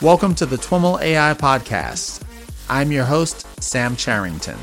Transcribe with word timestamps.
Welcome 0.00 0.36
to 0.36 0.46
the 0.46 0.54
TWIML 0.54 1.02
AI 1.02 1.34
Podcast. 1.34 2.22
I'm 2.70 2.92
your 2.92 3.04
host, 3.04 3.44
Sam 3.60 3.96
Charrington. 3.96 4.56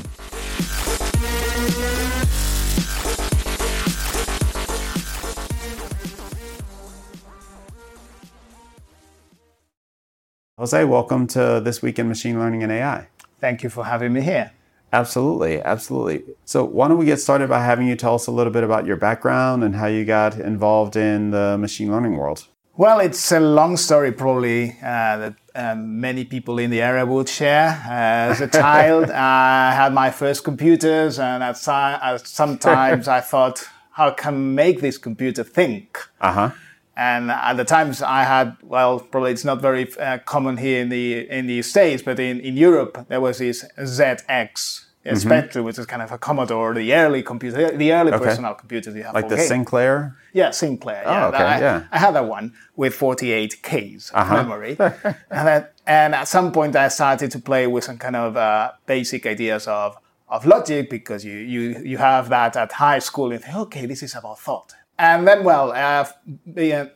Jose, 10.56 10.82
welcome 10.86 11.26
to 11.26 11.60
This 11.62 11.82
Week 11.82 11.98
in 11.98 12.08
Machine 12.08 12.38
Learning 12.38 12.62
and 12.62 12.72
AI. 12.72 13.08
Thank 13.38 13.62
you 13.62 13.68
for 13.68 13.84
having 13.84 14.14
me 14.14 14.22
here. 14.22 14.52
Absolutely, 14.90 15.60
absolutely. 15.60 16.24
So, 16.46 16.64
why 16.64 16.88
don't 16.88 16.96
we 16.96 17.04
get 17.04 17.20
started 17.20 17.50
by 17.50 17.62
having 17.62 17.86
you 17.86 17.96
tell 17.96 18.14
us 18.14 18.26
a 18.26 18.32
little 18.32 18.54
bit 18.54 18.64
about 18.64 18.86
your 18.86 18.96
background 18.96 19.62
and 19.64 19.76
how 19.76 19.86
you 19.86 20.06
got 20.06 20.40
involved 20.40 20.96
in 20.96 21.30
the 21.30 21.58
machine 21.58 21.92
learning 21.92 22.16
world? 22.16 22.46
Well, 22.78 23.00
it's 23.00 23.32
a 23.32 23.40
long 23.40 23.78
story, 23.78 24.12
probably, 24.12 24.72
uh, 24.82 25.16
that 25.16 25.34
um, 25.54 25.98
many 25.98 26.26
people 26.26 26.58
in 26.58 26.68
the 26.68 26.82
area 26.82 27.06
would 27.06 27.26
share. 27.26 27.68
Uh, 27.86 28.32
as 28.32 28.42
a 28.42 28.48
child, 28.48 29.10
I 29.10 29.72
had 29.72 29.94
my 29.94 30.10
first 30.10 30.44
computers, 30.44 31.18
and 31.18 31.42
at, 31.42 31.56
si- 31.56 31.70
at 31.70 32.26
sometimes 32.26 33.08
I 33.08 33.22
thought, 33.22 33.66
how 33.92 34.10
can 34.10 34.34
I 34.34 34.36
make 34.36 34.82
this 34.82 34.98
computer 34.98 35.42
think? 35.42 35.98
Uh 36.20 36.32
huh. 36.32 36.50
And 36.98 37.30
at 37.30 37.54
the 37.54 37.64
times 37.64 38.02
I 38.02 38.24
had, 38.24 38.58
well, 38.62 39.00
probably 39.00 39.32
it's 39.32 39.44
not 39.44 39.62
very 39.62 39.90
uh, 39.96 40.18
common 40.26 40.58
here 40.58 40.82
in 40.82 40.90
the 40.90 41.28
in 41.30 41.46
the 41.46 41.62
States, 41.62 42.02
but 42.02 42.18
in, 42.18 42.40
in 42.40 42.56
Europe 42.56 43.06
there 43.08 43.20
was 43.20 43.38
this 43.38 43.64
ZX 43.78 44.85
mm-hmm. 45.10 45.28
Spectrum, 45.28 45.64
which 45.64 45.78
is 45.78 45.86
kind 45.86 46.02
of 46.02 46.12
a 46.12 46.18
Commodore, 46.18 46.74
the 46.74 46.94
early 46.94 47.22
computer, 47.22 47.76
the 47.76 47.92
early 47.92 48.12
okay. 48.12 48.24
personal 48.24 48.54
computers 48.54 48.94
you 48.94 49.02
have. 49.02 49.14
Like 49.14 49.28
the 49.28 49.36
game. 49.36 49.46
Sinclair? 49.46 50.16
Yeah, 50.32 50.50
Sinclair. 50.50 51.02
Yeah, 51.04 51.24
oh, 51.24 51.28
okay. 51.28 51.44
I, 51.44 51.60
yeah. 51.60 51.84
I 51.90 51.98
had 51.98 52.14
that 52.14 52.26
one 52.26 52.54
with 52.74 52.94
48 52.94 53.62
Ks 53.62 54.10
uh-huh. 54.12 54.36
memory. 54.36 54.76
and, 54.78 55.48
then, 55.48 55.66
and 55.86 56.14
at 56.14 56.28
some 56.28 56.52
point 56.52 56.76
I 56.76 56.88
started 56.88 57.30
to 57.32 57.38
play 57.38 57.66
with 57.66 57.84
some 57.84 57.98
kind 57.98 58.16
of 58.16 58.36
uh, 58.36 58.72
basic 58.86 59.26
ideas 59.26 59.66
of, 59.66 59.96
of 60.28 60.44
logic 60.46 60.90
because 60.90 61.24
you, 61.24 61.36
you, 61.36 61.78
you 61.84 61.98
have 61.98 62.28
that 62.28 62.56
at 62.56 62.72
high 62.72 62.98
school 62.98 63.32
and 63.32 63.42
think, 63.42 63.56
okay, 63.56 63.86
this 63.86 64.02
is 64.02 64.14
about 64.14 64.38
thought. 64.38 64.74
And 64.98 65.28
then, 65.28 65.44
well, 65.44 65.72
uh, 65.72 66.06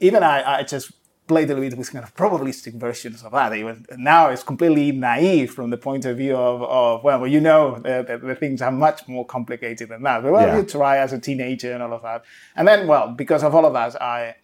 even 0.00 0.22
I, 0.22 0.58
I 0.58 0.62
just 0.62 0.92
played 1.30 1.48
a 1.48 1.54
little 1.54 1.70
bit 1.70 1.78
with 1.78 1.92
kind 1.92 2.04
of 2.04 2.12
probabilistic 2.12 2.74
versions 2.74 3.22
of 3.22 3.30
that. 3.30 3.54
Even 3.54 3.86
now 3.96 4.30
it's 4.30 4.42
completely 4.42 4.90
naive 4.90 5.48
from 5.54 5.70
the 5.70 5.76
point 5.76 6.04
of 6.04 6.16
view 6.16 6.36
of, 6.36 6.60
of 6.62 7.04
well, 7.04 7.24
you 7.24 7.40
know, 7.40 7.78
the, 7.78 8.36
things 8.40 8.60
are 8.60 8.72
much 8.72 9.06
more 9.06 9.24
complicated 9.24 9.88
than 9.90 10.02
that. 10.02 10.22
But 10.22 10.32
well, 10.32 10.48
yeah. 10.48 10.56
you 10.56 10.64
try 10.64 10.98
as 10.98 11.12
a 11.12 11.20
teenager 11.20 11.72
and 11.72 11.82
all 11.84 11.92
of 11.92 12.02
that. 12.02 12.24
And 12.56 12.66
then, 12.66 12.88
well, 12.88 13.06
because 13.22 13.44
of 13.44 13.54
all 13.54 13.64
of 13.64 13.74
that, 13.74 14.02
I, 14.02 14.34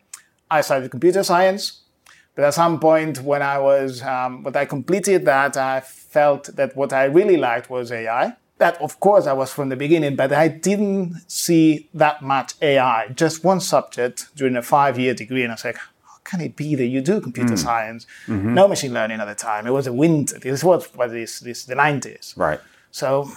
I 0.49 0.61
studied 0.61 0.93
computer 0.93 1.25
science. 1.25 1.81
But 2.37 2.45
at 2.45 2.55
some 2.55 2.79
point 2.79 3.21
when 3.23 3.43
I 3.43 3.59
was, 3.59 4.01
um, 4.03 4.45
when 4.45 4.57
I 4.57 4.65
completed 4.65 5.25
that, 5.25 5.57
I 5.57 5.81
felt 5.81 6.55
that 6.55 6.77
what 6.77 6.93
I 6.93 7.05
really 7.07 7.37
liked 7.37 7.69
was 7.69 7.91
AI. 7.91 8.37
That, 8.59 8.81
of 8.81 9.01
course, 9.01 9.27
I 9.27 9.33
was 9.33 9.53
from 9.53 9.71
the 9.71 9.77
beginning, 9.77 10.15
but 10.15 10.33
I 10.33 10.47
didn't 10.49 11.17
see 11.27 11.89
that 11.95 12.23
much 12.23 12.55
AI, 12.63 13.09
just 13.09 13.43
one 13.43 13.61
subject 13.61 14.29
during 14.37 14.57
a 14.57 14.63
five 14.63 14.99
year 14.99 15.15
degree. 15.15 15.43
And 15.43 15.53
I 15.53 15.57
was 15.57 15.65
like, 15.65 15.79
can 16.27 16.41
it 16.41 16.57
be 16.57 16.75
that 16.75 16.87
you 16.87 17.01
do 17.01 17.21
computer 17.21 17.55
mm. 17.55 17.59
science? 17.59 18.07
Mm-hmm. 18.27 18.55
No 18.55 18.69
machine 18.69 18.93
learning 18.93 19.21
at 19.21 19.27
the 19.27 19.35
time. 19.35 19.67
It 19.67 19.71
was 19.71 19.87
a 19.87 19.93
winter. 19.93 20.39
This 20.39 20.63
was 20.63 20.87
what 20.95 21.11
this 21.11 21.41
this 21.41 21.65
the 21.65 21.75
nineties. 21.75 22.35
Right. 22.37 22.61
So, 22.91 23.31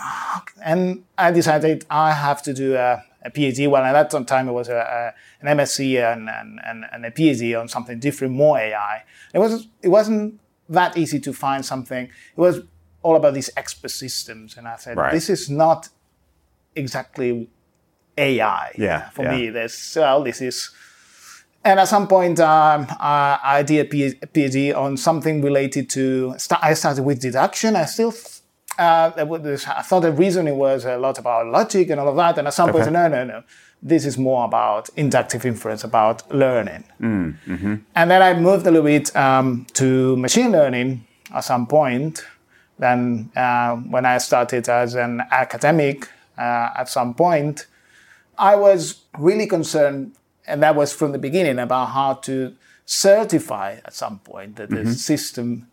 and 0.63 1.03
I 1.17 1.31
decided 1.31 1.85
I 1.89 2.13
have 2.13 2.41
to 2.43 2.53
do 2.53 2.75
a, 2.75 3.03
a 3.23 3.29
PhD. 3.29 3.69
Well, 3.69 3.83
at 3.83 4.09
that 4.09 4.25
time 4.25 4.47
it 4.47 4.53
was 4.53 4.69
a, 4.69 4.77
a, 4.77 5.45
an 5.45 5.57
MSc 5.57 6.13
and, 6.13 6.29
and, 6.29 6.61
and, 6.65 6.85
and, 6.93 7.05
a 7.05 7.11
PhD 7.11 7.59
on 7.59 7.67
something 7.67 7.99
different, 7.99 8.33
more 8.33 8.57
AI. 8.57 9.03
It 9.33 9.39
was 9.39 9.67
it 9.81 9.89
wasn't 9.89 10.39
that 10.69 10.97
easy 10.97 11.19
to 11.19 11.33
find 11.33 11.65
something. 11.65 12.05
It 12.05 12.39
was 12.39 12.61
all 13.01 13.17
about 13.17 13.33
these 13.33 13.49
expert 13.57 13.91
systems, 13.91 14.55
and 14.57 14.67
I 14.67 14.77
said 14.77 14.95
right. 14.95 15.11
this 15.11 15.29
is 15.29 15.49
not 15.49 15.89
exactly 16.75 17.49
AI. 18.17 18.71
Yeah. 18.77 19.09
For 19.09 19.23
yeah. 19.23 19.35
me, 19.35 19.49
this 19.49 19.95
well, 19.95 20.23
this 20.23 20.41
is 20.41 20.71
and 21.63 21.79
at 21.79 21.87
some 21.87 22.07
point, 22.07 22.39
um, 22.39 22.87
I 22.99 23.63
did 23.65 23.85
a 23.85 23.89
PhD 23.89 24.75
on 24.75 24.95
something 24.95 25.41
related 25.41 25.89
to. 25.91 26.35
I 26.61 26.73
started 26.73 27.03
with 27.03 27.19
deduction. 27.19 27.75
I 27.75 27.85
still, 27.85 28.13
uh, 28.77 29.11
I 29.17 29.81
thought 29.81 30.01
the 30.01 30.13
reasoning 30.13 30.57
was 30.57 30.85
a 30.85 30.97
lot 30.97 31.19
about 31.19 31.47
logic 31.47 31.89
and 31.89 31.99
all 31.99 32.07
of 32.07 32.15
that. 32.15 32.37
And 32.37 32.47
at 32.47 32.53
some 32.53 32.69
okay. 32.69 32.79
point, 32.79 32.91
no, 32.93 33.07
no, 33.09 33.25
no. 33.25 33.43
This 33.81 34.05
is 34.05 34.17
more 34.17 34.45
about 34.45 34.89
inductive 34.95 35.45
inference, 35.45 35.83
about 35.83 36.29
learning. 36.33 36.85
Mm, 37.01 37.37
mm-hmm. 37.45 37.75
And 37.95 38.11
then 38.11 38.21
I 38.21 38.33
moved 38.39 38.65
a 38.65 38.71
little 38.71 38.85
bit 38.85 39.13
um, 39.15 39.65
to 39.73 40.15
machine 40.17 40.51
learning 40.51 41.05
at 41.33 41.43
some 41.43 41.67
point. 41.67 42.23
Then, 42.77 43.31
uh, 43.35 43.75
when 43.75 44.05
I 44.05 44.17
started 44.17 44.69
as 44.69 44.95
an 44.95 45.23
academic 45.31 46.07
uh, 46.37 46.69
at 46.77 46.87
some 46.87 47.13
point, 47.13 47.67
I 48.37 48.55
was 48.55 49.01
really 49.17 49.47
concerned 49.47 50.13
and 50.49 50.61
that 50.63 50.75
was 50.75 50.91
from 50.91 51.11
the 51.11 51.19
beginning 51.19 51.59
about 51.59 51.87
how 51.87 52.13
to 52.13 52.55
certify 52.85 53.77
at 53.85 53.93
some 53.93 54.19
point 54.19 54.55
that 54.55 54.69
mm-hmm. 54.69 54.85
the 54.85 54.93
system 54.93 55.67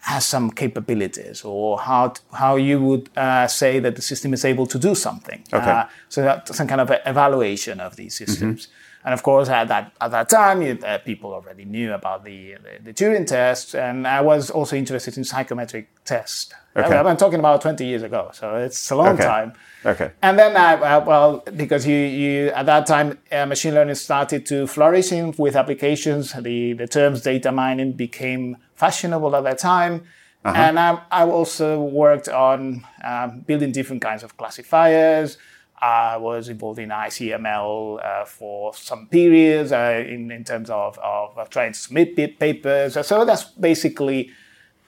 has 0.00 0.24
some 0.24 0.50
capabilities 0.50 1.42
or 1.44 1.78
how 1.78 2.12
how 2.32 2.56
you 2.56 2.80
would 2.80 3.10
uh, 3.16 3.46
say 3.46 3.78
that 3.78 3.96
the 3.96 4.02
system 4.02 4.32
is 4.32 4.44
able 4.44 4.66
to 4.66 4.78
do 4.78 4.94
something. 4.94 5.42
Okay. 5.52 5.70
Uh, 5.70 5.84
so 6.08 6.22
that's 6.22 6.56
some 6.56 6.68
kind 6.68 6.80
of 6.80 6.90
evaluation 7.06 7.80
of 7.80 7.96
these 7.96 8.16
systems. 8.16 8.66
Mm-hmm. 8.66 9.04
And 9.04 9.14
of 9.14 9.22
course, 9.22 9.48
at 9.48 9.68
that 9.68 9.92
at 10.00 10.10
that 10.10 10.28
time, 10.28 10.62
you, 10.62 10.78
uh, 10.84 10.98
people 10.98 11.32
already 11.32 11.64
knew 11.64 11.92
about 11.94 12.24
the, 12.24 12.56
the, 12.64 12.92
the 12.92 12.92
Turing 12.92 13.26
test, 13.26 13.74
and 13.74 14.06
I 14.06 14.20
was 14.20 14.50
also 14.50 14.76
interested 14.76 15.16
in 15.16 15.24
psychometric 15.24 15.88
tests. 16.04 16.52
Okay. 16.76 16.96
I'm 16.96 17.16
talking 17.16 17.38
about 17.38 17.60
20 17.60 17.84
years 17.84 18.02
ago, 18.02 18.30
so 18.32 18.56
it's 18.56 18.90
a 18.90 18.96
long 18.96 19.14
okay. 19.14 19.24
time. 19.24 19.52
Okay. 19.84 20.10
And 20.22 20.38
then, 20.38 20.56
I, 20.56 20.98
well, 20.98 21.44
because 21.56 21.86
you, 21.86 21.96
you 21.96 22.48
at 22.48 22.66
that 22.66 22.86
time, 22.86 23.18
uh, 23.30 23.46
machine 23.46 23.74
learning 23.74 23.94
started 23.94 24.44
to 24.46 24.66
flourish 24.66 25.12
in, 25.12 25.34
with 25.38 25.54
applications. 25.54 26.32
The 26.32 26.72
the 26.72 26.88
terms 26.88 27.22
data 27.22 27.52
mining 27.52 27.92
became 27.92 28.56
fashionable 28.74 29.36
at 29.36 29.44
that 29.44 29.58
time. 29.58 30.02
Uh-huh. 30.44 30.56
And 30.56 30.78
I, 30.78 31.00
I 31.10 31.24
also 31.26 31.80
worked 31.80 32.28
on 32.28 32.84
um, 33.04 33.40
building 33.40 33.72
different 33.72 34.02
kinds 34.02 34.22
of 34.22 34.36
classifiers. 34.36 35.36
I 35.80 36.16
was 36.16 36.48
involved 36.48 36.80
in 36.80 36.88
ICML 36.88 38.04
uh, 38.04 38.24
for 38.24 38.74
some 38.74 39.06
periods 39.06 39.70
uh, 39.72 40.04
in, 40.06 40.30
in 40.30 40.44
terms 40.44 40.70
of, 40.70 40.98
of 40.98 41.50
trying 41.50 41.72
to 41.72 41.78
submit 41.78 42.16
papers. 42.38 43.06
So 43.06 43.24
that's 43.24 43.44
basically 43.44 44.30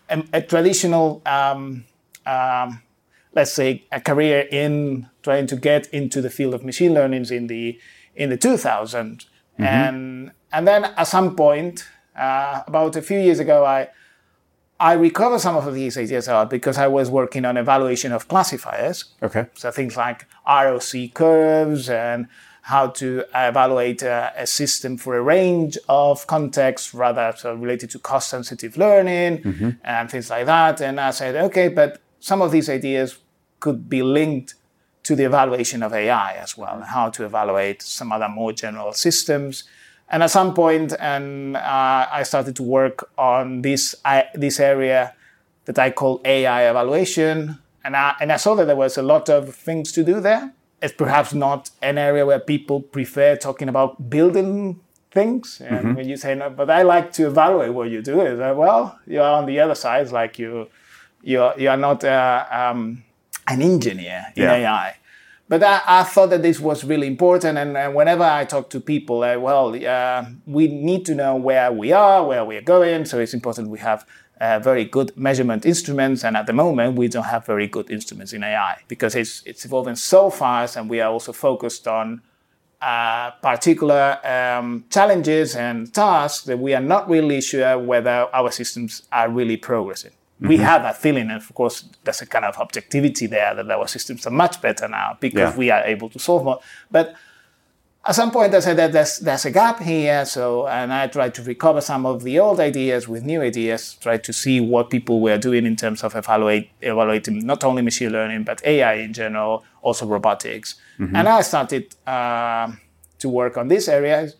a, 0.08 0.24
a 0.32 0.42
traditional, 0.42 1.22
um, 1.26 1.84
um, 2.26 2.82
let's 3.32 3.52
say, 3.52 3.84
a 3.92 4.00
career 4.00 4.46
in 4.50 5.08
trying 5.22 5.46
to 5.48 5.56
get 5.56 5.86
into 5.88 6.20
the 6.20 6.30
field 6.30 6.54
of 6.54 6.64
machine 6.64 6.94
learning 6.94 7.26
in 7.30 7.46
the 7.46 7.78
in 8.14 8.30
the 8.30 8.38
2000s. 8.38 8.94
Mm-hmm. 8.94 9.62
And 9.62 10.32
and 10.52 10.66
then 10.66 10.84
at 10.84 11.04
some 11.04 11.36
point, 11.36 11.86
uh, 12.16 12.62
about 12.66 12.96
a 12.96 13.02
few 13.02 13.18
years 13.18 13.38
ago, 13.38 13.64
I 13.64 13.88
I 14.80 14.94
recovered 14.94 15.40
some 15.40 15.56
of 15.56 15.74
these 15.74 15.98
ideas 15.98 16.28
because 16.48 16.78
I 16.78 16.86
was 16.86 17.10
working 17.10 17.44
on 17.44 17.56
evaluation 17.58 18.12
of 18.12 18.28
classifiers. 18.28 19.04
Okay. 19.22 19.46
So 19.54 19.70
things 19.70 19.96
like 19.96 20.26
ROC 20.46 21.12
curves 21.12 21.90
and 21.90 22.28
how 22.62 22.86
to 22.86 23.24
evaluate 23.34 24.02
a, 24.02 24.32
a 24.36 24.46
system 24.46 24.96
for 24.96 25.16
a 25.16 25.22
range 25.22 25.76
of 25.88 26.26
contexts, 26.26 26.94
rather 26.94 27.34
so 27.36 27.54
related 27.54 27.90
to 27.90 27.98
cost-sensitive 27.98 28.76
learning 28.76 29.38
mm-hmm. 29.42 29.70
and 29.84 30.10
things 30.10 30.30
like 30.30 30.46
that. 30.46 30.80
And 30.80 30.98
I 30.98 31.10
said, 31.10 31.36
okay, 31.36 31.68
but 31.68 32.00
some 32.20 32.42
of 32.42 32.52
these 32.52 32.68
ideas 32.68 33.18
could 33.58 33.88
be 33.88 34.02
linked 34.02 34.54
to 35.02 35.16
the 35.16 35.24
evaluation 35.24 35.82
of 35.82 35.92
AI 35.92 36.34
as 36.34 36.56
well, 36.56 36.74
and 36.76 36.84
how 36.84 37.10
to 37.10 37.24
evaluate 37.24 37.82
some 37.82 38.12
other 38.12 38.28
more 38.28 38.52
general 38.52 38.92
systems. 38.92 39.64
And 40.10 40.22
at 40.22 40.30
some 40.30 40.54
point, 40.54 40.92
and 41.00 41.56
uh, 41.56 42.06
I 42.10 42.22
started 42.24 42.54
to 42.56 42.62
work 42.62 43.10
on 43.16 43.62
this 43.62 43.94
I, 44.04 44.26
this 44.34 44.60
area 44.60 45.14
that 45.64 45.78
I 45.78 45.90
call 45.90 46.20
AI 46.24 46.68
evaluation, 46.68 47.58
and 47.84 47.96
I, 47.96 48.14
and 48.20 48.30
I 48.32 48.36
saw 48.36 48.54
that 48.56 48.66
there 48.66 48.76
was 48.76 48.98
a 48.98 49.02
lot 49.02 49.28
of 49.28 49.54
things 49.54 49.92
to 49.92 50.04
do 50.04 50.20
there. 50.20 50.52
It's 50.82 50.94
perhaps 50.94 51.32
not 51.34 51.70
an 51.82 51.98
area 51.98 52.24
where 52.24 52.40
people 52.40 52.80
prefer 52.80 53.36
talking 53.36 53.68
about 53.68 54.10
building 54.10 54.80
things. 55.10 55.60
And 55.60 55.78
mm-hmm. 55.78 55.94
when 55.94 56.08
you 56.08 56.16
say, 56.16 56.34
no, 56.34 56.50
but 56.50 56.70
I 56.70 56.82
like 56.82 57.12
to 57.14 57.26
evaluate 57.26 57.74
what 57.74 57.90
you 57.90 58.02
do, 58.02 58.20
is 58.22 58.38
that, 58.38 58.56
well, 58.56 58.98
you're 59.06 59.24
on 59.24 59.46
the 59.46 59.60
other 59.60 59.74
side, 59.74 60.02
it's 60.02 60.12
like 60.12 60.38
you, 60.38 60.68
you're, 61.22 61.54
you 61.58 61.68
are 61.68 61.76
not 61.76 62.04
uh, 62.04 62.46
um, 62.50 63.02
an 63.46 63.62
engineer 63.62 64.26
in 64.36 64.42
yeah. 64.42 64.54
AI. 64.54 64.96
But 65.48 65.64
I, 65.64 65.82
I, 65.84 66.02
thought 66.04 66.30
that 66.30 66.42
this 66.42 66.60
was 66.60 66.84
really 66.84 67.08
important. 67.08 67.58
And, 67.58 67.76
and 67.76 67.92
whenever 67.92 68.22
I 68.22 68.44
talk 68.44 68.70
to 68.70 68.80
people, 68.80 69.24
uh, 69.24 69.36
well, 69.36 69.74
uh, 69.84 70.24
we 70.46 70.68
need 70.68 71.04
to 71.06 71.14
know 71.16 71.34
where 71.34 71.72
we 71.72 71.90
are, 71.90 72.24
where 72.24 72.44
we 72.44 72.56
are 72.56 72.62
going. 72.62 73.04
So 73.04 73.18
it's 73.18 73.34
important 73.34 73.68
we 73.68 73.80
have 73.80 74.06
uh, 74.40 74.60
very 74.60 74.84
good 74.84 75.16
measurement 75.16 75.66
instruments. 75.66 76.24
And 76.24 76.36
at 76.36 76.46
the 76.46 76.52
moment, 76.52 76.96
we 76.96 77.08
don't 77.08 77.24
have 77.24 77.46
very 77.46 77.66
good 77.66 77.90
instruments 77.90 78.32
in 78.32 78.44
AI 78.44 78.82
because 78.86 79.16
it's, 79.16 79.42
it's 79.44 79.64
evolving 79.64 79.96
so 79.96 80.30
fast. 80.30 80.76
And 80.76 80.88
we 80.88 81.00
are 81.00 81.10
also 81.10 81.32
focused 81.32 81.88
on 81.88 82.22
uh, 82.80 83.32
particular 83.42 84.18
um, 84.24 84.84
challenges 84.88 85.56
and 85.56 85.92
tasks 85.92 86.44
that 86.44 86.60
we 86.60 86.74
are 86.74 86.80
not 86.80 87.10
really 87.10 87.40
sure 87.40 87.76
whether 87.76 88.28
our 88.32 88.52
systems 88.52 89.02
are 89.10 89.28
really 89.28 89.56
progressing. 89.56 90.12
Mm-hmm. 90.40 90.48
We 90.48 90.56
have 90.56 90.82
that 90.82 90.96
feeling, 90.96 91.30
and 91.30 91.42
of 91.42 91.54
course, 91.54 91.84
there's 92.02 92.22
a 92.22 92.26
kind 92.26 92.46
of 92.46 92.56
objectivity 92.56 93.26
there 93.26 93.54
that 93.54 93.70
our 93.70 93.86
systems 93.86 94.26
are 94.26 94.30
much 94.30 94.62
better 94.62 94.88
now 94.88 95.18
because 95.20 95.52
yeah. 95.52 95.56
we 95.56 95.70
are 95.70 95.84
able 95.84 96.08
to 96.08 96.18
solve 96.18 96.44
more. 96.44 96.60
But 96.90 97.14
at 98.06 98.14
some 98.14 98.30
point, 98.30 98.54
I 98.54 98.60
said 98.60 98.78
that 98.78 98.92
there's, 98.92 99.18
there's 99.18 99.44
a 99.44 99.50
gap 99.50 99.80
here. 99.80 100.24
So, 100.24 100.66
and 100.66 100.92
I 100.92 101.06
tried 101.08 101.34
to 101.34 101.42
recover 101.42 101.82
some 101.82 102.06
of 102.06 102.22
the 102.22 102.38
old 102.38 102.58
ideas 102.58 103.06
with 103.06 103.24
new 103.24 103.42
ideas, 103.42 103.98
try 104.00 104.16
to 104.16 104.32
see 104.32 104.60
what 104.60 104.88
people 104.88 105.20
were 105.20 105.36
doing 105.36 105.66
in 105.66 105.76
terms 105.76 106.02
of 106.02 106.16
evaluate, 106.16 106.70
evaluating 106.80 107.44
not 107.44 107.62
only 107.62 107.82
machine 107.82 108.10
learning, 108.10 108.44
but 108.44 108.64
AI 108.64 108.94
in 108.94 109.12
general, 109.12 109.64
also 109.82 110.06
robotics. 110.06 110.76
Mm-hmm. 110.98 111.16
And 111.16 111.28
I 111.28 111.42
started 111.42 111.94
uh, 112.06 112.72
to 113.18 113.28
work 113.28 113.58
on 113.58 113.68
this 113.68 113.86
area. 113.88 114.30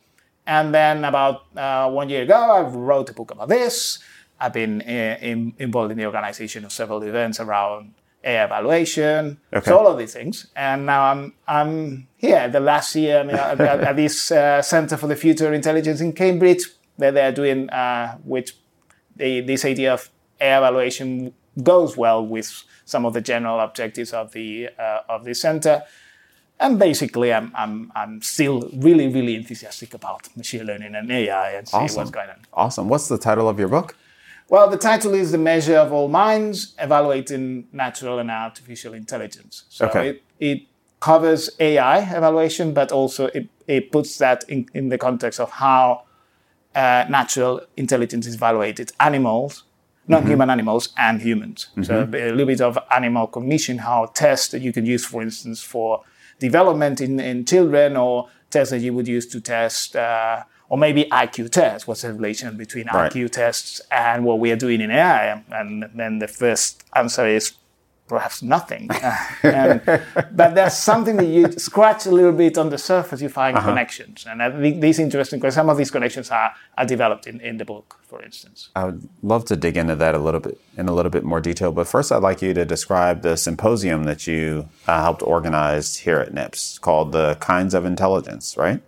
And 0.47 0.75
then 0.75 1.05
about 1.05 1.43
uh, 1.55 1.91
one 1.91 2.09
year 2.09 2.23
ago, 2.23 2.35
I 2.35 2.63
wrote 2.63 3.11
a 3.11 3.13
book 3.13 3.31
about 3.31 3.51
this. 3.51 3.99
I've 4.41 4.53
been 4.53 4.81
in, 4.81 5.17
in, 5.19 5.55
involved 5.59 5.93
in 5.93 5.99
the 5.99 6.07
organization 6.07 6.65
of 6.65 6.73
several 6.73 7.03
events 7.03 7.41
around 7.41 7.95
AI 8.25 8.45
evaluation, 8.45 9.39
okay. 9.53 9.71
so 9.71 9.79
all 9.79 9.87
of 9.87 9.99
these 9.99 10.13
things. 10.13 10.47
And 10.55 10.87
now 10.87 11.03
I'm 11.05 11.35
I'm 11.47 12.09
here 12.17 12.49
the 12.49 12.61
last 12.61 12.95
year 12.95 13.21
I 13.21 13.23
mean, 13.25 13.37
at, 13.37 13.61
at, 13.61 13.97
this 13.97 14.31
uh, 14.31 14.61
Center 14.63 14.97
for 14.97 15.07
the 15.07 15.17
Future 15.17 15.47
of 15.47 15.55
Intelligence 15.55 16.01
in 16.01 16.13
Cambridge, 16.13 16.65
that 16.99 17.15
they're 17.15 17.33
doing, 17.33 17.71
uh, 17.71 18.17
which 18.25 18.57
the, 19.17 19.41
this 19.41 19.65
idea 19.65 19.95
of 19.95 20.11
AI 20.41 20.59
evaluation 20.59 21.33
goes 21.63 21.97
well 21.97 22.25
with 22.25 22.65
some 22.85 23.05
of 23.05 23.15
the 23.15 23.21
general 23.21 23.61
objectives 23.61 24.13
of 24.13 24.33
the 24.33 24.69
uh, 24.79 25.01
of 25.09 25.25
the 25.25 25.35
center. 25.35 25.83
And 26.59 26.79
basically, 26.79 27.33
I'm, 27.33 27.51
I'm, 27.55 27.91
I'm 27.97 28.21
still 28.21 28.69
really, 28.75 29.09
really 29.09 29.35
enthusiastic 29.35 29.95
about 29.95 30.29
machine 30.37 30.65
learning 30.65 30.95
and 30.95 31.11
AI 31.11 31.53
and 31.53 31.67
see 31.67 31.75
awesome. 31.75 31.97
what's 31.97 32.11
going 32.11 32.29
on. 32.29 32.37
Awesome. 32.53 32.87
What's 32.87 33.09
the 33.09 33.17
title 33.17 33.49
of 33.49 33.59
your 33.59 33.69
book? 33.69 33.97
Well, 34.51 34.69
the 34.69 34.77
title 34.77 35.15
is 35.15 35.31
The 35.31 35.39
Measure 35.39 35.77
of 35.77 35.93
All 35.93 36.09
Minds 36.09 36.75
Evaluating 36.77 37.69
Natural 37.73 38.19
and 38.19 38.33
Artificial 38.33 38.95
Intelligence. 38.95 39.63
So 39.69 39.87
okay. 39.87 40.09
it, 40.09 40.23
it 40.41 40.63
covers 40.99 41.51
AI 41.61 42.01
evaluation, 42.01 42.75
but 42.75 42.91
also 42.91 43.27
it, 43.27 43.49
it 43.69 43.93
puts 43.93 44.19
that 44.19 44.43
in, 44.49 44.69
in 44.75 44.89
the 44.89 44.99
context 44.99 45.39
of 45.39 45.53
how 45.53 46.03
uh, 46.75 47.05
natural 47.09 47.61
intelligence 47.77 48.27
is 48.27 48.35
evaluated 48.35 48.91
animals, 48.99 49.63
non 50.09 50.27
human 50.27 50.47
mm-hmm. 50.47 50.51
animals, 50.51 50.89
and 50.99 51.23
humans. 51.23 51.69
Mm-hmm. 51.77 51.83
So 51.85 52.01
a 52.03 52.33
little 52.33 52.47
bit 52.47 52.61
of 52.61 52.77
animal 52.91 53.29
cognition, 53.29 53.79
how 53.79 54.07
tests 54.07 54.49
that 54.49 54.63
you 54.63 54.73
can 54.73 54.85
use, 54.85 55.05
for 55.07 55.23
instance, 55.23 55.63
for 55.63 56.03
development 56.41 57.01
in, 57.01 57.21
in 57.21 57.45
children 57.45 57.97
or 57.97 58.29
tests 58.51 58.73
that 58.73 58.81
you 58.81 58.95
would 58.95 59.07
use 59.07 59.29
to 59.29 59.41
test. 59.41 59.95
Uh, 59.95 60.43
or 60.71 60.79
maybe 60.79 61.05
IQ 61.11 61.51
tests. 61.51 61.87
What's 61.87 62.03
the 62.03 62.15
relation 62.15 62.57
between 62.57 62.87
right. 62.87 63.13
IQ 63.13 63.31
tests 63.33 63.83
and 63.91 64.25
what 64.25 64.39
we 64.39 64.51
are 64.53 64.57
doing 64.57 64.81
in 64.81 64.91
AI? 64.91 65.43
And 65.51 65.91
then 65.95 66.21
the 66.21 66.29
first 66.29 66.85
answer 66.95 67.27
is 67.27 67.53
perhaps 68.07 68.43
nothing. 68.43 68.89
and, 69.43 69.81
but 70.33 70.55
there's 70.55 70.77
something 70.77 71.17
that 71.17 71.27
you 71.27 71.51
scratch 71.53 72.07
a 72.07 72.11
little 72.11 72.33
bit 72.33 72.57
on 72.57 72.71
the 72.71 72.79
surface, 72.79 73.21
you 73.21 73.29
find 73.29 73.57
uh-huh. 73.57 73.69
connections. 73.69 74.27
And 74.29 74.43
I 74.43 74.51
think 74.51 74.81
these 74.81 74.99
interesting 74.99 75.41
because 75.41 75.55
some 75.55 75.69
of 75.69 75.77
these 75.77 75.91
connections 75.91 76.31
are, 76.31 76.53
are 76.79 76.87
developed 76.87 77.27
in, 77.27 77.41
in 77.41 77.57
the 77.57 77.65
book, 77.65 77.99
for 78.03 78.23
instance. 78.23 78.69
I 78.77 78.85
would 78.87 79.09
love 79.23 79.45
to 79.47 79.57
dig 79.57 79.77
into 79.77 79.97
that 79.97 80.15
a 80.15 80.19
little 80.19 80.41
bit 80.41 80.61
in 80.77 80.89
a 80.89 80.93
little 80.93 81.11
bit 81.11 81.25
more 81.25 81.41
detail. 81.41 81.73
But 81.73 81.89
first, 81.89 82.13
I'd 82.13 82.23
like 82.23 82.43
you 82.43 82.55
to 82.55 82.65
describe 82.65 83.23
the 83.23 83.37
symposium 83.37 84.05
that 84.05 84.27
you 84.27 84.69
uh, 84.87 85.03
helped 85.03 85.23
organize 85.23 85.97
here 85.97 86.19
at 86.19 86.33
NIPS 86.33 86.79
called 86.79 87.13
The 87.13 87.37
Kinds 87.41 87.75
of 87.75 87.85
Intelligence, 87.85 88.57
right? 88.57 88.83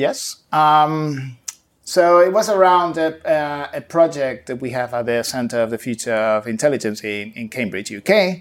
Yes. 0.00 0.36
Um, 0.50 1.36
so 1.84 2.20
it 2.20 2.32
was 2.32 2.48
around 2.48 2.96
a, 2.96 3.08
uh, 3.28 3.68
a, 3.74 3.80
project 3.82 4.46
that 4.46 4.56
we 4.56 4.70
have 4.70 4.94
at 4.94 5.06
the 5.06 5.22
Center 5.22 5.60
of 5.60 5.70
the 5.70 5.78
Future 5.78 6.14
of 6.14 6.46
Intelligence 6.46 7.04
in, 7.04 7.32
in 7.34 7.48
Cambridge, 7.48 7.92
UK. 7.92 8.38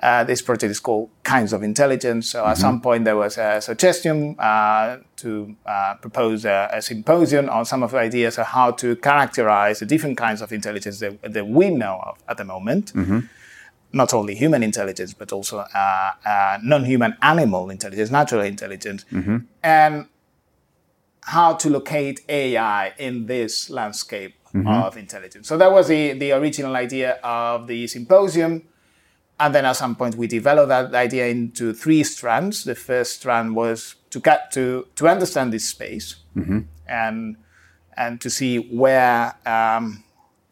Uh, 0.00 0.24
this 0.24 0.42
project 0.42 0.70
is 0.70 0.78
called 0.78 1.10
Kinds 1.24 1.52
of 1.52 1.62
Intelligence. 1.62 2.30
So 2.30 2.40
mm-hmm. 2.40 2.50
at 2.50 2.58
some 2.58 2.80
point 2.80 3.04
there 3.04 3.16
was 3.16 3.36
a 3.36 3.60
suggestion 3.60 4.38
uh, 4.38 4.98
to 5.16 5.56
uh, 5.66 5.94
propose 6.00 6.44
a, 6.44 6.68
a, 6.72 6.82
symposium 6.82 7.48
on 7.48 7.64
some 7.64 7.82
of 7.82 7.90
the 7.90 7.98
ideas 7.98 8.38
of 8.38 8.46
how 8.46 8.70
to 8.72 8.94
characterize 8.96 9.80
the 9.80 9.86
different 9.86 10.16
kinds 10.16 10.40
of 10.40 10.52
intelligence 10.52 11.00
that, 11.00 11.20
that 11.22 11.46
we 11.48 11.70
know 11.70 12.00
of 12.04 12.18
at 12.28 12.36
the 12.36 12.44
moment. 12.44 12.92
Mm-hmm. 12.92 13.20
Not 13.92 14.14
only 14.14 14.34
human 14.34 14.62
intelligence, 14.62 15.14
but 15.14 15.32
also 15.32 15.58
uh, 15.58 16.12
uh, 16.24 16.58
non-human 16.62 17.16
animal 17.22 17.70
intelligence, 17.70 18.10
natural 18.10 18.42
intelligence. 18.42 19.04
Mm-hmm. 19.12 19.36
And 19.62 20.06
how 21.22 21.54
to 21.54 21.70
locate 21.70 22.20
AI 22.28 22.92
in 22.98 23.26
this 23.26 23.70
landscape 23.70 24.34
mm-hmm. 24.52 24.66
of 24.66 24.96
intelligence. 24.96 25.48
So 25.48 25.56
that 25.56 25.70
was 25.70 25.88
the, 25.88 26.12
the 26.12 26.32
original 26.32 26.76
idea 26.76 27.12
of 27.22 27.66
the 27.66 27.86
symposium. 27.86 28.68
And 29.38 29.54
then 29.54 29.64
at 29.64 29.76
some 29.76 29.96
point 29.96 30.16
we 30.16 30.26
developed 30.26 30.68
that 30.68 30.94
idea 30.94 31.28
into 31.28 31.72
three 31.72 32.04
strands. 32.04 32.64
The 32.64 32.74
first 32.74 33.20
strand 33.20 33.54
was 33.54 33.96
to 34.10 34.20
get 34.20 34.50
to, 34.52 34.86
to 34.96 35.08
understand 35.08 35.52
this 35.52 35.68
space 35.68 36.16
mm-hmm. 36.36 36.60
and, 36.86 37.36
and 37.96 38.20
to 38.20 38.28
see 38.28 38.58
where 38.58 39.34
um, 39.46 40.02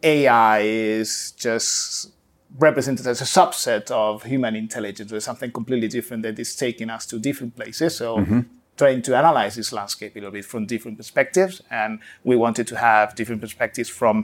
AI 0.03 0.61
is 0.61 1.33
just 1.33 2.13
represented 2.59 3.07
as 3.07 3.21
a 3.21 3.25
subset 3.25 3.91
of 3.91 4.25
human 4.25 4.57
intelligence 4.57 5.13
or 5.13 5.21
something 5.21 5.53
completely 5.53 5.89
different 5.89 6.23
that 6.25 6.39
is 6.39 6.57
taking 6.57 6.91
us 6.91 7.07
to 7.07 7.19
different 7.19 7.55
places. 7.57 7.97
So 7.97 8.19
mm-hmm 8.19 8.41
trying 8.81 9.03
to 9.03 9.15
analyze 9.23 9.55
this 9.57 9.73
landscape 9.79 10.13
a 10.17 10.19
little 10.19 10.37
bit 10.39 10.47
from 10.53 10.65
different 10.65 10.97
perspectives, 10.97 11.61
and 11.71 12.01
we 12.25 12.35
wanted 12.45 12.67
to 12.67 12.77
have 12.89 13.15
different 13.15 13.41
perspectives 13.47 13.91
from 14.01 14.17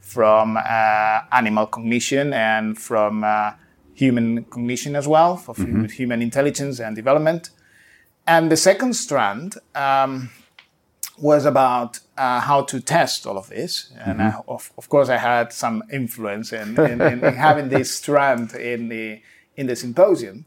from 0.00 0.56
uh, 0.56 1.18
animal 1.40 1.66
cognition 1.66 2.26
and 2.32 2.66
from 2.88 3.22
uh, 3.22 3.52
human 3.94 4.44
cognition 4.54 4.96
as 4.96 5.06
well, 5.14 5.36
for 5.36 5.54
mm-hmm. 5.54 5.84
human 6.00 6.20
intelligence 6.28 6.80
and 6.80 6.96
development. 6.96 7.50
And 8.26 8.50
the 8.50 8.56
second 8.56 8.92
strand 8.94 9.48
um, 9.74 10.30
was 11.18 11.44
about 11.44 12.00
uh, 12.16 12.40
how 12.48 12.62
to 12.70 12.80
test 12.80 13.26
all 13.28 13.38
of 13.38 13.48
this. 13.48 13.92
And 14.06 14.18
mm-hmm. 14.18 14.38
Uh, 14.38 14.54
of, 14.54 14.72
of, 14.80 14.88
course, 14.88 15.08
I 15.16 15.18
had 15.18 15.52
some 15.52 15.76
influence 16.00 16.52
in, 16.52 16.68
in, 16.90 17.00
in, 17.00 17.24
in 17.28 17.34
having 17.48 17.68
this 17.68 17.88
strand 18.00 18.54
in 18.54 18.88
the 18.88 19.22
in 19.56 19.66
the 19.66 19.76
symposium 19.76 20.46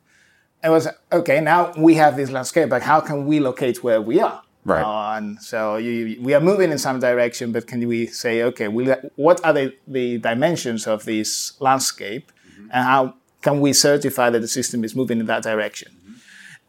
it 0.63 0.69
was 0.69 0.88
okay. 1.12 1.42
Now 1.42 1.74
we 1.77 1.95
have 1.95 2.15
this 2.15 2.32
landscape, 2.32 2.70
but 2.70 2.82
how 2.82 3.01
can 3.01 3.25
we 3.25 3.39
locate 3.39 3.84
where 3.84 4.01
we 4.01 4.20
are? 4.20 4.41
Right. 4.65 4.82
Uh, 4.82 5.17
and 5.17 5.41
so 5.41 5.75
you, 5.75 6.17
we 6.22 6.34
are 6.34 6.39
moving 6.39 6.72
in 6.72 6.77
some 6.77 7.00
direction, 7.00 7.51
but 7.51 7.67
can 7.67 7.86
we 7.86 8.08
say, 8.08 8.43
okay, 8.43 8.70
we, 8.70 8.88
what 9.15 9.43
are 9.43 9.51
the, 9.51 9.75
the 9.88 10.20
dimensions 10.20 10.88
of 10.88 11.03
this 11.03 11.60
landscape, 11.60 12.32
mm-hmm. 12.50 12.70
and 12.72 12.86
how 12.86 13.15
can 13.41 13.60
we 13.60 13.74
certify 13.74 14.29
that 14.29 14.39
the 14.39 14.48
system 14.48 14.86
is 14.86 14.96
moving 14.96 15.20
in 15.20 15.25
that 15.25 15.43
direction? 15.43 15.91
Mm-hmm. 15.91 16.13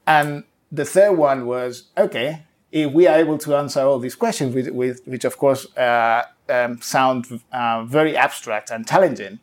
And 0.09 0.45
the 0.73 0.85
third 0.85 1.13
one 1.13 1.47
was, 1.47 1.85
okay, 1.97 2.43
if 2.73 2.93
we 2.93 3.07
are 3.07 3.17
able 3.17 3.39
to 3.39 3.55
answer 3.55 3.83
all 3.83 4.01
these 4.01 4.17
questions, 4.17 4.57
with, 4.57 4.69
with 4.71 5.01
which 5.07 5.25
of 5.25 5.39
course 5.39 5.65
uh, 5.77 6.25
um, 6.49 6.81
sound 6.81 7.41
uh, 7.53 7.85
very 7.85 8.17
abstract 8.17 8.73
and 8.73 8.89
challenging, 8.89 9.39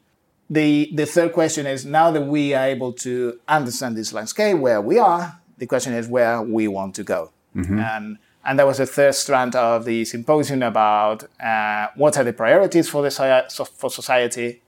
the, 0.51 0.91
the 0.93 1.05
third 1.05 1.31
question 1.31 1.65
is 1.65 1.85
now 1.85 2.11
that 2.11 2.23
we 2.23 2.53
are 2.53 2.65
able 2.65 2.91
to 2.91 3.39
understand 3.47 3.95
this 3.95 4.11
landscape 4.11 4.57
where 4.57 4.81
we 4.81 4.99
are, 4.99 5.39
the 5.57 5.65
question 5.65 5.93
is 5.93 6.09
where 6.09 6.41
we 6.41 6.67
want 6.67 6.93
to 6.95 7.03
go. 7.03 7.31
Mm-hmm. 7.55 7.79
And, 7.79 8.17
and 8.43 8.59
there 8.59 8.65
was 8.65 8.79
the 8.79 8.85
third 8.85 9.15
strand 9.15 9.55
of 9.55 9.85
the 9.85 10.03
symposium 10.03 10.61
about 10.61 11.23
uh, 11.41 11.87
what 11.95 12.17
are 12.17 12.25
the 12.25 12.33
priorities 12.33 12.89
for, 12.89 13.01
the, 13.01 13.65
for 13.77 13.89
society 13.89 14.61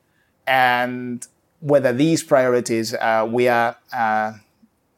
and 0.48 1.28
whether 1.60 1.92
these 1.92 2.24
priorities 2.24 2.94
uh, 2.94 3.28
we 3.30 3.50
are 3.50 3.76
uh, 3.94 4.34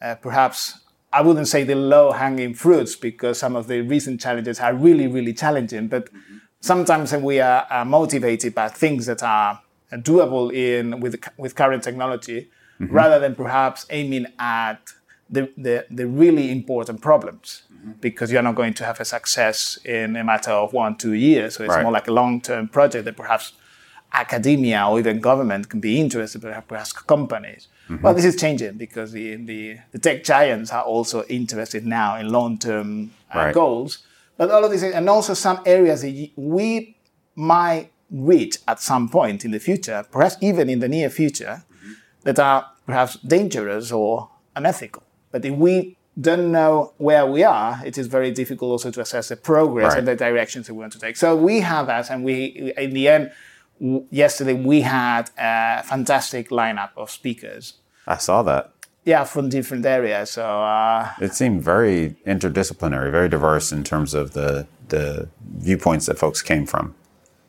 uh, 0.01 0.15
perhaps 0.15 0.81
I 1.11 1.21
wouldn't 1.21 1.47
say 1.47 1.63
the 1.63 1.75
low 1.75 2.11
hanging 2.11 2.53
fruits 2.53 2.95
because 2.95 3.39
some 3.39 3.55
of 3.55 3.67
the 3.67 3.81
recent 3.81 4.21
challenges 4.21 4.59
are 4.59 4.73
really, 4.75 5.07
really 5.07 5.33
challenging. 5.33 5.87
But 5.87 6.13
mm-hmm. 6.13 6.37
sometimes 6.59 7.13
we 7.13 7.39
are 7.39 7.85
motivated 7.85 8.53
by 8.53 8.67
things 8.67 9.05
that 9.05 9.23
are 9.23 9.61
doable 9.93 10.53
in 10.53 10.99
with 10.99 11.23
with 11.37 11.55
current 11.55 11.83
technology, 11.83 12.49
mm-hmm. 12.79 12.93
rather 12.93 13.19
than 13.19 13.35
perhaps 13.35 13.85
aiming 13.89 14.27
at 14.39 14.79
the, 15.29 15.51
the, 15.57 15.85
the 15.89 16.05
really 16.07 16.51
important 16.51 17.01
problems 17.01 17.63
mm-hmm. 17.73 17.93
because 17.93 18.31
you're 18.31 18.43
not 18.43 18.55
going 18.55 18.73
to 18.75 18.85
have 18.85 18.99
a 18.99 19.05
success 19.05 19.77
in 19.83 20.15
a 20.15 20.23
matter 20.23 20.51
of 20.51 20.73
one 20.73 20.95
two 20.95 21.13
years. 21.13 21.55
So 21.55 21.63
it's 21.63 21.73
right. 21.73 21.83
more 21.83 21.91
like 21.91 22.07
a 22.07 22.11
long 22.11 22.41
term 22.41 22.67
project 22.67 23.05
that 23.05 23.17
perhaps 23.17 23.53
academia 24.13 24.85
or 24.87 24.99
even 24.99 25.19
government 25.19 25.69
can 25.69 25.79
be 25.79 25.99
interested, 25.99 26.41
but 26.41 26.67
perhaps 26.67 26.93
companies. 26.93 27.67
Mm-hmm. 27.89 28.03
Well, 28.03 28.13
this 28.13 28.25
is 28.25 28.35
changing 28.35 28.77
because 28.77 29.11
the, 29.11 29.35
the, 29.35 29.77
the, 29.91 29.99
tech 29.99 30.23
giants 30.23 30.71
are 30.71 30.83
also 30.83 31.23
interested 31.25 31.85
now 31.85 32.15
in 32.17 32.29
long 32.29 32.57
term 32.57 33.11
uh, 33.33 33.39
right. 33.39 33.53
goals. 33.53 33.99
But 34.37 34.51
all 34.51 34.63
of 34.63 34.71
these, 34.71 34.83
and 34.83 35.09
also 35.09 35.33
some 35.33 35.61
areas 35.65 36.01
that 36.01 36.31
we 36.35 36.97
might 37.35 37.91
reach 38.11 38.57
at 38.67 38.79
some 38.81 39.09
point 39.09 39.45
in 39.45 39.51
the 39.51 39.59
future, 39.59 40.05
perhaps 40.11 40.37
even 40.41 40.69
in 40.69 40.79
the 40.79 40.87
near 40.87 41.09
future, 41.09 41.63
mm-hmm. 41.73 41.93
that 42.23 42.39
are 42.39 42.71
perhaps 42.85 43.17
dangerous 43.17 43.91
or 43.91 44.29
unethical. 44.55 45.03
But 45.31 45.43
if 45.45 45.53
we 45.55 45.97
don't 46.19 46.51
know 46.51 46.93
where 46.97 47.25
we 47.25 47.43
are, 47.43 47.81
it 47.85 47.97
is 47.97 48.07
very 48.07 48.31
difficult 48.31 48.71
also 48.71 48.91
to 48.91 49.01
assess 49.01 49.29
the 49.29 49.35
progress 49.35 49.89
Right. 49.89 49.99
and 49.99 50.07
the 50.07 50.15
directions 50.15 50.67
that 50.67 50.73
we 50.73 50.79
want 50.79 50.93
to 50.93 50.99
take. 50.99 51.17
So 51.17 51.35
we 51.35 51.59
have 51.61 51.87
that, 51.87 52.09
and 52.09 52.23
we, 52.23 52.73
in 52.77 52.93
the 52.93 53.07
end, 53.09 53.31
w- 53.81 54.05
yesterday 54.11 54.53
we 54.53 54.81
had 54.81 55.29
a 55.37 55.83
fantastic 55.83 56.49
lineup 56.49 56.91
of 56.95 57.09
speakers. 57.11 57.73
I 58.07 58.17
saw 58.17 58.43
that. 58.43 58.71
Yeah, 59.03 59.23
from 59.25 59.49
different 59.49 59.85
areas. 59.85 60.31
So 60.31 60.43
uh, 60.45 61.11
It 61.19 61.33
seemed 61.33 61.61
very 61.63 62.15
interdisciplinary, 62.25 63.11
very 63.11 63.29
diverse 63.29 63.71
in 63.71 63.83
terms 63.83 64.13
of 64.13 64.31
the 64.33 64.67
the 64.87 65.27
viewpoints 65.57 66.05
that 66.05 66.17
folks 66.19 66.41
came 66.43 66.65
from. 66.67 66.93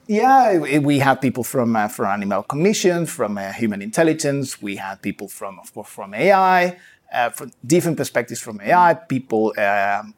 Yeah, 0.06 0.58
we- 0.58 0.98
had 1.00 1.20
people 1.20 1.42
from 1.42 1.74
uh, 1.74 1.88
from 1.88 2.06
animal 2.06 2.42
cognition, 2.44 3.06
from 3.06 3.38
uh, 3.38 3.52
human 3.52 3.82
intelligence. 3.82 4.62
We 4.62 4.76
had 4.76 5.02
people 5.02 5.26
from, 5.28 5.58
of 5.58 5.72
course, 5.74 5.88
from 5.88 6.14
AI, 6.14 6.78
uh, 7.12 7.30
from 7.30 7.50
different 7.66 7.96
perspectives 7.96 8.40
from 8.40 8.60
AI. 8.60 8.94
People 8.94 9.52
um 9.58 10.14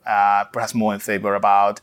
perhaps 0.52 0.74
more 0.74 0.92
in 0.94 1.00
favor 1.00 1.34
about 1.34 1.80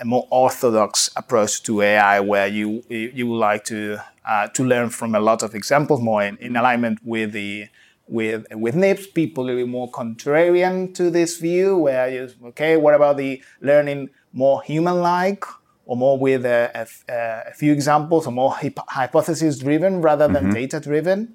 a 0.00 0.04
more 0.04 0.26
orthodox 0.30 1.10
approach 1.16 1.62
to 1.64 1.82
AI, 1.82 2.20
where 2.20 2.46
you 2.46 2.84
you 2.88 3.26
would 3.26 3.38
like 3.50 3.64
to 3.64 3.98
uh, 4.24 4.46
to 4.56 4.62
learn 4.64 4.88
from 4.90 5.14
a 5.16 5.20
lot 5.20 5.42
of 5.42 5.54
examples, 5.54 6.00
more 6.00 6.22
in, 6.22 6.36
in 6.36 6.54
alignment 6.56 6.98
with 7.04 7.32
the 7.32 7.66
with 8.06 8.46
with 8.52 8.74
NIPS. 8.76 9.08
People 9.08 9.44
a 9.44 9.46
little 9.50 9.66
more 9.66 9.90
contrarian 9.90 10.94
to 10.94 11.10
this 11.10 11.38
view, 11.38 11.76
where 11.76 12.08
you 12.08 12.28
okay, 12.50 12.76
what 12.76 12.94
about 12.94 13.16
the 13.16 13.42
learning 13.60 14.10
more 14.32 14.62
human-like? 14.62 15.44
Or 15.88 15.96
more 15.96 16.16
with 16.18 16.44
a 16.44 17.52
few 17.56 17.72
examples, 17.72 18.26
or 18.28 18.32
more 18.42 18.52
hypo- 18.52 18.84
hypothesis 18.88 19.58
driven 19.58 19.92
rather 20.02 20.28
than 20.28 20.44
data 20.52 20.78
driven. 20.78 21.34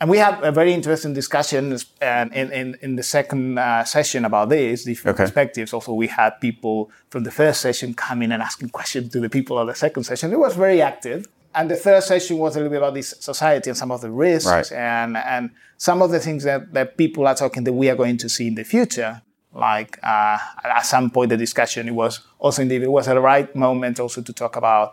And 0.00 0.10
we 0.10 0.18
had 0.18 0.42
a 0.42 0.50
very 0.50 0.72
interesting 0.74 1.12
discussion 1.14 1.72
uh, 2.02 2.26
in, 2.40 2.50
in, 2.52 2.76
in 2.82 2.96
the 2.96 3.04
second 3.04 3.56
uh, 3.58 3.84
session 3.84 4.24
about 4.24 4.48
this, 4.48 4.82
different 4.84 5.14
Okay. 5.14 5.22
perspectives. 5.26 5.72
Also, 5.72 5.92
we 5.92 6.08
had 6.08 6.30
people 6.40 6.90
from 7.08 7.22
the 7.22 7.30
first 7.30 7.60
session 7.60 7.94
coming 7.94 8.32
and 8.32 8.42
asking 8.42 8.70
questions 8.70 9.12
to 9.12 9.20
the 9.20 9.30
people 9.30 9.56
of 9.60 9.68
the 9.68 9.76
second 9.76 10.02
session. 10.02 10.32
It 10.32 10.40
was 10.40 10.56
very 10.56 10.82
active. 10.82 11.28
And 11.54 11.70
the 11.70 11.76
third 11.76 12.02
session 12.02 12.38
was 12.38 12.56
a 12.56 12.58
little 12.58 12.70
bit 12.70 12.78
about 12.78 12.94
this 12.94 13.14
society 13.20 13.70
and 13.70 13.76
some 13.76 13.92
of 13.92 14.00
the 14.00 14.10
risks 14.10 14.50
Right. 14.50 14.72
and, 14.72 15.16
and 15.16 15.50
some 15.76 16.02
of 16.02 16.10
the 16.10 16.18
things 16.18 16.42
that, 16.42 16.72
that 16.72 16.96
people 16.96 17.28
are 17.28 17.36
talking 17.36 17.62
that 17.62 17.72
we 17.74 17.88
are 17.88 17.94
going 17.96 18.16
to 18.24 18.28
see 18.28 18.48
in 18.48 18.56
the 18.56 18.64
future. 18.64 19.22
Like 19.54 19.98
uh, 20.02 20.38
at 20.64 20.80
some 20.86 21.10
point, 21.10 21.28
the 21.28 21.36
discussion 21.36 21.86
it 21.86 21.92
was 21.94 22.20
also 22.42 22.60
indeed 22.60 22.82
it 22.82 22.90
was 22.90 23.06
at 23.06 23.14
the 23.14 23.20
right 23.20 23.54
moment 23.54 24.00
also 24.00 24.20
to 24.20 24.32
talk 24.32 24.56
about 24.56 24.92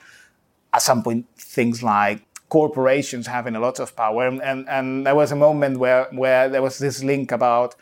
at 0.71 0.81
some 0.81 1.01
point 1.01 1.25
things 1.35 1.81
like 1.81 2.21
corporations 2.47 3.25
having 3.27 3.55
a 3.55 3.59
lot 3.59 3.79
of 3.79 3.95
power 3.95 4.27
and, 4.27 4.41
and, 4.41 4.69
and 4.69 5.05
there 5.05 5.15
was 5.15 5.31
a 5.31 5.35
moment 5.35 5.77
where, 5.77 6.07
where 6.11 6.47
there 6.47 6.61
was 6.61 6.77
this 6.77 7.03
link 7.03 7.31
about 7.31 7.75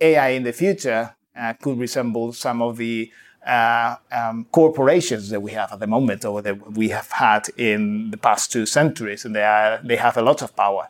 AI 0.00 0.28
in 0.28 0.42
the 0.44 0.52
future 0.52 1.14
uh, 1.34 1.54
could 1.54 1.78
resemble 1.78 2.32
some 2.32 2.60
of 2.60 2.76
the 2.76 3.10
uh, 3.46 3.96
um, 4.12 4.46
corporations 4.52 5.30
that 5.30 5.40
we 5.40 5.52
have 5.52 5.72
at 5.72 5.80
the 5.80 5.86
moment 5.86 6.24
or 6.24 6.42
that 6.42 6.72
we 6.72 6.90
have 6.90 7.10
had 7.12 7.48
in 7.56 8.10
the 8.10 8.16
past 8.18 8.52
two 8.52 8.66
centuries 8.66 9.24
and 9.24 9.34
they, 9.34 9.42
are, 9.42 9.80
they 9.82 9.96
have 9.96 10.18
a 10.18 10.22
lot 10.22 10.42
of 10.42 10.54
power. 10.54 10.86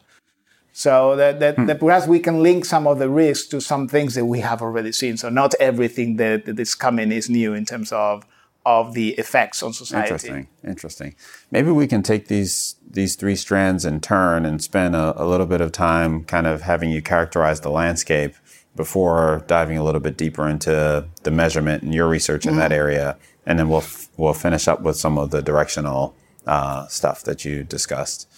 So 0.78 1.16
that, 1.16 1.40
that, 1.40 1.56
that 1.66 1.80
perhaps 1.80 2.06
we 2.06 2.20
can 2.20 2.40
link 2.40 2.64
some 2.64 2.86
of 2.86 3.00
the 3.00 3.10
risks 3.10 3.48
to 3.48 3.60
some 3.60 3.88
things 3.88 4.14
that 4.14 4.26
we 4.26 4.38
have 4.38 4.62
already 4.62 4.92
seen. 4.92 5.16
So 5.16 5.28
not 5.28 5.52
everything 5.58 6.18
that, 6.18 6.44
that 6.44 6.60
is 6.60 6.76
coming 6.76 7.10
is 7.10 7.28
new 7.28 7.52
in 7.52 7.64
terms 7.64 7.90
of 7.90 8.24
of 8.64 8.94
the 8.94 9.10
effects 9.14 9.60
on 9.60 9.72
society. 9.72 10.12
Interesting. 10.12 10.48
Interesting. 10.64 11.14
Maybe 11.50 11.72
we 11.72 11.88
can 11.88 12.04
take 12.04 12.28
these 12.28 12.76
these 12.88 13.16
three 13.16 13.34
strands 13.34 13.84
in 13.84 14.00
turn 14.00 14.46
and 14.46 14.62
spend 14.62 14.94
a, 14.94 15.20
a 15.20 15.26
little 15.26 15.46
bit 15.46 15.60
of 15.60 15.72
time 15.72 16.22
kind 16.22 16.46
of 16.46 16.62
having 16.62 16.90
you 16.90 17.02
characterize 17.02 17.60
the 17.62 17.70
landscape 17.70 18.36
before 18.76 19.42
diving 19.48 19.78
a 19.78 19.82
little 19.82 20.00
bit 20.00 20.16
deeper 20.16 20.48
into 20.48 21.04
the 21.24 21.30
measurement 21.32 21.82
and 21.82 21.92
your 21.92 22.06
research 22.06 22.46
in 22.46 22.54
that 22.56 22.70
area, 22.70 23.16
and 23.44 23.58
then 23.58 23.68
we'll 23.68 23.78
f- 23.78 24.10
we'll 24.16 24.32
finish 24.32 24.68
up 24.68 24.82
with 24.82 24.96
some 24.96 25.18
of 25.18 25.32
the 25.32 25.42
directional 25.42 26.14
uh, 26.46 26.86
stuff 26.86 27.24
that 27.24 27.44
you 27.44 27.64
discussed. 27.64 28.28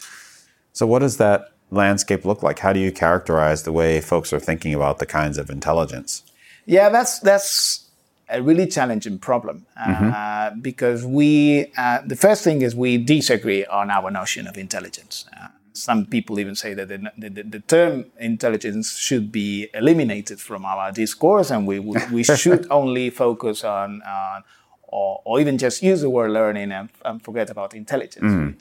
So, 0.73 0.87
what 0.87 1.01
does 1.01 1.19
that 1.19 1.53
landscape 1.71 2.25
look 2.25 2.43
like? 2.43 2.59
How 2.61 2.73
do 2.73 2.81
you 2.81 2.93
characterize 2.93 3.63
the 3.63 3.73
way 3.73 4.01
folks 4.01 4.33
are 4.33 4.41
thinking 4.41 4.75
about 4.75 4.99
the 4.99 5.07
kinds 5.07 5.39
of 5.39 5.51
intelligence? 5.51 6.23
Yeah, 6.67 6.89
that's 6.89 7.19
that's 7.21 7.87
a 8.29 8.43
really 8.43 8.67
challenging 8.67 9.19
problem 9.19 9.67
uh, 9.77 10.51
because 10.51 11.05
we 11.05 11.73
uh, 11.77 12.01
the 12.07 12.17
first 12.17 12.45
thing 12.45 12.63
is 12.63 12.75
we 12.75 12.97
disagree 12.99 13.65
on 13.67 13.91
our 13.91 14.11
notion 14.11 14.47
of 14.47 14.57
intelligence. 14.57 15.25
Uh, 15.37 15.49
some 15.73 16.05
people 16.05 16.39
even 16.39 16.55
say 16.55 16.75
that 16.75 16.89
the, 16.89 16.99
the, 17.17 17.43
the 17.43 17.61
term 17.61 18.05
intelligence 18.19 18.99
should 18.99 19.33
be 19.33 19.69
eliminated 19.73 20.39
from 20.41 20.65
our 20.65 20.93
discourse, 20.93 21.51
and 21.51 21.67
we 21.67 21.79
we 21.79 22.23
should 22.43 22.67
only 22.71 23.11
focus 23.11 23.65
on 23.65 24.03
on 24.03 24.45
or, 24.93 25.23
or 25.25 25.41
even 25.41 25.57
just 25.59 25.83
use 25.83 26.01
the 26.01 26.11
word 26.11 26.31
learning 26.33 26.73
and, 26.73 26.89
and 27.05 27.23
forget 27.23 27.51
about 27.51 27.75
intelligence. 27.75 28.57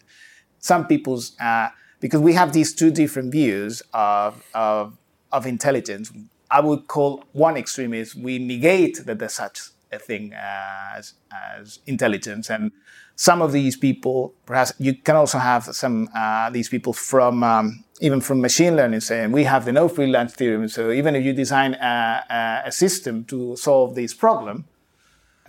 Some 0.60 0.88
people's 0.88 1.40
uh, 1.40 1.70
because 2.00 2.22
we 2.22 2.34
have 2.34 2.54
these 2.54 2.74
two 2.74 2.92
different 2.92 3.32
views 3.32 3.82
of, 3.94 4.44
of 4.54 4.98
of 5.32 5.46
intelligence. 5.46 6.12
I 6.52 6.62
would 6.62 6.88
call 6.88 7.24
one 7.34 7.58
extreme 7.58 7.94
is 7.94 8.16
we 8.16 8.40
negate 8.40 9.06
that 9.06 9.20
there's 9.20 9.34
such 9.34 9.60
a 9.92 10.00
thing 10.00 10.34
as, 10.36 11.14
as 11.32 11.80
intelligence. 11.86 12.50
And 12.50 12.72
some 13.16 13.42
of 13.42 13.52
these 13.52 13.76
people, 13.76 14.34
perhaps 14.46 14.74
you 14.80 14.96
can 14.96 15.16
also 15.16 15.38
have 15.38 15.64
some 15.76 16.10
uh, 16.16 16.50
these 16.50 16.70
people 16.70 16.94
from 16.94 17.44
um, 17.44 17.84
even 18.02 18.22
from 18.22 18.42
machine 18.42 18.76
learning 18.76 19.02
saying 19.02 19.32
we 19.32 19.44
have 19.44 19.66
the 19.66 19.72
no 19.72 19.88
free 19.90 20.08
lunch 20.08 20.32
theorem. 20.32 20.68
So 20.70 20.92
even 20.92 21.16
if 21.16 21.24
you 21.24 21.34
design 21.34 21.74
a, 21.76 22.64
a 22.66 22.72
system 22.72 23.26
to 23.26 23.56
solve 23.56 23.96
this 23.96 24.14
problem, 24.14 24.66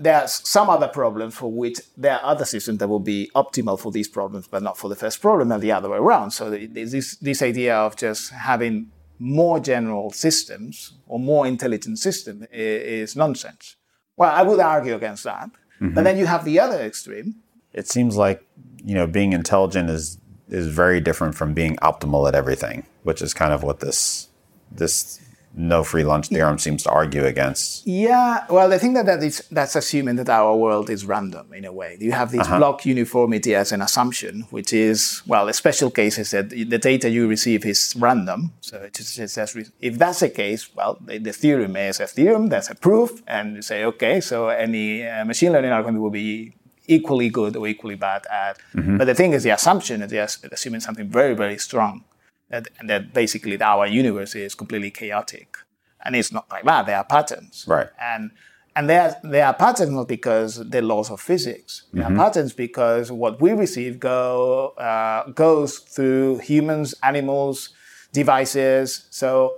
there's 0.01 0.49
some 0.49 0.71
other 0.71 0.89
problems 0.89 1.35
for 1.35 1.53
which 1.53 1.79
there 1.97 2.15
are 2.15 2.33
other 2.33 2.47
systems 2.47 2.79
that 2.79 2.89
will 2.89 3.07
be 3.15 3.31
optimal 3.35 3.79
for 3.79 3.93
these 3.93 4.09
problems, 4.09 4.49
but 4.49 4.63
not 4.63 4.79
for 4.79 4.89
the 4.89 4.97
first 4.97 5.21
problem, 5.21 5.53
and 5.53 5.63
the 5.63 5.71
other 5.71 5.91
way 5.91 5.99
around. 5.99 6.31
So 6.31 6.51
this 6.51 7.17
this 7.17 7.43
idea 7.43 7.77
of 7.77 7.97
just 7.97 8.31
having 8.33 8.91
more 9.19 9.61
general 9.61 10.11
systems 10.11 10.95
or 11.07 11.19
more 11.21 11.47
intelligent 11.47 11.99
system 11.99 12.47
is, 12.51 13.15
nonsense. 13.15 13.77
Well, 14.17 14.33
I 14.33 14.43
would 14.43 14.59
argue 14.59 14.95
against 14.95 15.25
that. 15.25 15.51
But 15.79 15.87
mm-hmm. 15.87 16.05
then 16.05 16.19
you 16.19 16.27
have 16.27 16.45
the 16.45 16.59
other 16.59 16.81
extreme. 16.81 17.37
It 17.73 17.87
seems 17.87 18.17
like 18.17 18.43
you 18.85 18.95
know 18.95 19.07
being 19.07 19.33
intelligent 19.35 19.91
is 19.91 20.19
is 20.49 20.67
very 20.67 21.01
different 21.01 21.35
from 21.35 21.53
being 21.53 21.77
optimal 21.77 22.27
at 22.27 22.35
everything, 22.35 22.87
which 23.03 23.21
is 23.21 23.35
kind 23.35 23.53
of 23.53 23.63
what 23.63 23.81
this 23.81 24.29
this 24.71 25.21
no 25.55 25.83
free 25.83 26.05
lunch 26.05 26.29
theorem 26.29 26.59
seems 26.59 26.83
to 26.85 26.91
argue 26.91 27.25
against. 27.25 27.87
Yeah, 27.87 28.45
well, 28.49 28.73
I 28.73 28.79
think 28.79 28.95
that, 28.95 29.07
that 29.07 29.23
is, 29.23 29.45
that's 29.51 29.75
assuming 29.75 30.17
that 30.17 30.29
our 30.29 30.57
world 30.57 30.89
is 30.91 31.05
random 31.05 31.53
in 31.53 31.65
a 31.65 31.73
way. 31.73 31.97
You 32.01 32.13
have 32.13 32.31
this 32.31 32.47
block 32.47 32.87
uniformity 32.87 33.55
as 33.55 33.73
an 33.73 33.83
assumption, 33.83 34.47
which 34.51 34.73
is, 34.73 35.23
well, 35.27 35.49
a 35.49 35.53
special 35.53 35.91
case 35.91 36.19
is 36.19 36.31
that 36.31 36.51
the 36.51 36.79
data 36.79 37.11
you 37.11 37.27
receive 37.27 37.67
is 37.67 37.95
random. 37.99 38.53
So 38.61 38.79
it 38.79 38.95
just 38.95 39.19
it 39.19 39.29
says, 39.29 39.57
if 39.81 39.99
that's 39.99 40.21
the 40.21 40.31
case, 40.31 40.75
well, 40.75 40.99
the, 41.05 41.19
the 41.19 41.33
theorem 41.33 41.77
is 41.77 42.01
a 42.01 42.07
theorem, 42.07 42.49
that's 42.49 42.71
a 42.71 42.75
proof, 42.75 43.23
and 43.27 43.57
you 43.57 43.63
say, 43.63 43.85
okay, 43.85 44.21
so 44.21 44.49
any 44.49 45.07
uh, 45.07 45.25
machine 45.25 45.53
learning 45.53 45.71
algorithm 45.71 46.01
will 46.01 46.11
be 46.11 46.55
equally 46.87 47.29
good 47.29 47.57
or 47.57 47.67
equally 47.67 47.95
bad 47.95 48.27
at. 48.31 48.59
But 48.75 49.05
the 49.05 49.15
thing 49.15 49.33
is, 49.33 49.43
the 49.43 49.51
assumption 49.51 50.03
is 50.03 50.39
assuming 50.53 50.81
something 50.81 51.09
very, 51.09 51.35
very 51.35 51.59
strong 51.59 52.05
that, 52.51 52.69
that 52.85 53.15
basically 53.15 53.61
our 53.61 53.87
universe 53.87 54.35
is 54.35 54.55
completely 54.55 54.91
chaotic. 54.91 55.57
And 56.05 56.17
it's 56.17 56.33
not 56.33 56.51
like 56.51 56.65
that. 56.65 56.87
There 56.87 56.97
are 56.97 57.05
patterns. 57.05 57.65
Right. 57.67 57.89
And 58.01 58.31
and 58.77 58.89
there, 58.89 59.17
there 59.25 59.47
are 59.47 59.55
patterns 59.55 59.91
not 59.91 60.07
because 60.07 60.57
they're 60.69 60.81
laws 60.81 61.11
of 61.11 61.21
physics. 61.21 61.83
There 61.93 62.05
are 62.05 62.15
patterns 62.15 62.53
because 62.53 63.11
what 63.11 63.41
we 63.41 63.53
receive 63.53 63.99
go 63.99 64.69
uh, 64.79 65.29
goes 65.33 65.81
through 65.81 66.39
humans, 66.39 66.95
animals, 67.03 67.71
devices. 68.13 69.07
So, 69.11 69.57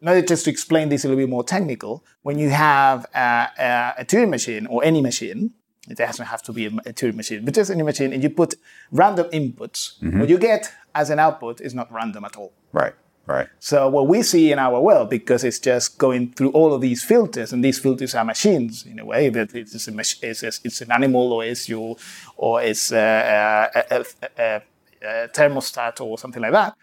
not 0.00 0.26
just 0.26 0.44
to 0.44 0.50
explain 0.50 0.88
this 0.88 1.04
a 1.04 1.08
little 1.08 1.22
bit 1.22 1.30
more 1.30 1.44
technical, 1.44 2.04
when 2.22 2.38
you 2.38 2.50
have 2.50 3.06
a, 3.14 3.48
a, 3.58 3.94
a 3.98 4.04
Turing 4.04 4.30
machine 4.30 4.66
or 4.66 4.82
any 4.82 5.00
machine, 5.00 5.52
it 5.88 5.96
doesn't 5.96 6.26
have 6.26 6.42
to 6.42 6.52
be 6.52 6.66
a, 6.66 6.70
a 6.70 6.92
Turing 6.92 7.14
machine, 7.14 7.44
but 7.44 7.54
just 7.54 7.70
any 7.70 7.82
machine, 7.82 8.12
and 8.12 8.22
you 8.22 8.30
put 8.30 8.54
random 8.90 9.30
inputs, 9.30 10.02
what 10.18 10.28
you 10.28 10.38
get 10.38 10.72
as 10.94 11.10
an 11.10 11.18
output 11.18 11.60
is 11.60 11.74
not 11.74 11.90
random 11.92 12.24
at 12.24 12.36
all. 12.36 12.52
Right. 12.72 12.94
Right. 13.26 13.48
So 13.60 13.88
what 13.88 14.08
we 14.08 14.22
see 14.24 14.50
in 14.50 14.58
our 14.58 14.80
world, 14.80 15.08
because 15.08 15.44
it's 15.44 15.60
just 15.60 15.98
going 15.98 16.32
through 16.32 16.50
all 16.50 16.74
of 16.74 16.80
these 16.80 17.04
filters, 17.04 17.52
and 17.52 17.64
these 17.64 17.78
filters 17.78 18.12
are 18.16 18.24
machines 18.24 18.84
in 18.84 18.98
a 18.98 19.04
way 19.04 19.28
that 19.28 19.54
it's 19.54 19.86
a 19.86 19.92
mach- 19.92 20.20
it's, 20.22 20.42
it's 20.42 20.80
an 20.80 20.90
animal, 20.90 21.32
or 21.32 21.44
it's 21.44 21.68
you, 21.68 21.96
or 22.36 22.60
it's 22.60 22.90
a, 22.90 23.70
a, 23.74 23.96
a, 23.96 24.04
a, 24.36 24.62
a 25.02 25.28
thermostat, 25.28 26.00
or 26.00 26.18
something 26.18 26.42
like 26.42 26.50
that. 26.50 26.74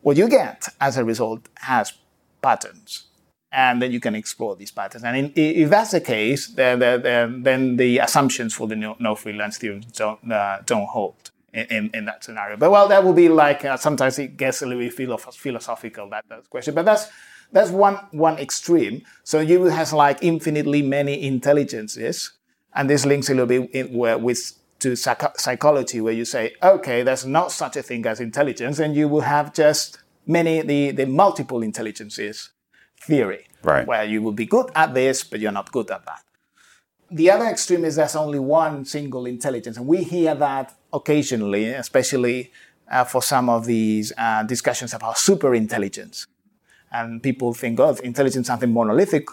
What 0.00 0.16
you 0.16 0.28
get 0.28 0.68
as 0.80 0.96
a 0.96 1.04
result 1.04 1.48
has 1.58 1.92
patterns, 2.42 3.04
and 3.52 3.80
then 3.80 3.92
you 3.92 4.00
can 4.00 4.16
explore 4.16 4.56
these 4.56 4.72
patterns. 4.72 5.04
And 5.04 5.16
in, 5.16 5.32
if 5.36 5.70
that's 5.70 5.92
the 5.92 6.00
case, 6.00 6.48
then, 6.48 6.80
then, 6.80 7.44
then 7.44 7.76
the 7.76 7.98
assumptions 7.98 8.52
for 8.52 8.66
the 8.66 8.74
no, 8.74 8.96
no 8.98 9.14
free 9.14 9.34
lunch 9.34 9.56
theorem 9.56 9.82
don't 9.92 10.32
uh, 10.32 10.58
don't 10.66 10.86
hold 10.86 11.30
in, 11.54 11.90
in, 11.94 12.04
that 12.06 12.24
scenario. 12.24 12.56
But 12.56 12.70
well, 12.70 12.88
that 12.88 13.04
will 13.04 13.12
be 13.12 13.28
like 13.28 13.64
uh, 13.64 13.76
sometimes 13.76 14.18
it 14.18 14.36
gets 14.36 14.62
a 14.62 14.66
little 14.66 14.82
bit 14.82 14.92
philosophical 15.34 16.10
that, 16.10 16.24
that 16.28 16.50
question. 16.50 16.74
But 16.74 16.84
that's 16.84 17.08
that's 17.52 17.70
one 17.70 17.96
one 18.10 18.38
extreme. 18.38 19.02
So 19.22 19.40
you 19.40 19.64
have 19.64 19.92
like 19.92 20.18
infinitely 20.22 20.82
many 20.82 21.22
intelligences, 21.22 22.32
and 22.74 22.90
this 22.90 23.06
links 23.06 23.28
a 23.28 23.34
little 23.34 23.46
bit 23.46 23.70
in, 23.70 23.96
where, 23.96 24.18
with 24.18 24.52
to 24.80 24.96
psych- 24.96 25.38
psychology, 25.38 26.00
where 26.00 26.12
you 26.12 26.24
say, 26.24 26.54
okay, 26.62 27.02
there's 27.02 27.24
not 27.24 27.52
such 27.52 27.76
a 27.76 27.82
thing 27.82 28.04
as 28.06 28.20
intelligence, 28.20 28.78
and 28.80 28.96
you 28.96 29.08
will 29.08 29.22
have 29.22 29.54
just 29.54 29.98
many 30.26 30.62
the 30.62 30.90
the 30.90 31.06
multiple 31.06 31.62
intelligences 31.62 32.50
theory, 33.00 33.46
Right. 33.62 33.86
where 33.86 34.04
you 34.04 34.22
will 34.22 34.32
be 34.32 34.46
good 34.46 34.70
at 34.74 34.94
this, 34.94 35.24
but 35.24 35.38
you're 35.40 35.52
not 35.52 35.70
good 35.70 35.90
at 35.90 36.04
that. 36.06 36.22
The 37.10 37.30
other 37.30 37.44
extreme 37.46 37.84
is 37.84 37.96
there's 37.96 38.16
only 38.16 38.38
one 38.38 38.84
single 38.84 39.26
intelligence, 39.26 39.76
and 39.76 39.86
we 39.86 40.02
hear 40.02 40.34
that 40.34 40.74
occasionally, 40.94 41.64
especially 41.66 42.50
uh, 42.90 43.04
for 43.04 43.22
some 43.22 43.48
of 43.48 43.66
these 43.66 44.12
uh, 44.16 44.42
discussions 44.44 44.94
about 44.94 45.18
super 45.18 45.54
intelligence. 45.54 46.26
And 46.92 47.22
people 47.22 47.52
think 47.54 47.80
of 47.80 48.00
intelligence 48.04 48.44
as 48.44 48.52
something 48.52 48.72
monolithic, 48.72 49.26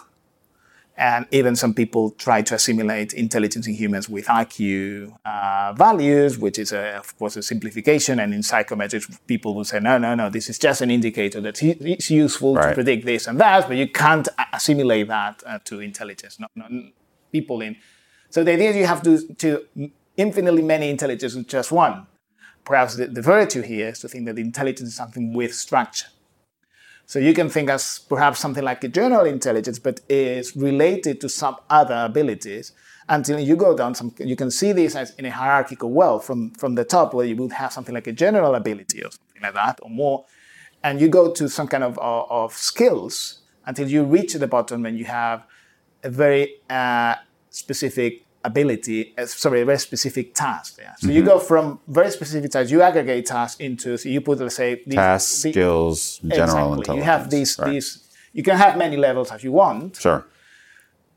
and 0.96 1.26
even 1.30 1.56
some 1.56 1.72
people 1.72 2.10
try 2.10 2.42
to 2.42 2.54
assimilate 2.54 3.14
intelligence 3.14 3.66
in 3.66 3.74
humans 3.74 4.08
with 4.10 4.26
IQ 4.26 5.16
uh, 5.24 5.72
values, 5.72 6.36
which 6.38 6.58
is, 6.58 6.72
a, 6.72 6.96
of 6.98 7.16
course, 7.18 7.36
a 7.36 7.42
simplification. 7.42 8.18
And 8.20 8.34
in 8.34 8.40
psychometrics, 8.42 9.06
people 9.26 9.54
will 9.54 9.64
say, 9.64 9.80
no, 9.80 9.96
no, 9.96 10.14
no, 10.14 10.28
this 10.28 10.50
is 10.50 10.58
just 10.58 10.82
an 10.82 10.90
indicator 10.90 11.40
that 11.40 11.62
it's 11.62 12.10
useful 12.10 12.54
Right. 12.56 12.68
to 12.68 12.74
predict 12.74 13.06
this 13.06 13.26
and 13.26 13.40
that, 13.40 13.68
but 13.68 13.76
you 13.78 13.88
can't 13.88 14.28
assimilate 14.52 15.08
that 15.08 15.42
uh, 15.46 15.58
to 15.64 15.80
intelligence. 15.80 16.38
No, 16.38 16.46
no, 16.56 16.66
people 17.30 17.62
in. 17.62 17.76
So 18.28 18.44
the 18.44 18.52
idea 18.52 18.70
is 18.70 18.76
you 18.76 18.86
have 18.86 19.02
to, 19.02 19.34
to 19.34 19.48
infinitely 20.16 20.62
many 20.62 20.90
intelligences 20.90 21.36
in 21.36 21.44
just 21.46 21.72
one. 21.72 22.06
Perhaps 22.64 22.96
the, 22.96 23.06
the 23.06 23.22
virtue 23.22 23.62
here 23.62 23.88
is 23.88 23.98
to 24.00 24.08
think 24.08 24.26
that 24.26 24.38
intelligence 24.38 24.90
is 24.90 24.94
something 24.94 25.32
with 25.34 25.54
structure. 25.54 26.06
So 27.06 27.18
you 27.18 27.34
can 27.34 27.48
think 27.48 27.68
as 27.68 27.98
perhaps 28.08 28.38
something 28.38 28.64
like 28.64 28.84
a 28.84 28.88
general 28.88 29.26
intelligence, 29.26 29.78
but 29.78 30.00
is 30.08 30.56
related 30.56 31.20
to 31.22 31.28
some 31.28 31.56
other 31.68 31.96
abilities. 31.96 32.72
Until 33.08 33.40
you 33.40 33.56
go 33.56 33.76
down 33.76 33.94
some, 33.94 34.14
you 34.18 34.36
can 34.36 34.50
see 34.50 34.72
this 34.72 34.94
as 34.94 35.10
in 35.16 35.24
a 35.24 35.30
hierarchical 35.30 35.90
well 35.90 36.20
from, 36.20 36.52
from 36.52 36.76
the 36.76 36.84
top, 36.84 37.12
where 37.12 37.26
you 37.26 37.36
would 37.36 37.52
have 37.52 37.72
something 37.72 37.94
like 37.94 38.06
a 38.06 38.12
general 38.12 38.54
ability 38.54 39.02
or 39.02 39.10
something 39.10 39.42
like 39.42 39.54
that, 39.54 39.80
or 39.82 39.90
more. 39.90 40.24
And 40.84 41.00
you 41.00 41.08
go 41.08 41.32
to 41.32 41.48
some 41.48 41.66
kind 41.66 41.84
of, 41.84 41.98
of, 41.98 42.30
of 42.30 42.52
skills 42.52 43.40
until 43.66 43.88
you 43.88 44.04
reach 44.04 44.34
the 44.34 44.46
bottom 44.46 44.86
and 44.86 44.96
you 44.96 45.04
have 45.04 45.44
a 46.04 46.10
very 46.10 46.54
uh, 46.70 47.16
specific 47.50 48.24
ability, 48.44 49.14
uh, 49.16 49.26
sorry, 49.26 49.60
a 49.62 49.64
very 49.64 49.78
specific 49.78 50.34
task. 50.34 50.78
Yeah. 50.80 50.94
So 50.98 51.08
you 51.08 51.22
go 51.22 51.38
from 51.38 51.78
very 51.86 52.10
specific 52.10 52.50
tasks, 52.50 52.70
you 52.70 52.82
aggregate 52.82 53.26
tasks 53.26 53.60
into, 53.60 53.96
so 53.96 54.08
you 54.08 54.20
put, 54.20 54.38
let's 54.40 54.56
say, 54.56 54.82
these, 54.86 54.94
Tasks, 54.96 55.42
the- 55.42 55.50
skills, 55.52 56.18
general 56.18 56.34
Exactly. 56.34 56.62
intelligence. 56.78 56.96
You 56.96 57.02
have 57.02 57.30
these, 57.30 57.58
Right. 57.58 57.70
these, 57.70 58.08
you 58.32 58.42
can 58.42 58.56
have 58.56 58.76
many 58.76 58.96
levels 58.96 59.30
as 59.30 59.44
you 59.44 59.52
want, 59.52 59.96
Sure. 59.96 60.24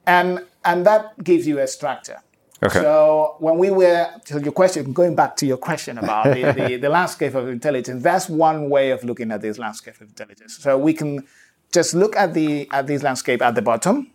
and 0.06 0.42
and 0.64 0.86
that 0.86 1.24
gives 1.24 1.46
you 1.46 1.60
a 1.60 1.68
structure. 1.68 2.20
Okay. 2.64 2.80
So 2.80 3.36
when 3.40 3.58
we 3.58 3.70
were 3.70 4.08
to 4.26 4.40
your 4.42 4.52
question, 4.54 4.94
going 4.94 5.16
back 5.16 5.36
to 5.38 5.46
your 5.46 5.58
question 5.58 5.98
about 6.00 6.26
the, 6.34 6.52
the, 6.54 6.78
the 6.82 6.90
landscape 6.90 7.36
of 7.36 7.48
intelligence, 7.48 8.02
that's 8.02 8.28
one 8.30 8.70
way 8.70 8.90
of 8.92 9.04
looking 9.04 9.32
at 9.32 9.42
this 9.42 9.60
landscape 9.60 9.96
of 10.02 10.08
intelligence. 10.08 10.58
So 10.58 10.78
we 10.78 10.94
can 10.94 11.24
just 11.72 11.94
look 11.94 12.16
at 12.16 12.34
the 12.34 12.68
at 12.72 12.88
this 12.88 13.04
landscape 13.04 13.42
at 13.44 13.54
the 13.56 13.62
bottom, 13.62 14.10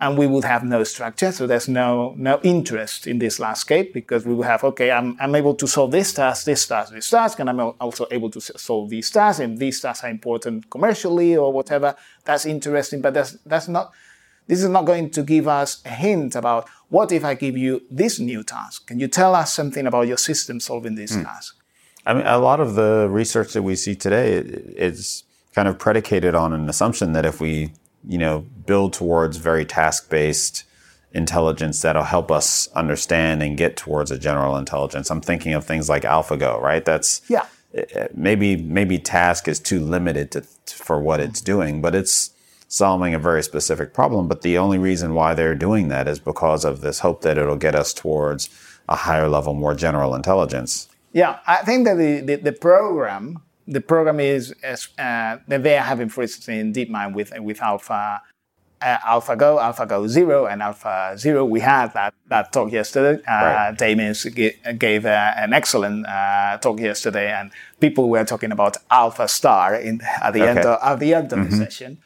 and 0.00 0.16
we 0.16 0.26
would 0.26 0.44
have 0.44 0.62
no 0.62 0.84
structure. 0.84 1.32
So 1.32 1.46
there's 1.46 1.68
no 1.68 2.14
no 2.16 2.40
interest 2.42 3.06
in 3.06 3.18
this 3.18 3.40
landscape 3.40 3.92
because 3.92 4.24
we 4.24 4.34
will 4.34 4.44
have 4.44 4.64
okay, 4.64 4.90
I'm, 4.90 5.16
I'm 5.20 5.34
able 5.34 5.54
to 5.54 5.66
solve 5.66 5.90
this 5.90 6.12
task, 6.12 6.44
this 6.44 6.66
task, 6.66 6.92
this 6.92 7.10
task, 7.10 7.38
and 7.40 7.50
I'm 7.50 7.60
also 7.80 8.06
able 8.10 8.30
to 8.30 8.40
solve 8.40 8.90
these 8.90 9.10
tasks, 9.10 9.40
and 9.40 9.58
these 9.58 9.80
tasks 9.80 10.04
are 10.04 10.10
important 10.10 10.70
commercially 10.70 11.36
or 11.36 11.52
whatever. 11.52 11.96
That's 12.24 12.46
interesting, 12.46 13.00
but 13.00 13.14
that's 13.14 13.32
that's 13.44 13.68
not. 13.68 13.92
This 14.46 14.62
is 14.62 14.70
not 14.70 14.86
going 14.86 15.10
to 15.10 15.22
give 15.22 15.46
us 15.46 15.82
a 15.84 15.90
hint 15.90 16.34
about 16.34 16.68
what 16.88 17.12
if 17.12 17.22
I 17.24 17.34
give 17.34 17.56
you 17.56 17.82
this 17.90 18.18
new 18.18 18.42
task? 18.42 18.86
Can 18.86 18.98
you 18.98 19.08
tell 19.08 19.34
us 19.34 19.52
something 19.52 19.86
about 19.86 20.06
your 20.06 20.16
system 20.16 20.58
solving 20.58 20.94
this 20.94 21.14
hmm. 21.14 21.22
task? 21.22 21.56
I 22.06 22.14
mean, 22.14 22.26
a 22.26 22.38
lot 22.38 22.60
of 22.60 22.74
the 22.74 23.08
research 23.10 23.52
that 23.52 23.62
we 23.62 23.76
see 23.76 23.94
today 23.94 24.32
is 24.32 25.24
kind 25.54 25.68
of 25.68 25.78
predicated 25.78 26.34
on 26.34 26.54
an 26.54 26.68
assumption 26.68 27.12
that 27.12 27.26
if 27.26 27.40
we, 27.40 27.72
you 28.08 28.18
know, 28.18 28.40
build 28.66 28.94
towards 28.94 29.36
very 29.36 29.64
task-based 29.64 30.64
intelligence, 31.12 31.82
that'll 31.82 32.02
help 32.02 32.30
us 32.30 32.68
understand 32.74 33.42
and 33.42 33.56
get 33.56 33.76
towards 33.76 34.10
a 34.10 34.18
general 34.18 34.56
intelligence. 34.56 35.10
I'm 35.10 35.20
thinking 35.20 35.52
of 35.52 35.64
things 35.64 35.88
like 35.88 36.02
AlphaGo, 36.02 36.60
right? 36.60 36.84
That's 36.84 37.20
Yeah. 37.28 37.46
Eh, 37.74 37.84
eh, 37.92 38.08
maybe 38.14 38.56
maybe 38.56 38.98
task 38.98 39.46
is 39.46 39.60
too 39.60 39.78
limited 39.78 40.30
to, 40.32 40.40
for 40.66 40.98
what 40.98 41.20
it's 41.20 41.42
doing, 41.42 41.82
but 41.82 41.94
it's 41.94 42.30
solving 42.66 43.14
a 43.14 43.18
very 43.18 43.42
specific 43.42 43.92
problem. 43.92 44.26
But 44.26 44.42
the 44.42 44.56
only 44.58 44.78
reason 44.78 45.14
why 45.14 45.34
they're 45.34 45.54
doing 45.54 45.88
that 45.88 46.08
is 46.08 46.18
because 46.18 46.64
of 46.64 46.80
this 46.80 47.00
hope 47.00 47.22
that 47.22 47.38
it'll 47.38 47.56
get 47.56 47.74
us 47.74 47.92
towards 47.92 48.48
a 48.88 48.96
higher 48.96 49.28
level, 49.28 49.52
more 49.54 49.74
general 49.74 50.14
intelligence. 50.14 50.88
Yeah, 51.12 51.38
I 51.46 51.56
think 51.56 51.86
that 51.86 51.96
the, 51.96 52.20
the, 52.20 52.36
the 52.36 52.52
program, 52.52 53.42
the 53.74 53.80
program 53.92 54.18
is 54.20 54.52
uh, 54.98 55.36
that 55.50 55.62
they 55.62 55.76
are 55.76 55.86
having, 55.92 56.08
for 56.08 56.22
instance, 56.22 56.48
in 56.48 56.72
DeepMind 56.72 57.10
with 57.18 57.30
with 57.48 57.60
Alpha, 57.62 58.02
uh, 58.80 58.98
AlphaGo, 59.14 59.50
AlphaGo 59.66 60.08
Zero, 60.08 60.46
and 60.46 60.62
Alpha 60.62 61.14
Zero. 61.24 61.44
We 61.44 61.60
had 61.60 61.88
that 61.98 62.14
that 62.32 62.52
talk 62.52 62.68
yesterday. 62.72 63.22
Uh, 63.26 63.32
Right. 63.44 63.78
Demis 63.78 64.18
g- 64.38 64.54
gave 64.86 65.02
uh, 65.06 65.32
an 65.44 65.52
excellent 65.60 66.06
uh, 66.06 66.58
talk 66.64 66.76
yesterday, 66.80 67.28
and 67.38 67.50
people 67.84 68.04
were 68.08 68.24
talking 68.24 68.52
about 68.52 68.74
Alpha 68.90 69.26
Star 69.38 69.74
in 69.88 70.00
at 70.26 70.32
the 70.36 70.42
end 70.50 70.58
of, 70.70 70.78
at 70.90 70.98
the 71.04 71.10
end 71.14 71.32
of 71.32 71.38
the 71.50 71.56
session. 71.64 71.98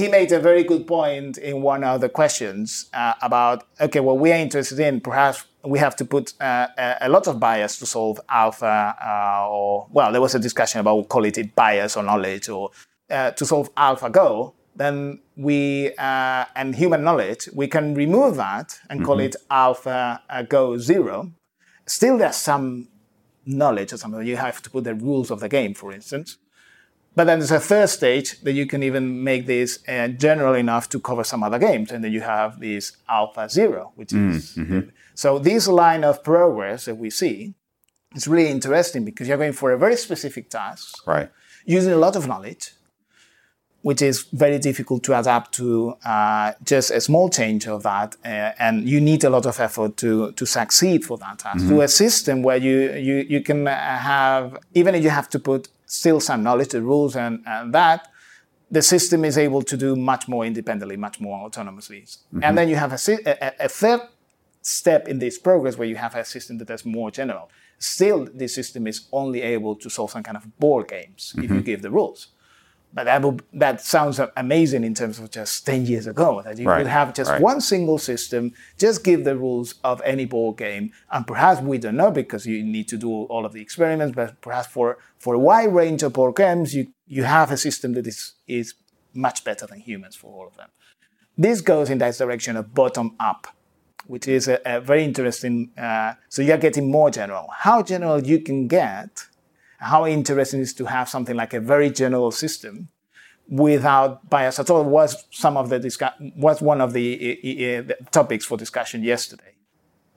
he 0.00 0.06
made 0.18 0.30
a 0.32 0.40
very 0.50 0.64
good 0.64 0.84
point 0.86 1.38
in 1.38 1.62
one 1.62 1.82
of 1.82 2.00
the 2.04 2.10
questions 2.20 2.68
uh, 2.92 3.14
about 3.22 3.58
okay, 3.80 4.00
what 4.00 4.18
we 4.18 4.28
are 4.34 4.40
interested 4.46 4.78
in, 4.88 5.00
perhaps 5.00 5.38
we 5.68 5.78
have 5.78 5.94
to 5.96 6.04
put 6.04 6.32
uh, 6.40 6.68
a, 6.76 6.96
a 7.02 7.08
lot 7.08 7.26
of 7.26 7.38
bias 7.38 7.78
to 7.78 7.86
solve 7.86 8.20
alpha, 8.28 8.96
uh, 9.00 9.48
or 9.48 9.86
well, 9.90 10.10
there 10.12 10.20
was 10.20 10.34
a 10.34 10.38
discussion 10.38 10.80
about 10.80 10.94
we'll 10.96 11.04
call 11.04 11.24
it 11.24 11.54
bias 11.54 11.96
or 11.96 12.02
knowledge, 12.02 12.48
or 12.48 12.70
uh, 13.10 13.30
to 13.32 13.44
solve 13.44 13.74
AlphaGo. 13.74 14.54
Then 14.74 15.20
we 15.36 15.92
uh, 15.98 16.44
and 16.54 16.74
human 16.74 17.02
knowledge, 17.02 17.48
we 17.52 17.66
can 17.66 17.94
remove 17.94 18.36
that 18.36 18.78
and 18.88 19.04
call 19.04 19.18
it 19.18 19.34
Alpha 19.50 20.22
uh, 20.30 20.42
Go 20.42 20.78
Zero. 20.78 21.32
Still, 21.86 22.18
there's 22.18 22.36
some 22.36 22.88
knowledge 23.44 23.92
or 23.92 23.96
something. 23.96 24.24
You 24.26 24.36
have 24.36 24.62
to 24.62 24.70
put 24.70 24.84
the 24.84 24.94
rules 24.94 25.30
of 25.30 25.40
the 25.40 25.48
game, 25.48 25.74
for 25.74 25.92
instance. 25.92 26.38
But 27.16 27.24
then 27.24 27.40
there's 27.40 27.50
a 27.50 27.58
third 27.58 27.88
stage 27.88 28.40
that 28.42 28.52
you 28.52 28.66
can 28.66 28.84
even 28.84 29.24
make 29.24 29.46
this 29.46 29.80
uh, 29.88 30.08
general 30.08 30.54
enough 30.54 30.88
to 30.90 31.00
cover 31.00 31.24
some 31.24 31.42
other 31.42 31.58
games, 31.58 31.90
and 31.90 32.04
then 32.04 32.12
you 32.12 32.20
have 32.20 32.60
this 32.60 32.92
alpha 33.08 33.48
zero, 33.48 33.92
which 33.96 34.12
is 34.12 34.56
so 35.22 35.28
this 35.50 35.64
line 35.82 36.02
of 36.10 36.14
progress 36.32 36.80
that 36.86 36.96
we 37.04 37.10
see 37.20 37.36
is 38.18 38.24
really 38.32 38.50
interesting 38.56 39.02
because 39.10 39.24
you're 39.28 39.42
going 39.44 39.56
for 39.62 39.68
a 39.72 39.78
very 39.84 39.96
specific 40.06 40.44
task 40.58 40.84
Right. 41.14 41.28
using 41.78 41.92
a 41.98 42.00
lot 42.06 42.14
of 42.16 42.22
knowledge, 42.30 42.64
which 43.88 44.02
is 44.10 44.16
very 44.44 44.58
difficult 44.68 45.00
to 45.04 45.12
adapt 45.20 45.48
to 45.60 45.94
uh, 46.14 46.52
just 46.72 46.88
a 46.90 47.00
small 47.00 47.26
change 47.38 47.66
of 47.74 47.82
that, 47.90 48.16
uh, 48.24 48.28
and 48.66 48.74
you 48.92 49.00
need 49.00 49.22
a 49.24 49.30
lot 49.36 49.46
of 49.46 49.56
effort 49.68 49.92
to 50.02 50.10
to 50.38 50.44
succeed 50.46 51.00
for 51.08 51.16
that 51.24 51.36
task. 51.44 51.60
To 51.68 51.76
a 51.82 51.88
system 51.88 52.36
where 52.46 52.60
you 52.66 52.76
you 53.08 53.16
you 53.34 53.40
can 53.48 53.60
uh, 53.68 53.72
have 54.12 54.44
even 54.80 54.94
if 54.94 55.02
you 55.06 55.10
have 55.10 55.28
to 55.34 55.38
put 55.38 55.68
still 55.86 56.20
some 56.20 56.40
knowledge, 56.46 56.70
the 56.76 56.82
rules 56.92 57.16
and, 57.16 57.34
and 57.46 57.72
that. 57.74 58.00
The 58.70 58.82
system 58.82 59.24
is 59.24 59.36
able 59.38 59.62
to 59.62 59.76
do 59.78 59.96
much 59.96 60.28
more 60.28 60.44
independently, 60.44 60.96
much 60.98 61.16
more 61.20 61.36
autonomously, 61.48 62.02
and 62.44 62.52
then 62.58 62.68
you 62.68 62.76
have 62.76 62.92
a, 62.92 62.98
a- 63.46 63.64
a 63.66 63.68
third 63.80 64.00
step 64.68 65.08
in 65.08 65.18
this 65.18 65.38
progress 65.38 65.78
where 65.78 65.88
you 65.88 65.96
have 65.96 66.14
a 66.14 66.24
system 66.24 66.58
that 66.58 66.70
is 66.70 66.84
more 66.84 67.10
general. 67.10 67.50
Still, 67.78 68.28
this 68.34 68.54
system 68.54 68.86
is 68.86 69.08
only 69.12 69.40
able 69.40 69.74
to 69.76 69.88
solve 69.88 70.10
some 70.10 70.22
kind 70.22 70.36
of 70.36 70.58
board 70.58 70.88
games 70.88 71.32
if 71.36 71.44
you 71.44 71.48
mm-hmm. 71.48 71.60
give 71.60 71.82
the 71.82 71.90
rules. 71.90 72.28
But 72.92 73.04
that, 73.04 73.22
will, 73.22 73.38
that 73.52 73.80
sounds 73.80 74.18
amazing 74.36 74.82
in 74.82 74.94
terms 74.94 75.18
of 75.18 75.30
just 75.30 75.64
10 75.66 75.86
years 75.86 76.06
ago, 76.06 76.42
that 76.42 76.58
you 76.58 76.66
Right, 76.66 76.78
could 76.78 76.86
have 76.86 77.12
just 77.12 77.30
right. 77.30 77.40
one 77.40 77.60
single 77.60 77.98
system, 77.98 78.52
just 78.78 79.04
give 79.04 79.24
the 79.24 79.36
rules 79.36 79.74
of 79.84 80.00
any 80.04 80.24
board 80.24 80.56
game. 80.56 80.92
And 81.12 81.26
perhaps 81.26 81.60
we 81.60 81.78
don't 81.78 81.96
know 81.96 82.10
because 82.10 82.46
you 82.46 82.64
need 82.64 82.88
to 82.88 82.96
do 82.96 83.10
all 83.10 83.44
of 83.44 83.52
the 83.52 83.60
experiments, 83.60 84.14
but 84.16 84.40
perhaps 84.40 84.68
for, 84.68 84.98
for 85.18 85.34
a 85.34 85.38
wide 85.38 85.72
range 85.72 86.02
of 86.02 86.14
board 86.14 86.36
games, 86.36 86.74
you, 86.74 86.88
you 87.06 87.24
have 87.24 87.50
a 87.50 87.58
system 87.58 87.92
that 87.92 88.06
is, 88.06 88.32
is 88.46 88.74
much 89.14 89.44
better 89.44 89.66
than 89.66 89.80
humans 89.80 90.16
for 90.16 90.32
all 90.32 90.46
of 90.46 90.56
them. 90.56 90.70
This 91.36 91.60
goes 91.60 91.90
in 91.90 91.98
that 91.98 92.16
direction 92.16 92.56
of 92.56 92.74
bottom 92.74 93.14
up 93.20 93.48
which 94.08 94.26
is 94.26 94.48
a, 94.48 94.58
a 94.66 94.80
very 94.80 95.04
interesting. 95.04 95.70
Uh, 95.78 96.14
so 96.28 96.42
you're 96.42 96.58
getting 96.58 96.90
more 96.90 97.10
general. 97.10 97.48
How 97.56 97.82
general 97.82 98.20
you 98.26 98.40
can 98.40 98.66
get, 98.66 99.26
how 99.78 100.06
interesting 100.06 100.60
is 100.60 100.74
to 100.74 100.86
have 100.86 101.08
something 101.08 101.36
like 101.36 101.54
a 101.54 101.60
very 101.60 101.90
general 101.90 102.30
system 102.30 102.88
without 103.48 104.28
bias 104.28 104.58
at 104.58 104.68
all 104.68 104.84
was 104.84 105.24
some 105.30 105.56
of 105.56 105.68
the 105.70 105.78
discuss- 105.78 106.18
was 106.36 106.60
one 106.60 106.80
of 106.80 106.92
the, 106.92 107.38
uh, 107.42 107.82
the 107.82 107.96
topics 108.10 108.44
for 108.44 108.58
discussion 108.58 109.02
yesterday. 109.02 109.54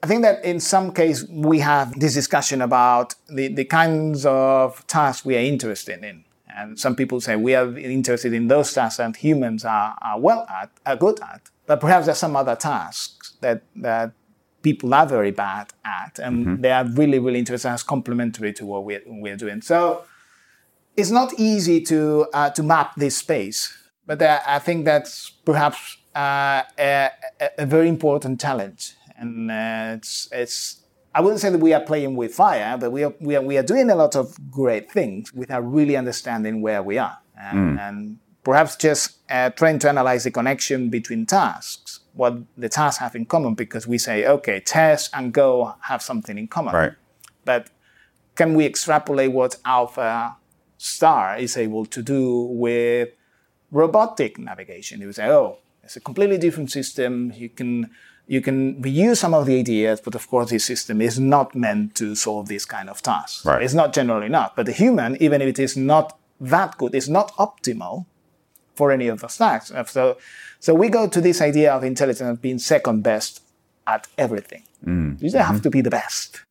I 0.02 0.06
think 0.06 0.22
that 0.22 0.44
in 0.44 0.58
some 0.58 0.92
case 0.92 1.24
we 1.30 1.60
have 1.60 1.98
this 1.98 2.14
discussion 2.14 2.60
about 2.60 3.14
the, 3.28 3.48
the 3.48 3.64
kinds 3.64 4.26
of 4.26 4.84
tasks 4.86 5.24
we 5.24 5.36
are 5.36 5.40
interested 5.40 6.02
in. 6.02 6.24
And 6.54 6.78
some 6.78 6.96
people 6.96 7.20
say 7.20 7.36
we 7.36 7.54
are 7.54 7.78
interested 7.78 8.34
in 8.34 8.48
those 8.48 8.74
tasks 8.74 8.98
that 8.98 9.16
humans 9.16 9.64
are, 9.64 9.96
are 10.02 10.18
well 10.18 10.46
at, 10.50 10.70
are 10.84 10.96
good 10.96 11.20
at. 11.20 11.42
But 11.66 11.80
perhaps 11.80 12.06
there's 12.06 12.18
some 12.18 12.36
other 12.36 12.56
tasks 12.56 13.21
that, 13.42 13.62
that 13.76 14.12
people 14.62 14.94
are 14.94 15.06
very 15.06 15.30
bad 15.30 15.72
at, 15.84 16.18
and 16.18 16.46
mm-hmm. 16.46 16.62
they 16.62 16.70
are 16.70 16.84
really, 16.84 17.18
really 17.18 17.38
interested 17.38 17.68
as 17.68 17.82
complementary 17.82 18.52
to 18.54 18.64
what 18.64 18.84
we're, 18.84 19.02
we're 19.06 19.36
doing. 19.36 19.60
So 19.60 20.04
it's 20.96 21.10
not 21.10 21.34
easy 21.38 21.80
to, 21.82 22.26
uh, 22.32 22.50
to 22.50 22.62
map 22.62 22.94
this 22.96 23.16
space, 23.16 23.76
but 24.06 24.22
uh, 24.22 24.40
I 24.46 24.58
think 24.58 24.84
that's 24.84 25.30
perhaps 25.30 25.98
uh, 26.14 26.62
a, 26.78 27.10
a, 27.58 27.66
very 27.66 27.88
important 27.88 28.40
challenge. 28.40 28.94
And 29.16 29.50
uh, 29.50 29.94
it's, 29.96 30.28
it's 30.32 30.82
I 31.14 31.20
wouldn't 31.20 31.40
say 31.40 31.50
that 31.50 31.58
we 31.58 31.74
are 31.74 31.80
playing 31.80 32.16
with 32.16 32.34
fire, 32.34 32.76
but 32.78 32.90
we 32.90 33.04
are, 33.04 33.14
we 33.20 33.36
are, 33.36 33.42
we 33.42 33.56
are 33.58 33.62
doing 33.62 33.90
a 33.90 33.94
lot 33.94 34.16
of 34.16 34.36
great 34.50 34.90
things 34.90 35.32
without 35.32 35.60
really 35.60 35.96
understanding 35.96 36.62
where 36.62 36.82
we 36.82 36.98
are. 36.98 37.18
And, 37.38 37.78
mm. 37.78 37.80
and 37.80 38.18
perhaps 38.44 38.76
just 38.76 39.18
uh, 39.30 39.50
trying 39.50 39.78
to 39.80 39.88
analyze 39.88 40.24
the 40.24 40.30
connection 40.30 40.88
between 40.88 41.26
tasks, 41.26 42.00
what 42.14 42.36
the 42.56 42.68
tasks 42.68 43.00
have 43.00 43.14
in 43.16 43.24
common, 43.24 43.54
because 43.54 43.86
we 43.86 43.98
say, 43.98 44.26
okay, 44.26 44.60
test 44.60 45.10
and 45.14 45.32
go 45.32 45.74
have 45.82 46.02
something 46.02 46.36
in 46.38 46.46
common. 46.46 46.74
Right. 46.74 46.92
But 47.44 47.70
can 48.34 48.54
we 48.54 48.66
extrapolate 48.66 49.32
what 49.32 49.56
Alpha 49.64 50.36
Star 50.78 51.36
is 51.38 51.56
able 51.56 51.86
to 51.86 52.02
do 52.02 52.42
with 52.42 53.10
robotic 53.70 54.38
navigation? 54.38 55.00
You 55.00 55.12
say, 55.12 55.28
oh, 55.28 55.58
it's 55.82 55.96
a 55.96 56.00
completely 56.00 56.38
different 56.38 56.70
system. 56.70 57.32
You 57.34 57.48
can 57.48 57.90
you 58.26 58.40
can 58.40 58.80
reuse 58.82 59.16
some 59.16 59.34
of 59.34 59.46
the 59.46 59.58
ideas, 59.58 60.00
but 60.00 60.14
of 60.14 60.28
course, 60.28 60.50
this 60.50 60.64
system 60.64 61.00
is 61.00 61.18
not 61.18 61.54
meant 61.54 61.94
to 61.96 62.14
solve 62.14 62.48
this 62.48 62.64
kind 62.64 62.88
of 62.88 63.02
tasks. 63.02 63.44
Right. 63.44 63.62
It's 63.62 63.74
not 63.74 63.92
generally 63.92 64.28
not. 64.28 64.54
But 64.54 64.66
the 64.66 64.72
human, 64.72 65.20
even 65.20 65.42
if 65.42 65.48
it 65.48 65.58
is 65.58 65.76
not 65.76 66.18
that 66.40 66.78
good, 66.78 66.94
is 66.94 67.08
not 67.08 67.32
optimal 67.32 68.06
for 68.74 68.90
any 68.92 69.08
of 69.08 69.20
those 69.20 69.36
tasks. 69.36 69.72
So, 69.90 70.18
so 70.60 70.74
we 70.74 70.88
go 70.88 71.08
to 71.08 71.20
this 71.20 71.40
idea 71.40 71.72
of 71.72 71.84
intelligence 71.84 72.38
being 72.40 72.58
second 72.58 73.02
best 73.02 73.42
at 73.86 74.06
everything. 74.16 74.62
Mm. 74.84 75.20
You 75.22 75.30
don't 75.30 75.42
mm-hmm. 75.42 75.52
have 75.52 75.62
to 75.62 75.70
be 75.70 75.80
the 75.80 75.90
best. 75.90 76.42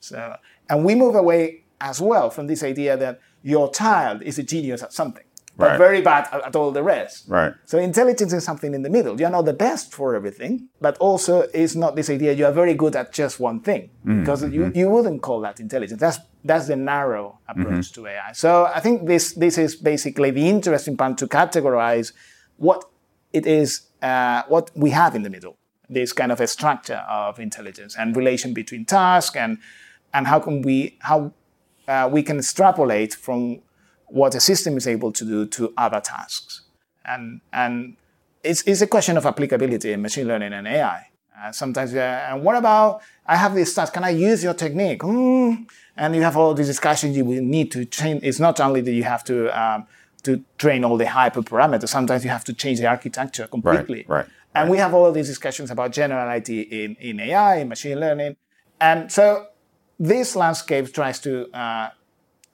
So, 0.00 0.36
and 0.68 0.84
we 0.84 0.94
move 0.94 1.14
away 1.14 1.64
as 1.80 2.00
well 2.00 2.30
from 2.30 2.46
this 2.46 2.62
idea 2.62 2.96
that 2.96 3.20
your 3.42 3.70
child 3.70 4.22
is 4.22 4.38
a 4.38 4.42
genius 4.42 4.82
at 4.82 4.92
something 4.92 5.24
but 5.56 5.70
right. 5.70 5.78
very 5.78 6.00
bad 6.02 6.28
at, 6.32 6.46
at, 6.46 6.56
all 6.56 6.70
the 6.70 6.82
rest. 6.82 7.24
Right. 7.28 7.54
So 7.64 7.78
intelligence 7.78 8.32
is 8.32 8.44
something 8.44 8.74
in 8.74 8.82
the 8.82 8.90
middle. 8.90 9.18
You're 9.18 9.30
not 9.30 9.46
the 9.46 9.54
best 9.54 9.94
for 9.94 10.14
everything, 10.14 10.68
but 10.80 10.96
also 10.98 11.42
it's 11.54 11.74
not 11.74 11.96
this 11.96 12.10
idea 12.10 12.32
you 12.32 12.44
are 12.44 12.52
very 12.52 12.74
good 12.74 12.94
at 12.94 13.12
just 13.12 13.40
one 13.40 13.60
thing 13.60 13.90
mm-hmm. 14.00 14.20
because 14.20 14.42
you, 14.42 14.62
mm-hmm. 14.62 14.78
you 14.78 14.90
wouldn't 14.90 15.22
call 15.22 15.40
that 15.40 15.58
intelligence. 15.58 16.00
That's 16.00 16.18
that's 16.46 16.66
the 16.68 16.76
narrow 16.76 17.38
approach 17.48 17.92
mm-hmm. 17.92 18.02
to 18.02 18.08
AI. 18.08 18.32
So 18.32 18.66
I 18.66 18.80
think 18.80 19.06
this 19.06 19.32
this 19.34 19.58
is 19.58 19.76
basically 19.76 20.30
the 20.30 20.48
interesting 20.48 20.96
part 20.96 21.18
to 21.18 21.26
categorize 21.26 22.12
what 22.56 22.84
it 23.32 23.46
is, 23.46 23.88
uh, 24.02 24.42
what 24.48 24.70
we 24.74 24.90
have 24.90 25.14
in 25.14 25.22
the 25.22 25.30
middle. 25.30 25.56
This 25.88 26.12
kind 26.12 26.32
of 26.32 26.40
a 26.40 26.46
structure 26.46 27.04
of 27.08 27.38
intelligence 27.38 27.96
and 27.96 28.16
relation 28.16 28.54
between 28.54 28.84
tasks 28.84 29.36
and 29.36 29.58
and 30.12 30.26
how 30.26 30.40
can 30.40 30.62
we 30.62 30.96
how 31.00 31.32
uh, 31.88 32.08
we 32.10 32.22
can 32.22 32.38
extrapolate 32.38 33.14
from 33.14 33.60
what 34.08 34.34
a 34.34 34.40
system 34.40 34.76
is 34.76 34.86
able 34.86 35.12
to 35.12 35.24
do 35.24 35.46
to 35.46 35.72
other 35.76 36.00
tasks. 36.00 36.62
And, 37.04 37.40
and 37.52 37.96
it's, 38.42 38.62
it's 38.62 38.80
a 38.80 38.86
question 38.86 39.16
of 39.16 39.26
applicability 39.26 39.92
in 39.92 40.02
machine 40.02 40.28
learning 40.28 40.52
and 40.52 40.66
AI. 40.66 41.08
Uh, 41.38 41.52
sometimes, 41.52 41.94
uh, 41.94 42.26
and 42.30 42.42
what 42.42 42.56
about, 42.56 43.02
I 43.26 43.36
have 43.36 43.54
this 43.54 43.74
task, 43.74 43.92
can 43.92 44.04
I 44.04 44.10
use 44.10 44.42
your 44.42 44.54
technique? 44.54 45.00
Mm. 45.00 45.68
And 45.96 46.16
you 46.16 46.22
have 46.22 46.36
all 46.36 46.54
these 46.54 46.66
discussions 46.66 47.16
you 47.16 47.24
will 47.24 47.42
need 47.42 47.70
to 47.72 47.84
change. 47.84 48.22
It's 48.22 48.40
not 48.40 48.58
only 48.60 48.80
that 48.80 48.92
you 48.92 49.04
have 49.04 49.22
to, 49.24 49.48
um, 49.58 49.86
to 50.22 50.42
train 50.56 50.84
all 50.84 50.96
the 50.96 51.04
hyperparameters, 51.04 51.88
sometimes 51.88 52.24
you 52.24 52.30
have 52.30 52.44
to 52.44 52.54
change 52.54 52.80
the 52.80 52.86
architecture 52.86 53.46
completely. 53.46 54.04
Right, 54.08 54.18
right. 54.18 54.26
And 54.54 54.64
right. 54.64 54.70
we 54.70 54.78
have 54.78 54.94
all 54.94 55.06
of 55.06 55.14
these 55.14 55.28
discussions 55.28 55.70
about 55.70 55.92
generality 55.92 56.62
in, 56.62 56.96
in 56.96 57.20
AI, 57.20 57.56
in 57.56 57.68
machine 57.68 58.00
learning. 58.00 58.36
And 58.80 59.12
so 59.12 59.48
this 59.98 60.36
landscape 60.36 60.92
tries 60.92 61.20
to, 61.20 61.50
uh, 61.54 61.90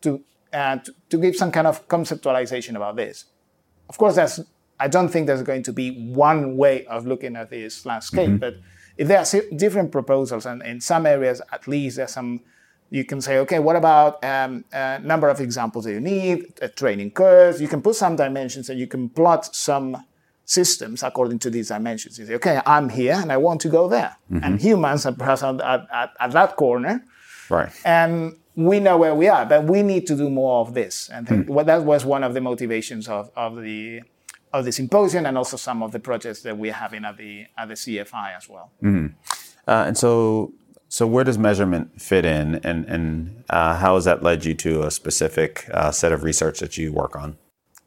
to 0.03 0.23
and 0.53 0.85
to, 0.85 0.95
to 1.11 1.19
give 1.19 1.37
some 1.37 1.51
kind 1.51 1.67
of 1.67 1.87
conceptualization 1.89 2.75
about 2.77 2.97
this. 2.97 3.27
Of 3.89 3.97
course, 3.97 4.17
that's, 4.17 4.41
I 4.83 4.89
don't 4.89 5.09
think 5.09 5.29
there's 5.29 5.43
going 5.43 5.63
to 5.63 5.73
be 5.73 6.13
one 6.13 6.57
way 6.57 6.85
of 6.87 7.07
looking 7.07 7.37
at 7.37 7.51
this 7.51 7.87
landscape, 7.87 8.29
mm-hmm. 8.29 8.39
but 8.39 8.55
if 8.97 9.07
there 9.07 9.21
are 9.21 9.57
different 9.57 9.93
proposals, 9.93 10.45
and 10.45 10.61
in 10.63 10.81
some 10.81 11.07
areas 11.07 11.41
at 11.53 11.69
least 11.69 11.99
there's 11.99 12.11
some, 12.11 12.41
you 12.91 13.05
can 13.05 13.21
say, 13.21 13.39
okay, 13.39 13.61
what 13.61 13.77
about 13.77 14.23
um, 14.25 14.65
a 14.73 14.99
number 14.99 15.29
of 15.29 15.41
examples 15.41 15.85
that 15.85 15.93
you 15.93 16.01
need, 16.01 16.53
a 16.61 16.69
training 16.69 17.13
curve, 17.13 17.61
you 17.61 17.69
can 17.69 17.81
put 17.81 17.95
some 17.95 18.17
dimensions 18.17 18.69
and 18.71 18.81
you 18.81 18.89
can 18.89 19.09
plot 19.09 19.55
some 19.55 20.05
systems 20.45 21.05
according 21.05 21.39
to 21.39 21.49
these 21.49 21.69
dimensions. 21.69 22.19
You 22.19 22.27
say, 22.27 22.35
okay, 22.35 22.61
I'm 22.67 22.89
here 22.89 23.15
and 23.15 23.31
I 23.31 23.37
want 23.37 23.61
to 23.61 23.69
go 23.69 23.89
there. 23.89 24.17
Mm-hmm. 24.33 24.45
And 24.45 24.61
humans 24.61 25.07
are 25.07 25.13
perhaps 25.13 25.45
at, 25.45 25.61
at, 25.61 26.11
at, 26.19 26.31
that 26.33 26.57
corner. 26.57 27.05
Right. 27.49 27.73
And 27.85 28.37
we 28.57 28.81
know 28.81 28.97
where 28.97 29.15
we 29.15 29.29
are, 29.29 29.47
but 29.47 29.63
we 29.63 29.83
need 29.83 30.09
to 30.09 30.17
do 30.17 30.29
more 30.29 30.61
of 30.61 30.75
this. 30.75 31.09
And 31.09 31.27
mm. 31.27 31.67
that 31.67 31.85
was 31.85 32.05
one 32.05 32.25
of 32.25 32.35
the 32.35 32.41
motivations 32.41 33.09
of, 33.09 33.31
of 33.37 33.63
the 33.63 34.03
of 34.53 34.65
the 34.65 34.73
symposium 34.73 35.27
and 35.27 35.39
also 35.39 35.57
some 35.57 35.83
of 35.83 35.93
the 35.93 36.01
projects 36.01 36.43
that 36.43 36.57
we're 36.57 36.73
having 36.73 37.05
at 37.05 37.17
the 37.17 37.47
at 37.57 37.69
the 37.69 37.75
CFI 37.75 38.37
as 38.37 38.49
well. 38.49 38.71
Mm. 38.83 39.15
Uh, 39.67 39.85
and 39.87 39.97
so, 39.97 40.53
so 40.89 41.07
where 41.07 41.25
does 41.25 41.39
measurement 41.39 42.01
fit 42.01 42.25
in, 42.25 42.57
and 42.57 42.85
and 42.87 43.45
uh, 43.51 43.77
how 43.77 43.95
has 43.95 44.05
that 44.05 44.23
led 44.23 44.45
you 44.45 44.55
to 44.55 44.83
a 44.83 44.91
specific 44.91 45.69
uh, 45.73 45.91
set 45.91 46.13
of 46.13 46.23
research 46.23 46.61
that 46.61 46.77
you 46.77 46.93
work 46.93 47.17
on? 47.17 47.37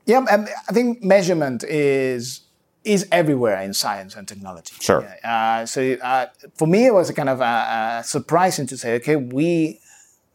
Yeah, 0.06 0.26
and 0.30 0.50
I 0.70 0.74
think 0.74 1.04
measurement 1.04 1.64
is 1.64 2.42
is 2.84 3.08
everywhere 3.12 3.60
in 3.62 3.74
science 3.74 4.16
and 4.16 4.28
technology. 4.28 4.76
Sure. 4.80 5.08
Uh, 5.24 5.66
so 5.66 5.94
uh, 6.04 6.28
for 6.54 6.68
me, 6.68 6.86
it 6.86 6.94
was 6.94 7.10
kind 7.12 7.30
of 7.30 8.06
surprising 8.06 8.68
to 8.68 8.78
say, 8.78 8.96
okay, 8.96 9.16
we 9.16 9.80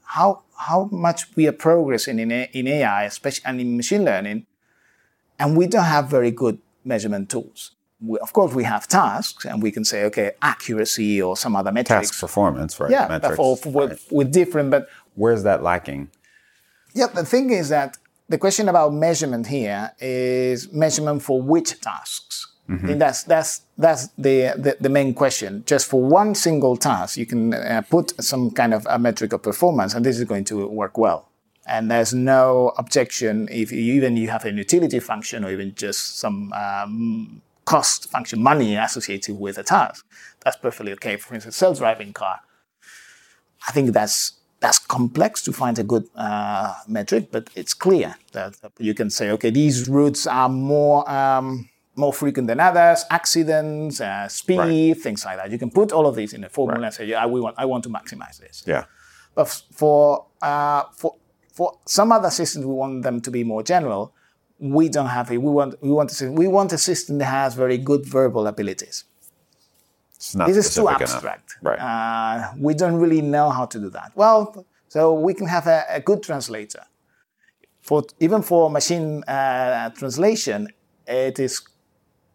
how 0.03 0.43
how 0.57 0.89
much 0.93 1.35
we 1.37 1.47
are 1.47 1.53
progressing 1.53 2.19
in, 2.19 2.31
in 2.31 2.67
AI, 2.67 3.05
especially 3.05 3.45
and 3.47 3.61
in 3.61 3.77
machine 3.77 4.05
learning, 4.05 4.47
and 5.41 5.57
we 5.57 5.67
don't 5.67 5.91
have 5.97 6.09
very 6.09 6.31
good 6.31 6.59
measurement 6.85 7.29
tools. 7.31 7.73
We, 8.01 8.19
of 8.21 8.33
course, 8.33 8.55
we 8.55 8.65
have 8.65 8.87
tasks, 8.87 9.45
and 9.45 9.63
we 9.63 9.73
can 9.73 9.85
say, 9.85 10.05
okay, 10.05 10.33
accuracy 10.41 11.21
or 11.21 11.37
some 11.37 11.57
other 11.57 11.73
metrics. 11.73 12.11
Task 12.11 12.21
performance, 12.21 12.79
right? 12.79 12.91
Yeah, 12.91 13.09
metrics, 13.09 13.37
for, 13.37 13.57
for, 13.57 13.89
right. 13.89 14.31
Different, 14.31 14.71
but 14.71 14.89
where's 15.17 15.43
that 15.43 15.63
lacking? 15.63 16.11
Yeah, 16.95 17.09
the 17.09 17.25
thing 17.25 17.51
is 17.51 17.69
that 17.71 17.99
the 18.29 18.39
question 18.39 18.69
about 18.69 18.95
measurement 18.95 19.47
here 19.49 19.93
is 19.99 20.73
measurement 20.73 21.23
for 21.23 21.43
which 21.43 21.81
tasks. 21.81 22.47
Mm-hmm. 22.69 22.89
And 22.89 23.01
that's 23.01 23.25
that's 23.25 23.63
that's 23.77 24.09
the, 24.17 24.55
the, 24.57 24.77
the 24.81 24.89
main 24.89 25.13
question. 25.13 25.65
Just 25.67 25.91
for 25.91 26.01
one 26.03 26.37
single 26.37 26.77
task, 26.77 27.17
you 27.17 27.27
can 27.27 27.53
uh, 27.53 27.83
put 27.91 28.13
some 28.23 28.53
kind 28.53 28.73
of 28.73 28.87
a 28.89 28.99
metric 28.99 29.33
of 29.33 29.43
performance, 29.43 29.93
and 29.95 30.05
this 30.07 30.19
is 30.19 30.25
going 30.25 30.45
to 30.45 30.69
work 30.69 30.97
well. 30.97 31.30
And 31.67 31.91
there's 31.91 32.13
no 32.13 32.73
objection 32.79 33.49
if 33.51 33.71
you, 33.71 33.79
even 33.79 34.17
you 34.17 34.29
have 34.29 34.45
an 34.45 34.57
utility 34.57 34.99
function 34.99 35.45
or 35.45 35.51
even 35.51 35.75
just 35.75 36.19
some 36.19 36.53
um, 36.53 37.43
cost 37.65 38.11
function, 38.11 38.43
money 38.43 38.77
associated 38.77 39.39
with 39.39 39.59
a 39.59 39.63
task. 39.63 40.05
That's 40.41 40.57
perfectly 40.57 40.93
okay. 40.95 41.17
For 41.17 41.35
instance, 41.35 41.57
self-driving 41.57 42.13
car. 42.15 42.41
I 43.69 43.73
think 43.73 43.93
that's 43.93 44.33
that's 44.61 44.79
complex 44.79 45.43
to 45.43 45.53
find 45.53 45.79
a 45.79 45.83
good 45.83 46.07
uh, 46.15 46.75
metric, 46.87 47.29
but 47.31 47.49
it's 47.55 47.73
clear 47.73 48.17
that 48.33 48.57
you 48.79 48.93
can 48.93 49.09
say, 49.09 49.31
okay, 49.31 49.51
these 49.51 49.89
routes 49.89 50.27
are 50.27 50.51
more 50.51 51.09
um, 51.11 51.69
more 51.97 52.13
frequent 52.13 52.49
than 52.49 52.61
others, 52.61 53.05
accidents, 53.11 54.01
uh, 54.01 54.27
speed, 54.29 54.59
right. 54.59 54.97
things 54.97 55.25
like 55.25 55.37
that. 55.37 55.51
You 55.51 55.59
can 55.59 55.71
put 55.71 55.93
all 55.93 56.07
of 56.07 56.17
these 56.17 56.33
in 56.33 56.43
a 56.45 56.49
formula 56.49 56.81
right. 56.81 56.87
and 56.87 56.95
say, 56.95 57.07
yeah, 57.07 57.27
we 57.27 57.41
want, 57.41 57.57
I 57.59 57.67
want 57.67 57.85
to 57.85 57.91
maximize 57.91 58.39
this. 58.39 58.65
Yeah. 58.67 58.85
But 59.35 59.49
for, 59.73 60.27
uh, 60.43 60.85
for, 60.97 61.17
for 61.61 61.77
some 61.85 62.11
other 62.11 62.31
systems, 62.31 62.65
we 62.65 62.73
want 62.73 63.03
them 63.03 63.21
to 63.21 63.31
be 63.31 63.45
more 63.45 63.63
general. 63.63 64.15
We 64.59 64.89
don't 64.89 65.13
have 65.19 65.31
it. 65.31 65.37
We 65.37 65.51
want, 65.59 65.75
we 65.83 65.91
want, 65.91 66.09
to, 66.09 66.33
we 66.33 66.49
want 66.49 66.73
a 66.73 66.79
system 66.79 67.19
that 67.19 67.27
has 67.27 67.55
very 67.55 67.77
good 67.77 68.07
verbal 68.07 68.47
abilities. 68.47 69.05
this 70.47 70.57
is 70.57 70.75
too 70.75 70.89
abstract. 70.89 71.57
Right. 71.61 71.79
Uh, 71.79 72.53
we 72.57 72.73
don't 72.73 72.95
really 72.95 73.21
know 73.21 73.51
how 73.51 73.67
to 73.67 73.79
do 73.79 73.91
that. 73.91 74.13
Well, 74.15 74.65
so 74.89 75.13
we 75.13 75.35
can 75.35 75.49
have 75.49 75.67
a, 75.67 75.85
a 75.91 76.01
good 76.01 76.23
translator. 76.23 76.85
For, 77.83 78.05
even 78.21 78.41
for 78.41 78.71
machine 78.71 79.23
uh, 79.25 79.91
translation, 79.91 80.69
it 81.07 81.39
is 81.39 81.61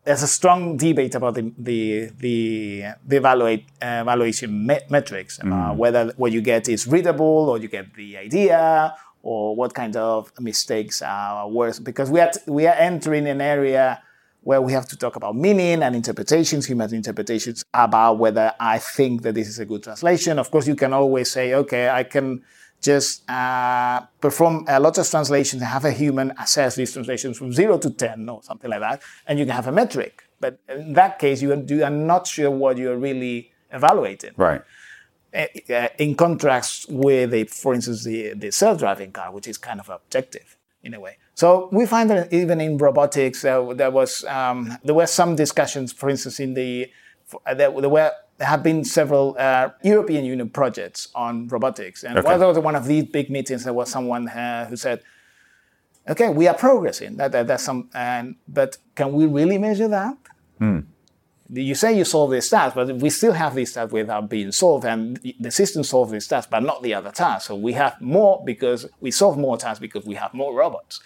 there's 0.03 0.21
a 0.21 0.27
strong 0.27 0.77
debate 0.77 1.15
about 1.15 1.33
the 1.33 1.51
the 1.57 2.11
the, 2.19 2.35
the 3.07 3.17
evaluate, 3.17 3.65
uh, 3.81 4.03
evaluation 4.05 4.67
me- 4.67 4.85
metrics, 4.89 5.39
uh, 5.39 5.45
mm. 5.45 5.75
whether 5.75 6.13
what 6.15 6.31
you 6.31 6.41
get 6.41 6.69
is 6.69 6.85
readable 6.85 7.49
or 7.49 7.57
you 7.57 7.67
get 7.67 7.91
the 7.95 8.15
idea 8.17 8.93
or 9.25 9.55
what 9.55 9.73
kind 9.73 9.97
of 9.97 10.31
mistakes 10.39 11.01
are 11.01 11.49
worse. 11.49 11.79
Because 11.79 12.11
we 12.11 12.19
are 12.19 12.31
we 12.45 12.67
are 12.67 12.75
entering 12.75 13.27
an 13.27 13.41
area 13.41 14.01
where 14.41 14.61
we 14.61 14.71
have 14.71 14.87
to 14.87 14.95
talk 14.95 15.15
about 15.15 15.35
meaning 15.35 15.81
and 15.81 15.95
interpretations, 15.95 16.67
human 16.67 16.93
interpretations 16.93 17.65
about 17.73 18.19
whether 18.19 18.53
I 18.59 18.77
think 18.77 19.23
that 19.23 19.33
this 19.33 19.47
is 19.47 19.57
a 19.57 19.65
good 19.65 19.81
translation. 19.81 20.37
Of 20.37 20.51
course, 20.51 20.67
you 20.67 20.75
can 20.75 20.93
always 20.93 21.31
say, 21.31 21.55
okay, 21.55 21.89
I 21.89 22.03
can 22.03 22.43
just 22.79 23.27
uh, 23.27 24.01
perform 24.21 24.65
a 24.67 24.79
lot 24.79 24.99
of 24.99 25.09
translations 25.09 25.63
and 25.63 25.71
have 25.71 25.85
a 25.85 25.91
human 25.91 26.31
assess 26.39 26.75
these 26.75 26.93
translations 26.93 27.35
from 27.39 27.51
zero 27.51 27.79
to 27.79 27.89
10 27.89 28.29
or 28.29 28.43
something 28.43 28.69
like 28.69 28.81
that, 28.81 29.01
and 29.25 29.39
you 29.39 29.45
can 29.45 29.55
have 29.55 29.65
a 29.65 29.71
metric. 29.71 30.23
But 30.39 30.59
in 30.69 30.93
that 30.93 31.17
case, 31.17 31.41
you 31.41 31.51
are 31.51 31.89
not 31.89 32.27
sure 32.27 32.51
what 32.51 32.77
you're 32.77 32.97
really 32.97 33.51
evaluating. 33.71 34.33
Right. 34.37 34.61
Uh, 35.35 35.89
in 35.97 36.15
contrast 36.15 36.89
with, 36.89 37.33
a, 37.33 37.43
for 37.43 37.73
instance, 37.73 38.05
the, 38.05 38.33
the 38.35 38.51
self-driving 38.51 39.11
car, 39.11 39.33
which 39.33 39.47
is 39.47 39.57
kind 39.57 39.81
of 39.81 39.89
objective 39.89 40.55
in 40.81 40.93
a 40.93 40.99
way. 40.99 41.17
So 41.33 41.67
we 41.73 41.85
find 41.85 42.09
that 42.09 42.31
even 42.31 42.61
in 42.61 42.77
robotics, 42.77 43.43
uh, 43.43 43.73
there 43.73 43.91
was 43.91 44.23
um, 44.25 44.77
there 44.85 44.95
were 44.95 45.07
some 45.07 45.35
discussions. 45.35 45.91
For 45.91 46.09
instance, 46.09 46.39
in 46.39 46.53
the 46.53 46.89
uh, 47.45 47.53
there, 47.53 47.69
there 47.81 47.89
were 47.89 48.11
there 48.37 48.47
have 48.47 48.63
been 48.63 48.85
several 48.85 49.35
uh, 49.37 49.71
European 49.83 50.23
Union 50.23 50.49
projects 50.49 51.09
on 51.13 51.49
robotics, 51.49 52.05
and 52.05 52.17
okay. 52.17 52.37
was 52.37 52.59
one 52.59 52.75
of 52.75 52.85
these 52.85 53.03
big 53.03 53.29
meetings, 53.29 53.65
there 53.65 53.73
was 53.73 53.89
someone 53.89 54.29
uh, 54.29 54.67
who 54.67 54.77
said, 54.77 55.01
"Okay, 56.07 56.29
we 56.29 56.47
are 56.47 56.55
progressing. 56.55 57.17
That, 57.17 57.33
that, 57.33 57.47
that's 57.47 57.63
some, 57.63 57.89
and, 57.93 58.35
but 58.47 58.77
can 58.95 59.11
we 59.11 59.25
really 59.25 59.57
measure 59.57 59.89
that?" 59.89 60.17
Hmm 60.59 60.79
you 61.51 61.75
say 61.75 61.95
you 61.95 62.05
solve 62.05 62.31
these 62.31 62.49
tasks, 62.49 62.75
but 62.75 62.95
we 62.95 63.09
still 63.09 63.33
have 63.33 63.55
these 63.55 63.73
tasks 63.73 63.93
without 63.93 64.29
being 64.29 64.51
solved, 64.51 64.85
and 64.85 65.19
the 65.39 65.51
system 65.51 65.83
solves 65.83 66.11
these 66.11 66.27
tasks, 66.27 66.49
but 66.49 66.63
not 66.63 66.81
the 66.81 66.93
other 66.93 67.11
tasks. 67.11 67.47
So 67.47 67.55
we 67.55 67.73
have 67.73 67.99
more 68.01 68.43
because 68.43 68.87
we 68.99 69.11
solve 69.11 69.37
more 69.37 69.57
tasks 69.57 69.79
because 69.79 70.05
we 70.05 70.15
have 70.15 70.33
more 70.33 70.55
robots. 70.55 71.01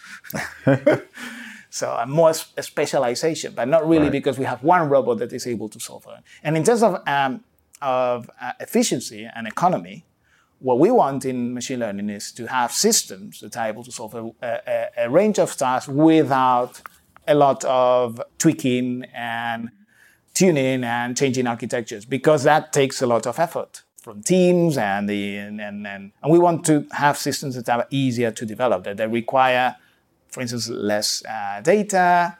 so 1.69 1.91
uh, 1.91 2.05
more 2.07 2.33
specialization, 2.33 3.53
but 3.53 3.67
not 3.67 3.87
really 3.87 4.03
right. 4.03 4.11
because 4.11 4.39
we 4.39 4.45
have 4.45 4.63
one 4.63 4.87
robot 4.87 5.19
that 5.19 5.33
is 5.33 5.45
able 5.45 5.67
to 5.69 5.79
solve 5.79 6.05
it. 6.07 6.23
And 6.43 6.55
in 6.55 6.63
terms 6.63 6.83
of 6.83 7.01
um, 7.05 7.43
of 7.81 8.29
uh, 8.41 8.53
efficiency 8.59 9.29
and 9.35 9.47
economy, 9.47 10.05
what 10.59 10.79
we 10.79 10.91
want 10.91 11.25
in 11.25 11.53
machine 11.53 11.79
learning 11.79 12.09
is 12.09 12.31
to 12.33 12.47
have 12.47 12.71
systems 12.71 13.39
that 13.41 13.55
are 13.57 13.67
able 13.67 13.83
to 13.83 13.91
solve 13.91 14.13
a, 14.15 14.31
a, 14.41 15.05
a 15.05 15.09
range 15.09 15.37
of 15.39 15.55
tasks 15.55 15.87
without 15.89 16.81
a 17.27 17.35
lot 17.35 17.63
of 17.65 18.21
tweaking 18.37 19.05
and 19.13 19.69
tuning 20.39 20.85
and 20.85 21.17
changing 21.17 21.45
architectures 21.47 22.05
because 22.05 22.43
that 22.43 22.71
takes 22.71 23.01
a 23.01 23.05
lot 23.05 23.27
of 23.27 23.37
effort 23.39 23.83
from 24.01 24.23
teams 24.23 24.77
and 24.77 25.09
the 25.09 25.35
and, 25.35 25.59
and, 25.59 25.85
and, 25.85 26.13
we 26.29 26.39
want 26.39 26.65
to 26.65 26.87
have 26.91 27.17
systems 27.17 27.61
that 27.61 27.67
are 27.67 27.85
easier 27.89 28.31
to 28.31 28.45
develop 28.45 28.85
that 28.85 28.95
they 28.95 29.05
require 29.05 29.75
for 30.29 30.39
instance 30.39 30.69
less 30.69 31.25
uh, 31.25 31.59
data 31.61 32.37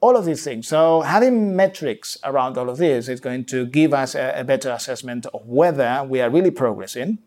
all 0.00 0.16
of 0.16 0.24
these 0.24 0.44
things. 0.44 0.66
So 0.68 1.00
having 1.00 1.54
metrics 1.56 2.16
around 2.22 2.58
all 2.58 2.68
of 2.70 2.78
this 2.78 3.08
is 3.08 3.18
going 3.18 3.44
to 3.46 3.66
give 3.66 3.92
us 3.92 4.14
a, 4.14 4.34
a 4.36 4.44
better 4.44 4.70
assessment 4.70 5.26
of 5.26 5.44
whether 5.44 6.04
we 6.08 6.20
are 6.20 6.30
really 6.30 6.52
progressing 6.52 7.18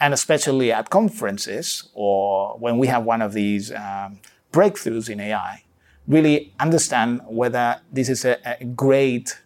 and 0.00 0.14
especially 0.14 0.70
at 0.70 0.88
conferences 0.88 1.88
or 1.94 2.56
when 2.58 2.78
we 2.78 2.86
have 2.86 3.02
one 3.02 3.22
of 3.22 3.32
these 3.32 3.72
um, 3.72 4.20
breakthroughs 4.52 5.10
in 5.10 5.18
ai 5.18 5.64
really 6.06 6.52
understand 6.58 7.20
whether 7.26 7.80
this 7.92 8.08
is 8.08 8.24
a, 8.24 8.38
a 8.44 8.64
great 8.64 9.38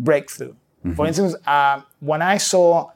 breakthrough. 0.00 0.54
Mm-hmm. 0.84 0.94
For 0.94 1.06
instance, 1.06 1.34
uh, 1.46 1.82
when 2.00 2.22
I 2.22 2.38
saw 2.38 2.90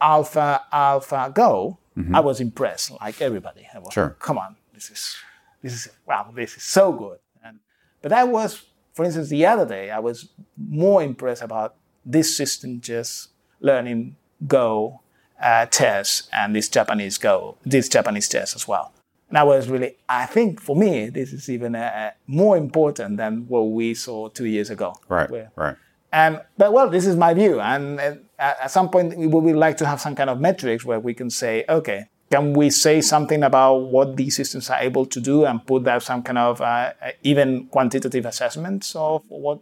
Alpha 0.00 0.62
Alpha 0.70 1.32
Go, 1.34 1.78
mm-hmm. 1.96 2.14
I 2.14 2.20
was 2.20 2.40
impressed, 2.40 2.92
like 3.00 3.20
everybody. 3.20 3.66
I 3.74 3.78
was, 3.78 3.92
sure. 3.92 4.16
Come 4.20 4.38
on, 4.38 4.56
this 4.72 4.90
is 4.90 5.16
this 5.62 5.72
is 5.72 5.88
wow, 6.06 6.30
this 6.34 6.56
is 6.56 6.62
so 6.62 6.92
good. 6.92 7.18
And 7.42 7.58
but 8.02 8.12
I 8.12 8.24
was, 8.24 8.66
for 8.92 9.04
instance, 9.04 9.28
the 9.28 9.46
other 9.46 9.66
day, 9.66 9.90
I 9.90 9.98
was 9.98 10.28
more 10.56 11.02
impressed 11.02 11.42
about 11.42 11.74
this 12.04 12.36
system 12.36 12.80
just 12.80 13.30
learning 13.60 14.16
Go 14.46 15.00
uh, 15.42 15.66
chess 15.66 16.28
and 16.32 16.54
this 16.54 16.68
Japanese 16.68 17.18
Go, 17.18 17.56
this 17.64 17.88
Japanese 17.88 18.28
chess 18.28 18.54
as 18.54 18.68
well. 18.68 18.92
And 19.28 19.36
I 19.36 19.44
was 19.44 19.68
really, 19.68 19.96
I 20.08 20.24
think 20.26 20.60
for 20.60 20.74
me, 20.74 21.10
this 21.10 21.32
is 21.32 21.50
even 21.50 21.74
uh, 21.74 22.12
more 22.26 22.56
important 22.56 23.18
than 23.18 23.46
what 23.46 23.62
we 23.62 23.94
saw 23.94 24.28
two 24.28 24.46
years 24.46 24.70
ago. 24.70 24.94
Right, 25.08 25.30
where, 25.30 25.50
right. 25.54 25.76
And 26.12 26.40
but 26.56 26.72
well, 26.72 26.88
this 26.88 27.06
is 27.06 27.16
my 27.16 27.34
view, 27.34 27.60
and, 27.60 28.00
at 28.38 28.70
some 28.70 28.88
point 28.88 29.18
we 29.18 29.26
would 29.26 29.56
like 29.56 29.76
to 29.76 29.86
have 29.86 30.00
some 30.00 30.14
kind 30.14 30.30
of 30.30 30.40
metrics 30.40 30.84
where 30.84 31.00
we 31.00 31.12
can 31.12 31.28
say, 31.28 31.64
okay, 31.68 32.06
can 32.30 32.52
we 32.52 32.70
say 32.70 33.00
something 33.00 33.42
about 33.42 33.74
what 33.74 34.16
these 34.16 34.36
systems 34.36 34.70
are 34.70 34.78
able 34.78 35.06
to 35.06 35.20
do 35.20 35.44
and 35.44 35.66
put 35.66 35.88
out 35.88 36.02
some 36.02 36.22
kind 36.22 36.38
of 36.38 36.60
uh, 36.60 36.92
even 37.22 37.66
quantitative 37.66 38.26
assessments 38.26 38.94
of 38.94 39.24
what? 39.28 39.60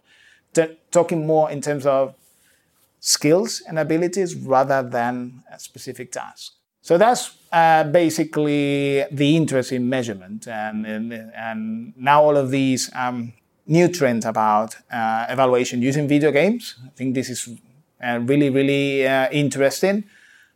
T- 0.53 0.77
talking 0.91 1.27
more 1.27 1.51
in 1.51 1.61
terms 1.61 1.87
of 1.87 2.15
skills 3.01 3.63
and 3.67 3.79
abilities 3.79 4.35
rather 4.35 4.83
than 4.83 5.43
a 5.53 5.59
specific 5.59 6.13
task. 6.13 6.53
So 6.83 6.99
that's 6.99 7.37
uh, 7.53 7.85
basically 7.85 9.05
the 9.11 9.37
interest 9.37 9.73
in 9.73 9.89
measurement, 9.89 10.47
and 10.47 10.87
and, 10.87 11.13
and 11.13 11.93
now 11.97 12.23
all 12.23 12.37
of 12.37 12.51
these. 12.51 12.91
Um, 12.95 13.33
new 13.67 13.89
trend 13.89 14.25
about 14.25 14.77
uh, 14.91 15.27
evaluation 15.29 15.83
using 15.83 16.09
video 16.09 16.31
games. 16.31 16.77
I 16.85 16.91
think 16.91 17.15
this 17.15 17.29
is 17.29 17.49
uh, 18.03 18.21
really, 18.23 18.51
really 18.51 19.07
uh, 19.07 19.29
interesting. 19.31 20.05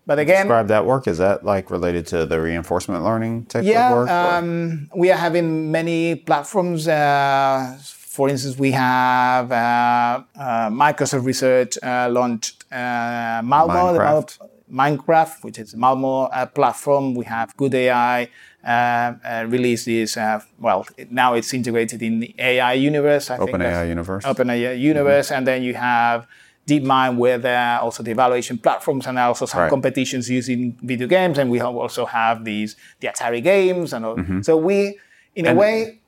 But 0.06 0.18
again, 0.18 0.46
describe 0.46 0.68
that 0.68 0.86
work. 0.86 1.06
Is 1.06 1.18
that 1.18 1.44
like 1.44 1.70
related 1.70 2.06
to 2.08 2.26
the 2.26 2.40
reinforcement 2.40 3.04
learning 3.04 3.46
type 3.46 3.64
yeah, 3.64 3.90
of 3.90 3.96
work? 3.96 4.08
Yeah, 4.08 4.38
um, 4.38 4.90
we 4.96 5.10
are 5.10 5.16
having 5.16 5.70
many 5.70 6.16
platforms. 6.16 6.88
Uh, 6.88 7.78
for 7.80 8.28
instance, 8.28 8.58
we 8.58 8.72
have 8.72 9.52
uh, 9.52 10.22
uh, 10.34 10.68
Microsoft 10.70 11.24
Research 11.24 11.78
launched 11.82 12.64
Malmo, 12.70 13.96
Minecraft. 13.96 14.38
Minecraft, 14.70 15.44
which 15.44 15.58
is 15.58 15.76
Malmo 15.76 16.28
platform. 16.54 17.14
We 17.14 17.24
have 17.26 17.56
Good 17.56 17.74
AI 17.74 18.30
released 18.64 19.86
this. 19.86 20.16
Uh, 20.16 20.40
well, 20.58 20.86
now 21.10 21.34
it's 21.34 21.52
integrated 21.54 22.02
in 22.02 22.20
the 22.20 22.34
AI 22.38 22.74
universe. 22.74 23.30
I 23.30 23.38
Open 23.38 23.62
AI 23.62 23.84
universe. 23.84 24.24
Open 24.24 24.50
AI 24.50 24.72
universe, 24.72 25.26
mm-hmm. 25.26 25.34
and 25.36 25.46
then 25.46 25.62
you 25.62 25.74
have 25.74 26.26
DeepMind 26.66 27.16
where 27.16 27.38
there 27.38 27.58
are 27.58 27.80
also 27.80 28.02
the 28.02 28.10
evaluation 28.10 28.58
platforms 28.58 29.06
and 29.06 29.18
also 29.18 29.46
some 29.46 29.62
right. 29.62 29.70
competitions 29.70 30.28
using 30.30 30.78
video 30.82 31.06
games, 31.06 31.38
and 31.38 31.50
we 31.50 31.60
also 31.60 32.06
have 32.06 32.44
these 32.44 32.76
the 33.00 33.08
Atari 33.08 33.42
games, 33.42 33.92
and 33.92 34.04
all. 34.04 34.16
Mm-hmm. 34.16 34.42
so 34.42 34.56
we, 34.56 34.98
in 35.34 35.46
and 35.46 35.56
a 35.56 35.60
way, 35.60 36.00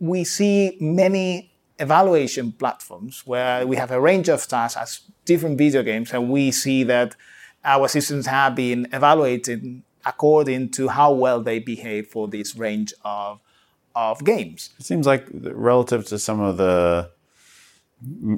we 0.00 0.24
see 0.24 0.76
many 0.80 1.52
evaluation 1.78 2.52
platforms 2.52 3.22
where 3.24 3.66
we 3.66 3.76
have 3.76 3.90
a 3.90 4.00
range 4.00 4.28
of 4.28 4.46
tasks 4.46 4.76
as 4.76 5.00
different 5.24 5.58
video 5.58 5.82
games, 5.82 6.12
and 6.12 6.30
we 6.30 6.50
see 6.50 6.84
that 6.84 7.14
our 7.64 7.88
systems 7.88 8.26
have 8.26 8.54
been 8.54 8.88
evaluated 8.92 9.82
according 10.04 10.70
to 10.70 10.88
how 10.88 11.12
well 11.12 11.40
they 11.40 11.58
behave 11.58 12.08
for 12.08 12.28
this 12.28 12.56
range 12.56 12.92
of 13.04 13.40
of 13.94 14.24
games. 14.24 14.70
It 14.78 14.86
seems 14.86 15.06
like 15.06 15.26
relative 15.32 16.06
to 16.06 16.18
some 16.18 16.40
of 16.40 16.56
the 16.56 17.10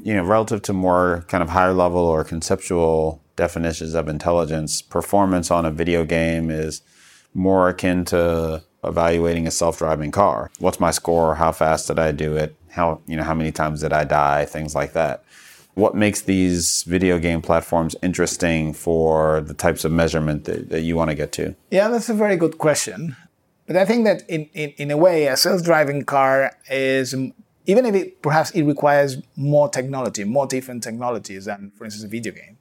you 0.02 0.14
know 0.14 0.24
relative 0.24 0.62
to 0.62 0.72
more 0.72 1.24
kind 1.28 1.42
of 1.42 1.50
higher 1.50 1.74
level 1.74 2.00
or 2.00 2.24
conceptual 2.24 3.22
definitions 3.36 3.94
of 3.94 4.08
intelligence, 4.08 4.82
performance 4.82 5.50
on 5.50 5.66
a 5.66 5.70
video 5.70 6.04
game 6.04 6.50
is 6.50 6.82
more 7.34 7.68
akin 7.68 8.04
to 8.06 8.62
evaluating 8.82 9.46
a 9.46 9.50
self-driving 9.50 10.10
car. 10.10 10.50
What's 10.58 10.80
my 10.80 10.90
score? 10.90 11.34
How 11.34 11.52
fast 11.52 11.88
did 11.88 11.98
I 11.98 12.12
do 12.12 12.36
it? 12.36 12.56
How 12.70 13.00
you 13.06 13.16
know 13.16 13.22
how 13.22 13.34
many 13.34 13.52
times 13.52 13.82
did 13.82 13.92
I 13.92 14.04
die? 14.04 14.46
Things 14.46 14.74
like 14.74 14.94
that 14.94 15.24
what 15.74 15.94
makes 15.94 16.22
these 16.22 16.82
video 16.84 17.18
game 17.18 17.42
platforms 17.42 17.96
interesting 18.02 18.72
for 18.72 19.40
the 19.40 19.54
types 19.54 19.84
of 19.84 19.92
measurement 19.92 20.44
that, 20.44 20.68
that 20.70 20.80
you 20.82 20.96
want 20.96 21.10
to 21.10 21.14
get 21.14 21.32
to? 21.32 21.54
Yeah, 21.70 21.88
that's 21.88 22.08
a 22.08 22.14
very 22.14 22.36
good 22.36 22.58
question. 22.58 23.16
But 23.66 23.76
I 23.76 23.84
think 23.84 24.04
that 24.04 24.28
in, 24.28 24.46
in, 24.52 24.70
in 24.78 24.90
a 24.90 24.96
way, 24.96 25.26
a 25.26 25.36
self-driving 25.36 26.04
car 26.04 26.52
is, 26.68 27.14
um, 27.14 27.32
even 27.66 27.86
if 27.86 27.94
it 27.94 28.20
perhaps 28.20 28.50
it 28.50 28.64
requires 28.64 29.18
more 29.36 29.68
technology, 29.68 30.24
more 30.24 30.46
different 30.46 30.82
technologies 30.82 31.44
than, 31.44 31.70
for 31.76 31.84
instance, 31.84 32.04
a 32.04 32.08
video 32.08 32.32
game. 32.32 32.58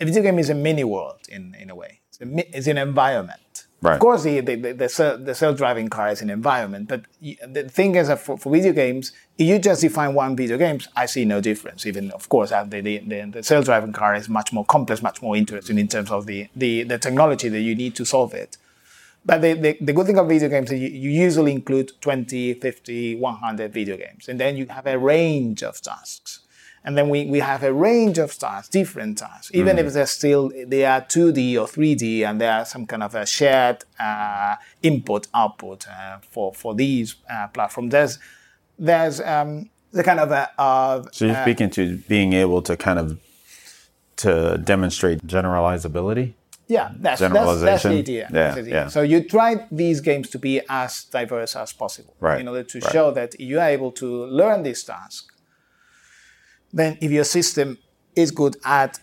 A 0.00 0.06
video 0.06 0.22
game 0.22 0.38
is 0.38 0.48
a 0.48 0.54
mini 0.54 0.84
world 0.84 1.20
in, 1.28 1.54
in 1.60 1.68
a 1.68 1.74
way. 1.74 2.00
It's, 2.08 2.20
a, 2.20 2.56
it's 2.56 2.66
an 2.66 2.78
environment. 2.78 3.65
Right. 3.86 3.94
Of 3.94 4.00
course, 4.00 4.24
the, 4.24 4.40
the, 4.40 4.56
the, 4.56 5.20
the 5.22 5.34
self-driving 5.34 5.90
car 5.90 6.08
is 6.08 6.20
an 6.20 6.28
environment, 6.28 6.88
but 6.88 7.02
the 7.20 7.68
thing 7.68 7.94
is 7.94 8.08
that 8.08 8.18
for, 8.18 8.36
for 8.36 8.50
video 8.50 8.72
games, 8.72 9.12
if 9.38 9.46
you 9.46 9.60
just 9.60 9.80
define 9.80 10.12
one 10.12 10.34
video 10.34 10.58
games, 10.58 10.88
I 10.96 11.06
see 11.06 11.24
no 11.24 11.40
difference. 11.40 11.86
Even, 11.86 12.10
of 12.10 12.28
course, 12.28 12.50
uh, 12.50 12.64
the, 12.64 12.80
the, 12.80 13.30
the 13.30 13.42
self-driving 13.44 13.92
car 13.92 14.16
is 14.16 14.28
much 14.28 14.52
more 14.52 14.64
complex, 14.64 15.02
much 15.02 15.22
more 15.22 15.36
interesting 15.36 15.78
in 15.78 15.86
terms 15.86 16.10
of 16.10 16.26
the, 16.26 16.48
the, 16.56 16.82
the 16.82 16.98
technology 16.98 17.48
that 17.48 17.60
you 17.60 17.76
need 17.76 17.94
to 17.94 18.04
solve 18.04 18.34
it. 18.34 18.56
But 19.24 19.42
the, 19.42 19.54
the, 19.54 19.78
the 19.80 19.92
good 19.92 20.06
thing 20.06 20.18
of 20.18 20.26
video 20.26 20.48
games 20.48 20.72
is 20.72 20.80
you, 20.80 20.88
you 20.88 21.10
usually 21.10 21.52
include 21.52 21.92
20, 22.00 22.54
50, 22.54 23.14
100 23.14 23.72
video 23.72 23.96
games. 23.96 24.28
And 24.28 24.40
then 24.40 24.56
you 24.56 24.66
have 24.66 24.88
a 24.88 24.98
range 24.98 25.62
of 25.62 25.80
tasks. 25.80 26.40
And 26.86 26.96
then 26.96 27.08
we, 27.08 27.26
we 27.26 27.40
have 27.40 27.64
a 27.64 27.72
range 27.72 28.16
of 28.16 28.38
tasks, 28.38 28.68
different 28.68 29.18
tasks, 29.18 29.50
even 29.52 29.76
mm-hmm. 29.76 29.88
if 29.88 29.92
they're 29.92 30.06
still, 30.06 30.52
they 30.66 30.84
are 30.84 31.00
2D 31.00 31.56
or 31.56 31.66
3D 31.66 32.22
and 32.22 32.40
there 32.40 32.52
are 32.52 32.64
some 32.64 32.86
kind 32.86 33.02
of 33.02 33.14
a 33.14 33.26
shared 33.26 33.84
uh, 33.98 34.54
input 34.82 35.26
output 35.34 35.86
uh, 35.88 36.18
for, 36.30 36.54
for 36.54 36.74
these 36.74 37.16
uh, 37.28 37.48
platforms. 37.48 37.90
There's, 37.90 38.18
there's 38.78 39.20
um, 39.20 39.68
the 39.90 40.04
kind 40.04 40.20
of 40.20 40.30
a, 40.30 41.08
So 41.12 41.26
you're 41.26 41.42
speaking 41.42 41.70
to 41.70 41.96
being 42.08 42.32
able 42.32 42.62
to 42.62 42.76
kind 42.76 43.00
of, 43.00 43.18
to 44.18 44.56
demonstrate 44.56 45.26
generalizability? 45.26 46.34
yeah, 46.68 46.90
that's, 46.98 47.20
that's, 47.20 47.60
that's 47.60 47.82
the 47.84 47.90
idea. 47.90 48.28
Yeah, 48.32 48.54
the 48.54 48.60
idea. 48.60 48.74
yeah. 48.74 48.88
So 48.88 49.02
you 49.02 49.22
try 49.22 49.66
these 49.70 50.00
games 50.00 50.30
to 50.30 50.38
be 50.38 50.60
as 50.68 51.04
diverse 51.04 51.54
as 51.54 51.72
possible 51.72 52.14
right. 52.18 52.40
in 52.40 52.48
order 52.48 52.64
to 52.64 52.80
right. 52.80 52.92
show 52.92 53.10
that 53.12 53.38
you 53.38 53.60
are 53.60 53.68
able 53.68 53.92
to 53.92 54.26
learn 54.26 54.62
this 54.64 54.82
task. 54.82 55.32
Then, 56.76 56.98
if 57.00 57.10
your 57.10 57.24
system 57.24 57.78
is 58.14 58.30
good 58.30 58.56
at 58.62 59.00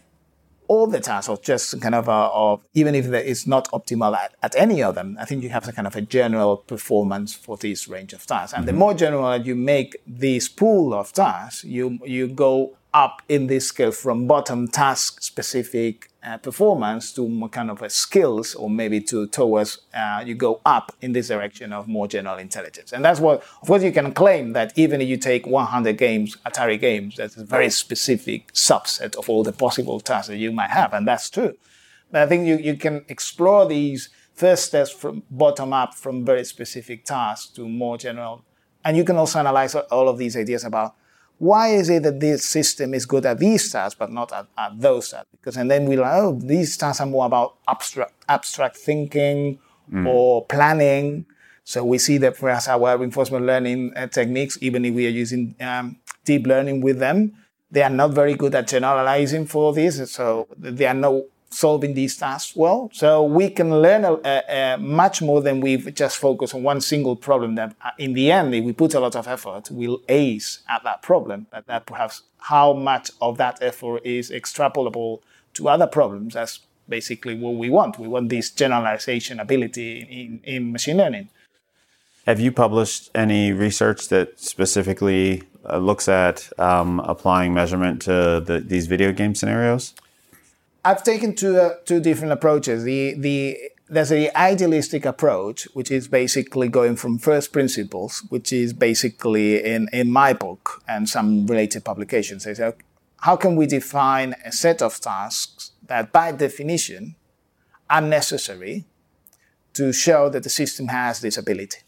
all 0.68 0.86
the 0.86 1.00
tasks, 1.00 1.28
or 1.28 1.38
just 1.38 1.82
kind 1.82 1.96
of, 1.96 2.08
a, 2.08 2.12
of 2.12 2.64
even 2.76 2.94
if 2.94 3.08
it's 3.08 3.48
not 3.48 3.68
optimal 3.72 4.16
at, 4.16 4.36
at, 4.44 4.56
any 4.56 4.84
of 4.84 4.94
them, 4.94 5.18
I 5.20 5.26
think 5.26 5.42
you 5.42 5.50
have 5.50 5.68
a 5.68 5.72
kind 5.72 5.88
of 5.88 5.96
a 5.96 6.02
general 6.02 6.58
performance 6.58 7.34
for 7.34 7.58
this 7.58 7.88
range 7.88 8.14
of 8.14 8.26
tasks. 8.28 8.54
And 8.54 8.62
mm-hmm. 8.62 8.68
the 8.68 8.74
more 8.74 8.94
general 8.94 9.28
that 9.32 9.48
you 9.48 9.56
make 9.56 9.98
this 10.06 10.48
pool 10.48 10.94
of 10.94 11.14
tasks, 11.14 11.64
you 11.64 11.98
you 12.06 12.28
go 12.28 12.78
up 12.94 13.22
in 13.28 13.48
this 13.48 13.68
scale 13.68 13.92
from 13.92 14.28
bottom 14.28 14.68
task 14.68 15.22
specific 15.22 16.10
uh, 16.24 16.38
performance 16.38 17.12
to 17.12 17.28
more 17.28 17.50
kind 17.50 17.70
of 17.70 17.82
a 17.82 17.90
skills 17.90 18.56
or 18.56 18.70
maybe 18.70 19.02
to 19.02 19.28
towards 19.28 19.80
uh, 19.94 20.24
you 20.26 20.36
go 20.36 20.62
up 20.66 20.96
in 21.02 21.12
this 21.12 21.28
direction 21.28 21.74
of 21.74 21.88
more 21.88 22.08
general 22.08 22.38
intelligence. 22.38 22.94
And 22.94 23.04
that's 23.04 23.20
what 23.20 23.40
of 23.62 23.68
course 23.68 23.84
you 23.84 23.92
can 23.92 24.14
claim 24.14 24.54
that 24.54 24.78
even 24.78 25.02
if 25.02 25.08
you 25.08 25.18
take 25.18 25.46
100 25.48 25.98
games 25.98 26.38
atari 26.46 26.80
games 26.80 27.18
that's 27.18 27.36
a 27.36 27.44
very 27.44 27.70
specific 27.70 28.54
subset 28.54 29.16
of 29.16 29.30
all 29.30 29.44
the 29.44 29.52
possible 29.52 30.00
tasks 30.00 30.28
that 30.28 30.38
you 30.38 30.52
might 30.52 30.70
have 30.70 30.94
and 30.94 31.08
that's 31.08 31.30
true. 31.30 31.56
But 32.12 32.22
i 32.22 32.28
think 32.28 32.46
you, 32.46 32.58
you 32.58 32.78
can 32.78 33.06
explore 33.10 33.68
these 33.68 34.10
first 34.34 34.66
steps 34.66 34.92
from 34.92 35.24
bottom 35.30 35.74
up 35.74 35.94
from 35.94 36.26
very 36.26 36.44
specific 36.46 37.06
tasks 37.06 37.52
to 37.54 37.68
more 37.68 37.98
general. 37.98 38.44
And 38.86 38.98
you 38.98 39.04
can 39.04 39.16
also 39.16 39.40
analyze 39.40 39.76
all 39.76 40.10
of 40.10 40.18
these 40.18 40.36
ideas 40.36 40.64
about 40.64 40.96
why 41.44 41.68
is 41.68 41.90
it 41.90 42.04
that 42.04 42.22
this 42.22 42.46
system 42.46 42.94
is 42.94 43.06
good 43.06 43.26
at 43.26 43.38
these 43.38 43.70
tasks 43.70 43.98
but 44.00 44.10
not 44.10 44.32
at, 44.32 44.48
at 44.58 44.80
those 44.80 45.10
tasks? 45.10 45.28
Because 45.32 45.58
and 45.58 45.70
then 45.70 45.86
we 45.86 45.98
like, 45.98 46.14
oh, 46.14 46.40
these 46.42 46.78
tasks 46.78 47.02
are 47.02 47.06
more 47.06 47.26
about 47.26 47.58
abstract 47.68 48.14
abstract 48.30 48.78
thinking 48.78 49.60
mm. 49.92 50.08
or 50.08 50.46
planning. 50.46 51.26
So 51.66 51.84
we 51.84 51.98
see 51.98 52.18
that 52.20 52.38
for 52.38 52.50
us, 52.50 52.70
our 52.70 52.98
reinforcement 52.98 53.46
learning 53.46 53.92
uh, 53.96 54.08
techniques, 54.08 54.58
even 54.62 54.86
if 54.86 54.94
we 54.94 55.06
are 55.06 55.10
using 55.24 55.56
um, 55.60 55.98
deep 56.24 56.48
learning 56.48 56.80
with 56.80 57.00
them, 57.00 57.34
they 57.72 57.84
are 57.84 57.90
not 57.90 58.12
very 58.12 58.36
good 58.36 58.56
at 58.56 58.68
generalizing 58.68 59.46
for 59.46 59.74
this. 59.74 60.12
So 60.12 60.48
they 60.58 60.86
are 60.86 60.94
not 60.94 61.24
solving 61.54 61.94
these 61.94 62.18
tasks 62.18 62.56
well. 62.56 62.90
So 62.94 63.24
we 63.24 63.50
can 63.50 63.82
learn 63.82 64.04
a, 64.06 64.14
a, 64.24 64.44
a 64.48 64.78
much 64.78 65.22
more 65.22 65.42
than 65.42 65.62
we've 65.62 65.94
just 65.94 66.18
focused 66.18 66.54
on 66.56 66.64
one 66.64 66.82
single 66.82 67.16
problem 67.16 67.56
that 67.56 67.76
uh, 67.84 67.92
in 67.98 68.14
the 68.14 68.32
end, 68.32 68.54
if 68.54 68.64
we 68.64 68.74
put 68.74 68.94
a 68.94 69.00
lot 69.00 69.16
of 69.16 69.28
effort, 69.28 69.70
we'll 69.72 70.02
ace 70.10 70.60
at 70.70 70.84
that 70.84 71.02
problem. 71.02 71.48
But 71.52 71.68
that 71.68 71.86
perhaps 71.86 72.24
how 72.40 72.74
much 72.74 73.12
of 73.22 73.38
that 73.38 73.60
effort 73.62 74.02
is 74.06 74.32
extrapolable 74.32 75.22
to 75.54 75.70
other 75.70 75.88
problems. 75.88 76.34
That's 76.34 76.60
basically 76.90 77.36
what 77.36 77.56
we 77.56 77.70
want. 77.70 78.00
We 78.00 78.08
want 78.08 78.30
this 78.30 78.52
generalization 78.52 79.40
ability 79.40 80.02
in, 80.02 80.42
in 80.44 80.72
machine 80.72 80.98
learning. 80.98 81.30
Have 82.26 82.40
you 82.40 82.52
published 82.52 83.10
any 83.14 83.52
research 83.52 84.08
that 84.10 84.40
specifically 84.40 85.44
uh, 85.70 85.78
looks 85.78 86.08
at 86.08 86.50
um, 86.58 87.02
applying 87.02 87.54
measurement 87.54 88.02
to 88.04 88.42
the, 88.46 88.64
these 88.66 88.88
video 88.88 89.12
game 89.12 89.36
scenarios? 89.36 89.94
I've 90.86 91.04
taken 91.04 91.36
two 91.36 91.58
uh, 91.58 91.76
two 91.86 92.00
different 92.00 92.34
approaches. 92.34 92.84
The 92.84 93.14
the 93.18 93.58
there's 93.90 94.12
a 94.12 94.36
idealistic 94.38 95.06
approach, 95.06 95.66
which 95.74 95.92
is 95.92 96.08
basically 96.08 96.68
going 96.68 96.96
from 96.96 97.20
first 97.20 97.54
principles, 97.54 98.26
which 98.30 98.52
is 98.52 98.74
basically 98.74 99.64
in, 99.64 99.88
in 99.94 100.12
my 100.12 100.34
book 100.34 100.82
and 100.88 101.08
some 101.08 101.46
related 101.46 101.84
publications. 101.84 102.46
They 102.46 102.54
say, 102.56 102.74
how 103.22 103.36
can 103.36 103.56
we 103.56 103.68
define 103.68 104.36
a 104.44 104.52
set 104.52 104.82
of 104.82 105.00
tasks 105.00 105.72
that 105.88 106.12
by 106.12 106.32
definition 106.32 107.16
are 107.90 108.02
necessary 108.02 108.86
to 109.74 109.94
show 109.94 110.30
that 110.30 110.44
the 110.44 110.50
system 110.50 110.88
has 110.88 111.22
this 111.22 111.38
ability? 111.38 111.80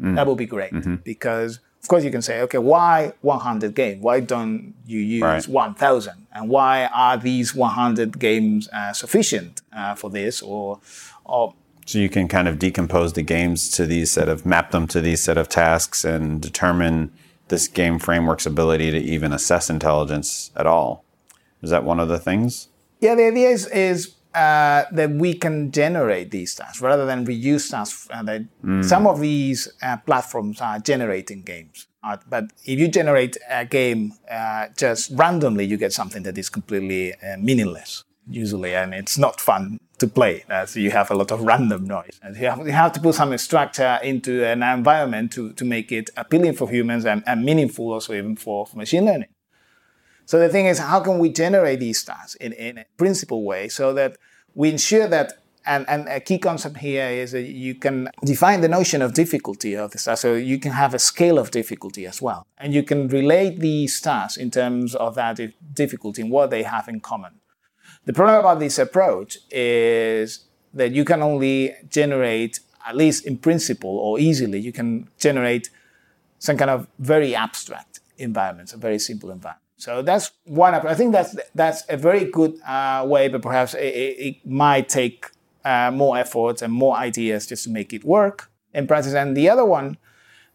Mm. 0.00 0.14
That 0.14 0.26
would 0.26 0.38
be 0.38 0.46
great 0.46 0.72
mm-hmm. 0.72 0.96
because 0.96 1.60
of 1.82 1.88
course, 1.88 2.04
you 2.04 2.12
can 2.12 2.22
say, 2.22 2.40
okay, 2.42 2.58
why 2.58 3.12
100 3.22 3.74
games? 3.74 4.02
Why 4.02 4.20
don't 4.20 4.74
you 4.86 5.00
use 5.00 5.22
right. 5.22 5.48
1,000? 5.48 6.26
And 6.32 6.48
why 6.48 6.86
are 6.86 7.16
these 7.16 7.56
100 7.56 8.20
games 8.20 8.68
uh, 8.72 8.92
sufficient 8.92 9.62
uh, 9.72 9.96
for 9.96 10.08
this? 10.08 10.42
Or, 10.42 10.78
or 11.24 11.54
so 11.84 11.98
you 11.98 12.08
can 12.08 12.28
kind 12.28 12.46
of 12.46 12.60
decompose 12.60 13.14
the 13.14 13.22
games 13.22 13.68
to 13.70 13.84
these 13.84 14.12
set 14.12 14.28
of 14.28 14.46
map 14.46 14.70
them 14.70 14.86
to 14.88 15.00
these 15.00 15.20
set 15.20 15.36
of 15.36 15.48
tasks 15.48 16.04
and 16.04 16.40
determine 16.40 17.12
this 17.48 17.66
game 17.66 17.98
framework's 17.98 18.46
ability 18.46 18.92
to 18.92 18.98
even 18.98 19.32
assess 19.32 19.68
intelligence 19.68 20.52
at 20.54 20.66
all. 20.66 21.04
Is 21.62 21.70
that 21.70 21.82
one 21.82 21.98
of 21.98 22.08
the 22.08 22.18
things? 22.18 22.68
Yeah, 23.00 23.16
the 23.16 23.26
idea 23.26 23.48
is, 23.48 23.66
is 23.66 24.14
uh, 24.34 24.84
that 24.92 25.10
we 25.10 25.34
can 25.34 25.70
generate 25.70 26.30
these 26.30 26.54
tasks 26.54 26.80
rather 26.80 27.06
than 27.06 27.26
reuse 27.26 27.70
tasks. 27.70 28.08
Uh, 28.10 28.40
mm. 28.64 28.84
Some 28.84 29.06
of 29.06 29.20
these 29.20 29.68
uh, 29.82 29.96
platforms 29.98 30.60
are 30.60 30.78
generating 30.78 31.42
games, 31.42 31.86
uh, 32.02 32.16
but 32.28 32.44
if 32.64 32.78
you 32.78 32.88
generate 32.88 33.36
a 33.48 33.64
game 33.64 34.14
uh, 34.30 34.68
just 34.76 35.10
randomly, 35.12 35.64
you 35.64 35.76
get 35.76 35.92
something 35.92 36.22
that 36.22 36.38
is 36.38 36.48
completely 36.48 37.14
uh, 37.14 37.36
meaningless 37.38 38.04
usually, 38.28 38.74
and 38.74 38.94
it's 38.94 39.18
not 39.18 39.40
fun 39.40 39.78
to 39.98 40.06
play. 40.06 40.44
so 40.66 40.80
you 40.80 40.90
have 40.90 41.10
a 41.10 41.14
lot 41.14 41.30
of 41.30 41.42
random 41.42 41.86
noise. 41.86 42.18
And 42.22 42.36
you 42.36 42.46
have, 42.46 42.66
you 42.66 42.72
have 42.72 42.92
to 42.92 43.00
put 43.00 43.14
some 43.14 43.36
structure 43.38 43.98
into 44.02 44.44
an 44.44 44.62
environment 44.62 45.32
to, 45.32 45.52
to 45.52 45.64
make 45.64 45.92
it 45.92 46.10
appealing 46.16 46.54
for 46.54 46.68
humans 46.68 47.04
and, 47.04 47.22
and 47.26 47.44
meaningful 47.44 47.92
also 47.92 48.12
even 48.14 48.36
for, 48.36 48.66
for 48.66 48.76
machine 48.76 49.04
learning. 49.04 49.28
So 50.26 50.38
the 50.38 50.48
thing 50.48 50.66
is, 50.66 50.78
how 50.78 51.00
can 51.00 51.18
we 51.18 51.30
generate 51.30 51.80
these 51.80 52.02
tasks 52.04 52.34
in, 52.36 52.52
in 52.52 52.78
a 52.78 52.86
principal 52.96 53.44
way 53.44 53.68
so 53.68 53.92
that 53.94 54.16
we 54.54 54.70
ensure 54.70 55.08
that 55.08 55.34
and, 55.64 55.88
and, 55.88 56.08
a 56.08 56.18
key 56.18 56.38
concept 56.38 56.78
here 56.78 57.08
is 57.08 57.30
that 57.32 57.42
you 57.42 57.76
can 57.76 58.08
define 58.24 58.62
the 58.62 58.68
notion 58.68 59.00
of 59.00 59.14
difficulty 59.14 59.76
of 59.76 59.92
the 59.92 59.98
task. 59.98 60.22
So 60.22 60.34
you 60.34 60.58
can 60.58 60.72
have 60.72 60.92
a 60.92 60.98
scale 60.98 61.38
of 61.38 61.52
difficulty 61.52 62.04
as 62.04 62.20
well. 62.20 62.46
And 62.58 62.74
you 62.74 62.82
can 62.82 63.06
relate 63.06 63.60
these 63.60 64.00
tasks 64.00 64.36
in 64.36 64.50
terms 64.50 64.96
of 64.96 65.14
that 65.14 65.38
difficulty 65.72 66.22
and 66.22 66.32
what 66.32 66.50
they 66.50 66.64
have 66.64 66.88
in 66.88 66.98
common. 66.98 67.40
The 68.04 68.12
problem 68.12 68.40
about 68.40 68.58
this 68.58 68.78
approach 68.78 69.38
is 69.50 70.46
that 70.74 70.92
you 70.92 71.04
can 71.04 71.22
only 71.22 71.74
generate, 71.88 72.58
at 72.84 72.96
least 72.96 73.24
in 73.24 73.38
principle 73.38 73.98
or 73.98 74.18
easily, 74.18 74.58
you 74.58 74.72
can 74.72 75.08
generate 75.18 75.70
some 76.38 76.56
kind 76.56 76.70
of 76.70 76.88
very 76.98 77.36
abstract 77.36 78.00
environments, 78.18 78.72
a 78.72 78.76
very 78.76 78.98
simple 78.98 79.30
environment. 79.30 79.61
So 79.82 80.00
that's 80.00 80.30
one. 80.44 80.74
I 80.74 80.94
think 80.94 81.10
that's 81.10 81.34
that's 81.56 81.82
a 81.88 81.96
very 81.96 82.30
good 82.30 82.54
uh, 82.64 83.04
way, 83.04 83.26
but 83.26 83.42
perhaps 83.42 83.74
it, 83.74 84.14
it 84.28 84.46
might 84.46 84.88
take 84.88 85.26
uh, 85.64 85.90
more 85.90 86.16
effort 86.16 86.62
and 86.62 86.72
more 86.72 86.94
ideas 86.96 87.48
just 87.48 87.64
to 87.64 87.70
make 87.70 87.92
it 87.92 88.04
work 88.04 88.48
in 88.72 88.86
practice. 88.86 89.14
And 89.14 89.36
the 89.36 89.48
other 89.48 89.64
one, 89.64 89.98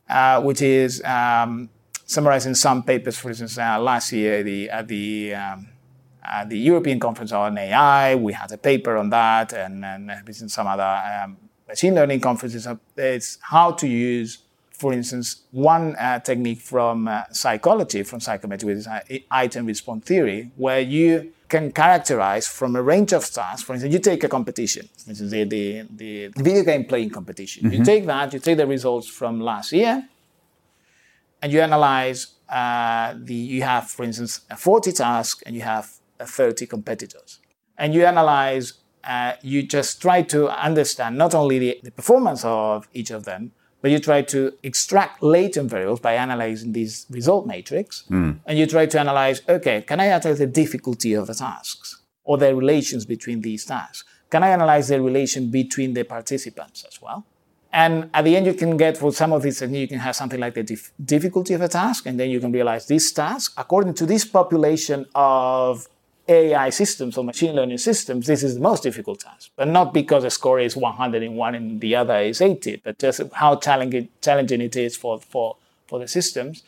uh, 0.09 0.41
which 0.41 0.61
is 0.61 1.03
um, 1.03 1.69
summarizing 2.05 2.55
some 2.55 2.83
papers, 2.83 3.17
for 3.17 3.27
instance, 3.27 3.57
uh, 3.57 3.77
last 3.81 4.13
year 4.13 4.43
the, 4.43 4.69
at 4.69 4.87
the 4.87 5.35
um, 5.35 5.67
the 6.47 6.57
European 6.57 6.97
Conference 6.97 7.33
on 7.33 7.57
AI, 7.57 8.15
we 8.15 8.31
had 8.31 8.53
a 8.53 8.57
paper 8.57 8.95
on 8.95 9.09
that, 9.09 9.51
and, 9.51 9.83
and 9.83 10.09
some 10.49 10.67
other 10.67 11.23
um, 11.23 11.35
machine 11.67 11.95
learning 11.95 12.21
conferences. 12.21 12.65
It's 12.95 13.39
how 13.41 13.71
to 13.71 13.87
use 13.89 14.37
for 14.77 14.93
instance, 14.93 15.41
one 15.51 15.95
uh, 15.95 16.19
technique 16.19 16.61
from 16.61 17.07
uh, 17.07 17.23
psychology, 17.31 18.03
from 18.03 18.19
psychometry, 18.19 18.67
which 18.67 18.77
is 18.77 18.87
uh, 18.87 18.99
item 19.31 19.65
response 19.65 20.05
theory, 20.05 20.51
where 20.55 20.79
you 20.79 21.33
can 21.49 21.71
characterize 21.71 22.47
from 22.47 22.75
a 22.75 22.81
range 22.81 23.11
of 23.11 23.27
tasks. 23.27 23.63
For 23.63 23.73
instance, 23.73 23.91
you 23.91 23.99
take 23.99 24.23
a 24.23 24.29
competition, 24.29 24.87
for 25.03 25.09
instance, 25.09 25.31
the, 25.31 25.43
the, 25.45 25.87
the 25.95 26.27
video 26.35 26.63
game 26.63 26.85
playing 26.85 27.09
competition. 27.09 27.63
Mm-hmm. 27.63 27.73
You 27.73 27.85
take 27.85 28.05
that, 28.05 28.33
you 28.33 28.39
take 28.39 28.57
the 28.57 28.67
results 28.67 29.07
from 29.07 29.39
last 29.41 29.71
year, 29.71 30.07
and 31.41 31.51
you 31.51 31.61
analyze 31.61 32.27
uh, 32.47 33.15
the, 33.17 33.33
you 33.33 33.63
have, 33.63 33.89
for 33.89 34.03
instance, 34.03 34.41
40 34.55 34.91
tasks 34.91 35.41
and 35.45 35.55
you 35.55 35.61
have 35.61 35.91
uh, 36.19 36.25
30 36.25 36.67
competitors. 36.67 37.39
And 37.79 37.93
you 37.93 38.05
analyze, 38.05 38.73
uh, 39.03 39.33
you 39.41 39.63
just 39.63 40.01
try 40.01 40.21
to 40.23 40.49
understand 40.49 41.17
not 41.17 41.33
only 41.33 41.60
the, 41.60 41.79
the 41.83 41.91
performance 41.91 42.43
of 42.45 42.87
each 42.93 43.10
of 43.12 43.25
them, 43.25 43.52
but 43.82 43.92
you 43.92 44.00
try 44.00 44.21
to 44.23 44.54
extract 44.63 45.21
latent 45.21 45.69
variables 45.69 46.00
by 46.00 46.13
analyzing 46.13 46.73
these 46.73 47.06
result 47.10 47.46
matrix, 47.46 48.04
mm. 48.10 48.40
and 48.46 48.58
you 48.58 48.65
try 48.65 48.86
to 48.86 49.00
analyze, 49.00 49.42
okay, 49.48 49.82
can 49.82 50.00
I 50.00 50.06
analyze 50.06 50.40
the 50.40 50.48
difficulty 50.48 51.13
of 51.13 51.28
the 51.28 51.34
tasks 51.34 52.02
or 52.23 52.38
the 52.38 52.56
relations 52.56 53.06
between 53.06 53.42
these 53.42 53.65
tasks? 53.65 54.04
Can 54.30 54.44
I 54.44 54.50
analyze 54.50 54.90
the 54.90 55.02
relation 55.02 55.52
between 55.52 55.94
the 55.94 56.04
participants 56.04 56.84
as 56.88 57.02
well? 57.02 57.25
And 57.71 58.10
at 58.13 58.23
the 58.23 58.36
end, 58.36 58.46
you 58.46 58.54
can 58.54 58.78
get 58.78 58.98
for 58.98 59.12
some 59.12 59.32
of 59.32 59.44
these, 59.44 59.62
and 59.62 59.75
you 59.75 59.88
can 59.88 60.00
have 60.00 60.15
something 60.15 60.40
like 60.40 60.54
the 60.56 60.63
dif- 60.63 60.92
difficulty 61.04 61.54
of 61.54 61.62
a 61.62 61.67
task, 61.67 62.06
and 62.06 62.19
then 62.19 62.30
you 62.30 62.40
can 62.40 62.52
realize 62.52 62.88
this 62.88 63.12
task, 63.12 63.54
according 63.58 63.94
to 63.96 64.06
this 64.06 64.25
population 64.25 65.06
of 65.13 65.88
AI 66.28 66.69
systems 66.69 67.17
or 67.17 67.23
machine 67.23 67.56
learning 67.56 67.78
systems, 67.78 68.28
this 68.28 68.44
is 68.44 68.56
the 68.56 68.62
most 68.62 68.84
difficult 68.84 69.21
task. 69.21 69.50
But 69.56 69.67
not 69.67 69.94
because 69.94 70.23
a 70.23 70.30
score 70.30 70.60
is 70.60 70.75
101 70.75 71.56
and 71.56 71.80
the 71.80 71.96
other 71.96 72.17
is 72.17 72.42
80, 72.42 72.82
but 72.84 73.00
just 73.00 73.21
how 73.34 73.56
challenging, 73.56 74.10
challenging 74.21 74.62
it 74.62 74.75
is 74.75 74.98
for, 74.98 75.19
for, 75.19 75.58
for 75.88 76.00
the 76.00 76.08
systems. 76.08 76.63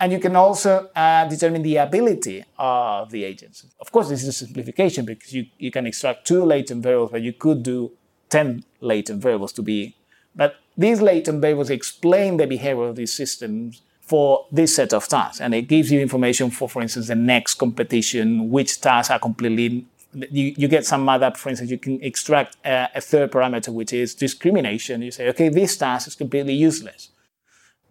And 0.00 0.10
you 0.10 0.18
can 0.18 0.34
also 0.34 0.90
uh, 0.96 1.28
determine 1.28 1.62
the 1.62 1.76
ability 1.76 2.44
of 2.58 3.10
the 3.10 3.24
agents. 3.24 3.66
Of 3.80 3.92
course, 3.92 4.08
this 4.08 4.22
is 4.22 4.28
a 4.28 4.32
simplification 4.32 5.04
because 5.04 5.32
you, 5.32 5.46
you 5.58 5.70
can 5.70 5.86
extract 5.86 6.26
two 6.26 6.44
latent 6.44 6.82
variables, 6.82 7.12
but 7.12 7.22
you 7.22 7.32
could 7.32 7.62
do 7.62 7.92
10 8.30 8.64
latent 8.80 9.22
variables 9.22 9.52
to 9.52 9.62
be. 9.62 9.94
But 10.34 10.56
these 10.76 11.00
latent 11.00 11.40
variables 11.40 11.70
explain 11.70 12.38
the 12.38 12.46
behavior 12.46 12.84
of 12.84 12.96
these 12.96 13.12
systems 13.12 13.82
for 14.02 14.46
this 14.52 14.76
set 14.76 14.92
of 14.92 15.08
tasks. 15.08 15.40
And 15.40 15.54
it 15.54 15.62
gives 15.62 15.90
you 15.90 16.00
information 16.00 16.50
for, 16.50 16.68
for 16.68 16.82
instance, 16.82 17.08
the 17.08 17.14
next 17.14 17.54
competition, 17.54 18.50
which 18.50 18.80
tasks 18.80 19.10
are 19.10 19.18
completely 19.18 19.86
you, 20.14 20.54
you 20.56 20.68
get 20.68 20.84
some 20.84 21.08
other, 21.08 21.30
for 21.30 21.48
instance, 21.48 21.70
you 21.70 21.78
can 21.78 22.02
extract 22.02 22.56
a, 22.64 22.88
a, 22.94 23.00
third 23.00 23.32
parameter, 23.32 23.72
which 23.72 23.92
is 23.92 24.14
discrimination. 24.14 25.02
You 25.02 25.10
say, 25.10 25.28
okay, 25.30 25.48
this 25.48 25.76
task 25.76 26.06
is 26.08 26.14
completely 26.14 26.54
useless 26.54 27.08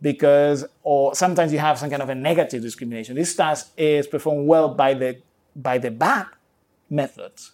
because, 0.02 0.66
or 0.84 1.16
sometimes 1.16 1.52
you 1.52 1.60
have 1.60 1.80
some 1.80 1.90
kind 1.90 2.02
of 2.02 2.10
a 2.10 2.16
negative 2.16 2.62
discrimination. 2.62 3.16
This 3.16 3.36
task 3.36 3.72
is 3.78 4.08
performed 4.08 4.48
well 4.48 4.70
by 4.70 4.94
the, 4.94 5.18
by 5.56 5.78
the 5.78 5.92
bad 5.92 6.28
methods. 6.90 7.52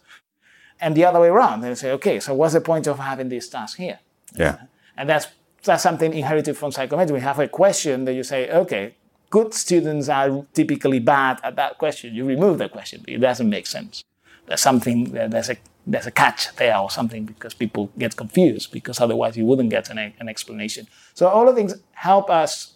And 0.79 0.95
the 0.95 1.05
other 1.05 1.19
way 1.19 1.29
around, 1.29 1.61
they 1.61 1.73
say, 1.75 1.91
okay, 1.91 2.19
so 2.19 2.33
what's 2.33 2.53
the 2.53 2.61
point 2.61 2.87
of 2.87 2.99
having 2.99 3.29
this 3.29 3.49
task 3.49 3.77
here? 3.77 3.99
Yeah. 4.35 4.59
And 4.95 5.09
that's, 5.09 5.27
that's 5.67 5.83
something 5.83 6.13
inherited 6.13 6.57
from 6.57 6.71
psychometry. 6.71 7.13
We 7.13 7.21
have 7.21 7.39
a 7.39 7.47
question 7.47 8.05
that 8.05 8.13
you 8.13 8.23
say, 8.23 8.49
okay, 8.49 8.95
good 9.29 9.53
students 9.53 10.09
are 10.09 10.45
typically 10.53 10.99
bad 10.99 11.39
at 11.43 11.55
that 11.55 11.77
question. 11.77 12.13
You 12.13 12.25
remove 12.25 12.57
the 12.57 12.69
question. 12.69 13.03
It 13.07 13.19
doesn't 13.19 13.49
make 13.49 13.67
sense. 13.67 14.03
There's 14.47 14.61
something, 14.61 15.11
there's 15.11 15.49
a 15.49 15.57
there's 15.89 16.05
a 16.05 16.11
catch 16.11 16.53
there 16.57 16.77
or 16.77 16.91
something 16.91 17.25
because 17.25 17.53
people 17.53 17.89
get 17.97 18.15
confused 18.17 18.73
because 18.73 18.99
otherwise 18.99 19.37
you 19.37 19.45
wouldn't 19.45 19.69
get 19.69 19.89
an, 19.89 19.97
an 20.19 20.27
explanation. 20.27 20.85
So 21.13 21.29
all 21.29 21.47
of 21.47 21.55
things 21.55 21.75
help 21.93 22.29
us 22.29 22.73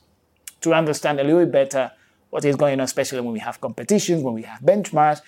to 0.62 0.74
understand 0.74 1.20
a 1.20 1.24
little 1.24 1.42
bit 1.42 1.52
better 1.52 1.92
what 2.30 2.46
is 2.46 2.56
going 2.56 2.80
on, 2.80 2.86
especially 2.86 3.20
when 3.20 3.34
we 3.34 3.40
have 3.40 3.60
competitions, 3.60 4.24
when 4.24 4.34
we 4.34 4.44
have 4.44 4.62
benchmarks, 4.62 5.20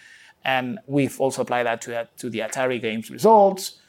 and 0.45 0.79
we've 0.87 1.19
also 1.19 1.41
applied 1.41 1.63
that 1.63 1.81
to, 1.81 1.99
uh, 1.99 2.05
to 2.17 2.29
the 2.29 2.39
Atari 2.39 2.81
games 2.81 3.11
results 3.11 3.79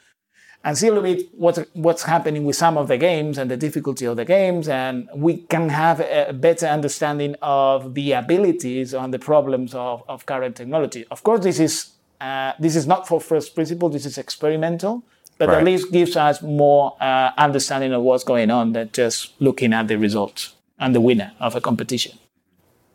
and 0.65 0.75
see 0.75 0.87
a 0.87 0.89
little 0.89 1.03
bit 1.03 1.29
what's, 1.37 1.59
what's 1.73 2.03
happening 2.03 2.43
with 2.43 2.55
some 2.55 2.75
of 2.75 2.87
the 2.87 2.97
games 2.97 3.37
and 3.37 3.51
the 3.51 3.55
difficulty 3.55 4.05
of 4.05 4.17
the 4.17 4.25
games. 4.25 4.67
And 4.67 5.07
we 5.13 5.37
can 5.37 5.69
have 5.69 5.99
a 5.99 6.33
better 6.33 6.65
understanding 6.65 7.35
of 7.43 7.93
the 7.93 8.13
abilities 8.13 8.95
and 8.95 9.13
the 9.13 9.19
problems 9.19 9.75
of, 9.75 10.03
of 10.09 10.25
current 10.25 10.55
technology. 10.55 11.05
Of 11.11 11.23
course, 11.23 11.41
this 11.41 11.59
is 11.59 11.91
uh, 12.19 12.53
this 12.59 12.75
is 12.75 12.87
not 12.87 13.07
for 13.07 13.21
first 13.21 13.53
principle, 13.53 13.89
this 13.89 14.05
is 14.05 14.17
experimental, 14.17 15.03
but 15.37 15.49
right. 15.49 15.59
at 15.59 15.63
least 15.65 15.91
gives 15.91 16.15
us 16.15 16.41
more 16.41 16.95
uh, 16.99 17.31
understanding 17.37 17.93
of 17.93 18.01
what's 18.01 18.23
going 18.23 18.49
on 18.49 18.71
than 18.71 18.89
just 18.91 19.39
looking 19.39 19.73
at 19.73 19.87
the 19.87 19.97
results 19.97 20.55
and 20.79 20.95
the 20.95 21.01
winner 21.01 21.33
of 21.39 21.55
a 21.55 21.61
competition. 21.61 22.17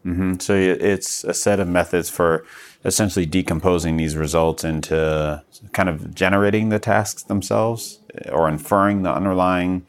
Mm-hmm. 0.04 0.38
So 0.38 0.54
it's 0.54 1.22
a 1.24 1.34
set 1.34 1.60
of 1.60 1.68
methods 1.68 2.08
for 2.08 2.44
essentially 2.84 3.26
decomposing 3.26 3.96
these 3.96 4.16
results 4.16 4.64
into 4.64 5.42
kind 5.72 5.88
of 5.88 6.14
generating 6.14 6.70
the 6.70 6.78
tasks 6.78 7.22
themselves 7.24 7.98
eh, 8.14 8.30
or 8.30 8.48
inferring 8.48 9.02
the 9.02 9.12
underlying 9.12 9.84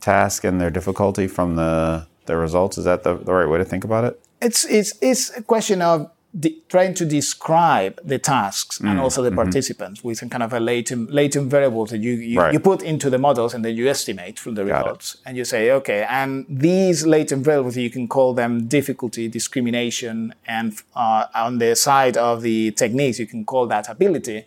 task 0.00 0.44
and 0.44 0.60
their 0.60 0.70
difficulty 0.70 1.26
from 1.26 1.56
the, 1.56 2.06
the 2.26 2.36
results. 2.36 2.78
Is 2.78 2.84
that 2.84 3.02
the, 3.02 3.16
the 3.16 3.32
right 3.32 3.48
way 3.48 3.58
to 3.58 3.64
think 3.64 3.84
about 3.84 4.04
it? 4.04 4.20
It's, 4.40 4.64
it's, 4.66 4.94
it's 5.00 5.36
a 5.36 5.42
question 5.42 5.82
of 5.82 6.10
de- 6.38 6.62
trying 6.68 6.94
to 6.94 7.04
describe 7.04 8.00
the 8.04 8.18
tasks 8.18 8.78
mm, 8.78 8.88
and 8.88 9.00
also 9.00 9.22
the 9.22 9.30
mm-hmm. 9.30 9.36
participants 9.36 10.04
with 10.04 10.18
some 10.18 10.28
kind 10.28 10.42
of 10.42 10.52
a 10.52 10.60
latent, 10.60 11.10
latent 11.10 11.50
variables 11.50 11.90
that 11.90 11.98
you, 11.98 12.12
you, 12.12 12.38
right. 12.38 12.52
you, 12.52 12.60
put 12.60 12.82
into 12.82 13.10
the 13.10 13.18
models 13.18 13.54
and 13.54 13.64
then 13.64 13.76
you 13.76 13.88
estimate 13.88 14.38
from 14.38 14.54
the 14.54 14.64
Got 14.64 14.84
results. 14.84 15.14
It. 15.14 15.20
And 15.26 15.36
you 15.36 15.44
say, 15.44 15.70
okay, 15.72 16.06
and 16.08 16.46
these 16.48 17.06
latent 17.06 17.44
variables, 17.44 17.76
you 17.76 17.90
can 17.90 18.08
call 18.08 18.34
them 18.34 18.66
difficulty, 18.66 19.28
discrimination, 19.28 20.34
and 20.46 20.74
uh, 20.94 21.26
on 21.34 21.58
the 21.58 21.74
side 21.74 22.16
of 22.16 22.42
the 22.42 22.72
techniques, 22.72 23.18
you 23.18 23.26
can 23.26 23.44
call 23.44 23.66
that 23.66 23.88
ability. 23.88 24.46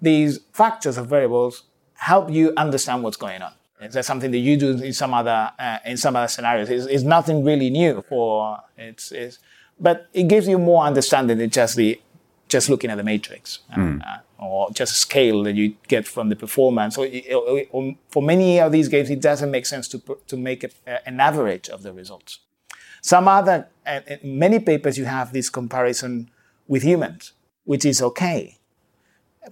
These 0.00 0.40
factors 0.52 0.96
of 0.96 1.08
variables 1.08 1.64
help 1.94 2.30
you 2.30 2.52
understand 2.56 3.02
what's 3.02 3.16
going 3.16 3.42
on. 3.42 3.52
Is 3.80 3.94
that 3.94 4.04
something 4.04 4.30
that 4.32 4.38
you 4.38 4.56
do 4.56 4.70
in 4.82 4.92
some 4.92 5.14
other 5.14 5.52
uh, 5.56 5.78
in 5.84 5.96
some 5.96 6.16
other 6.16 6.26
scenarios? 6.26 6.68
It's, 6.68 6.86
it's 6.86 7.04
nothing 7.04 7.44
really 7.44 7.70
new 7.70 8.02
for 8.08 8.58
it's, 8.76 9.12
it's 9.12 9.38
but 9.80 10.08
it 10.12 10.28
gives 10.28 10.48
you 10.48 10.58
more 10.58 10.84
understanding 10.84 11.38
than 11.38 11.50
just 11.50 11.76
the 11.76 12.00
just 12.48 12.70
looking 12.70 12.90
at 12.90 12.96
the 12.96 13.04
matrix 13.04 13.58
mm. 13.76 14.00
uh, 14.02 14.18
or 14.42 14.70
just 14.70 14.92
a 14.92 14.94
scale 14.94 15.42
that 15.42 15.54
you 15.54 15.74
get 15.86 16.06
from 16.06 16.30
the 16.30 16.36
performance. 16.36 16.94
So 16.94 17.02
it, 17.02 17.24
it, 17.28 17.96
for 18.08 18.22
many 18.22 18.58
of 18.58 18.72
these 18.72 18.88
games, 18.88 19.10
it 19.10 19.20
doesn't 19.20 19.50
make 19.50 19.66
sense 19.66 19.88
to 19.88 20.18
to 20.26 20.36
make 20.36 20.64
a, 20.64 21.08
an 21.08 21.20
average 21.20 21.68
of 21.68 21.82
the 21.82 21.92
results. 21.92 22.40
Some 23.02 23.28
other 23.28 23.68
uh, 23.86 24.00
many 24.22 24.58
papers 24.58 24.98
you 24.98 25.04
have 25.04 25.32
this 25.32 25.48
comparison 25.50 26.30
with 26.66 26.82
humans, 26.82 27.32
which 27.64 27.84
is 27.84 28.02
okay. 28.02 28.58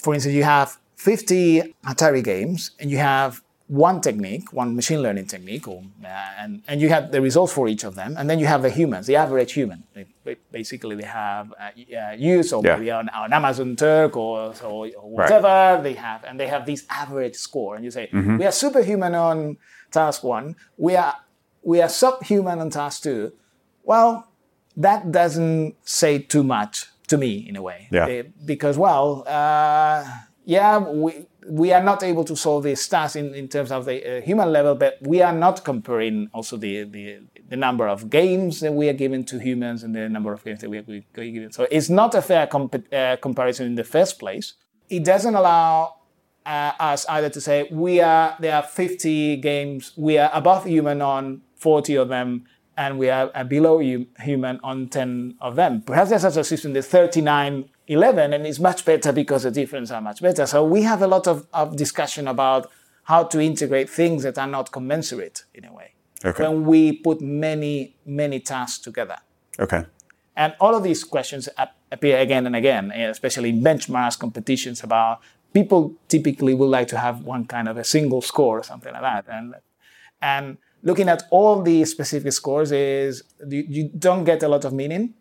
For 0.01 0.15
instance, 0.15 0.35
you 0.35 0.45
have 0.45 0.79
50 0.97 1.75
Atari 1.85 2.23
games 2.23 2.73
and 2.81 2.91
you 2.91 2.99
have 2.99 3.43
one 3.69 4.01
technique, 4.01 4.53
one 4.53 4.77
machine 4.77 5.03
learning 5.03 5.27
technique, 5.27 5.67
or, 5.67 5.83
uh, 6.05 6.09
and, 6.39 6.63
and 6.69 6.81
you 6.81 6.89
have 6.89 7.11
the 7.11 7.21
results 7.21 7.53
for 7.53 7.67
each 7.67 7.83
of 7.83 7.97
them, 7.97 8.15
and 8.17 8.31
then 8.31 8.39
you 8.39 8.47
have 8.47 8.63
the 8.63 8.71
humans, 8.71 9.07
the 9.07 9.17
average 9.17 9.53
human. 9.53 9.83
They, 9.93 10.37
basically, 10.53 10.95
they 10.97 11.07
have 11.07 11.53
uh, 11.53 11.71
uh, 11.97 12.13
use 12.13 12.53
or 12.53 12.63
yeah. 12.65 12.77
maybe 12.77 12.91
on, 12.93 13.09
on, 13.09 13.33
Amazon 13.33 13.75
Turk 13.75 14.17
or, 14.17 14.55
or, 14.63 14.89
or 14.89 15.11
whatever 15.11 15.49
right. 15.49 15.83
they 15.83 15.95
have, 15.95 16.25
and 16.25 16.39
they 16.39 16.47
have 16.47 16.65
this 16.65 16.85
average 16.89 17.35
score. 17.35 17.75
And 17.75 17.85
you 17.85 17.91
say, 17.91 18.09
mm-hmm. 18.13 18.39
we 18.39 18.47
are 18.47 18.53
superhuman 18.53 19.15
on 19.15 19.57
task 19.91 20.23
one, 20.23 20.55
we 20.77 20.95
are, 20.95 21.17
we 21.63 21.81
are 21.81 21.89
subhuman 21.89 22.61
on 22.61 22.71
task 22.71 23.03
two. 23.03 23.33
Well, 23.83 24.29
that 24.77 25.11
doesn't 25.11 25.75
say 25.83 26.19
too 26.21 26.45
much 26.45 26.87
to 27.09 27.17
me 27.17 27.49
in 27.49 27.57
a 27.57 27.63
way. 27.63 27.89
Yeah. 27.91 28.23
because, 28.45 28.79
well, 28.79 29.25
uh, 29.27 30.05
yeah, 30.45 30.79
we, 30.79 31.27
we 31.49 31.73
are 31.73 31.83
not 31.83 32.03
able 32.03 32.25
to 32.25 32.37
solve 32.37 32.65
these 32.65 32.87
tasks 32.89 33.17
in, 33.17 33.35
in 33.35 33.49
terms 33.49 33.71
of 33.71 33.85
the 33.85 34.19
uh, 34.19 34.21
human 34.21 34.53
level, 34.53 34.75
but 34.75 34.99
we 35.03 35.23
are 35.23 35.33
not 35.33 35.65
comparing 35.65 36.29
also 36.33 36.57
the, 36.57 36.85
the, 36.85 37.21
the, 37.49 37.57
number 37.57 37.89
of 37.89 38.11
games 38.11 38.61
that 38.61 38.73
we 38.73 38.89
are 38.89 38.93
giving 38.93 39.25
to 39.25 39.39
humans 39.39 39.83
and 39.83 39.95
the 39.95 40.09
number 40.09 40.33
of 40.33 40.43
games 40.45 40.61
that 40.61 40.71
we 40.71 40.79
are 40.79 40.83
giving. 40.83 41.53
So 41.53 41.67
it's 41.71 41.89
not 41.89 42.15
a 42.15 42.23
fair 42.23 42.47
comp- 42.47 42.93
uh, 42.93 43.17
comparison 43.17 43.67
in 43.67 43.75
the 43.75 43.85
first 43.85 44.19
place. 44.19 44.55
It 44.89 45.05
doesn't 45.05 45.35
allow 45.35 45.97
uh, 46.45 46.73
us 46.79 47.07
either 47.07 47.29
to 47.31 47.41
say 47.41 47.69
we 47.71 48.01
are 48.01 48.37
there 48.39 48.55
are 48.55 48.63
50 48.63 49.37
games, 49.39 49.93
we 49.97 50.19
are 50.19 50.31
above 50.33 50.65
human 50.65 51.03
on 51.03 51.43
40 51.57 51.97
of 51.97 52.09
them, 52.09 52.45
and 52.77 52.99
we 52.99 53.09
are 53.09 53.29
below 53.45 53.79
human 53.79 54.61
on 54.63 54.89
10 54.89 55.37
of 55.41 55.57
them. 55.57 55.83
Perhaps 55.83 56.11
there's 56.11 56.23
such 56.23 56.37
a 56.37 56.45
system, 56.45 56.73
there's 56.73 56.87
39 56.87 57.69
11 57.89 58.33
and 58.33 58.47
it's 58.47 58.59
much 58.59 58.85
better 58.85 59.13
because 59.13 59.45
the 59.45 59.51
differences 59.51 59.93
are 59.93 60.01
much 60.01 60.21
better. 60.21 60.47
So 60.47 60.65
we 60.65 60.83
have 60.83 61.03
a 61.03 61.07
lot 61.07 61.27
of, 61.27 61.47
of 61.53 61.77
discussion 61.77 62.27
about 62.27 62.71
how 63.05 63.23
to 63.25 63.41
integrate 63.41 63.89
things 63.89 64.25
that 64.25 64.37
are 64.39 64.47
not 64.47 64.73
commensurate 64.73 65.45
in 65.55 65.65
a 65.65 65.73
way. 65.73 65.95
Okay. 66.25 66.43
When 66.43 66.65
we 66.65 66.93
put 66.93 67.21
many, 67.21 67.95
many 68.05 68.41
tasks 68.41 68.79
together. 68.79 69.19
Okay. 69.59 69.85
And 70.35 70.55
all 70.61 70.75
of 70.75 70.83
these 70.83 71.05
questions 71.05 71.49
appear 71.91 72.19
again 72.19 72.47
and 72.47 72.57
again, 72.57 72.93
eh, 72.93 73.09
especially 73.09 73.51
in 73.51 73.63
benchmarks, 73.63 74.19
competitions 74.19 74.83
about 74.83 75.21
people 75.53 75.95
typically 76.09 76.55
would 76.55 76.69
like 76.69 76.89
to 76.89 76.99
have 76.99 77.23
one 77.23 77.47
kind 77.47 77.69
of 77.69 77.77
a 77.77 77.85
single 77.85 78.21
score 78.21 78.59
or 78.59 78.63
something 78.63 78.93
like 78.93 79.03
that. 79.03 79.25
And, 79.29 79.55
and 80.21 80.59
looking 80.83 81.09
at 81.09 81.23
all 81.31 81.63
the 81.63 81.85
specific 81.85 82.33
scores 82.33 82.73
is 82.73 83.23
you, 83.49 83.65
you 83.69 83.91
don't 83.97 84.25
get 84.25 84.43
a 84.43 84.49
lot 84.49 84.65
of 84.65 84.73
meaning 84.73 85.15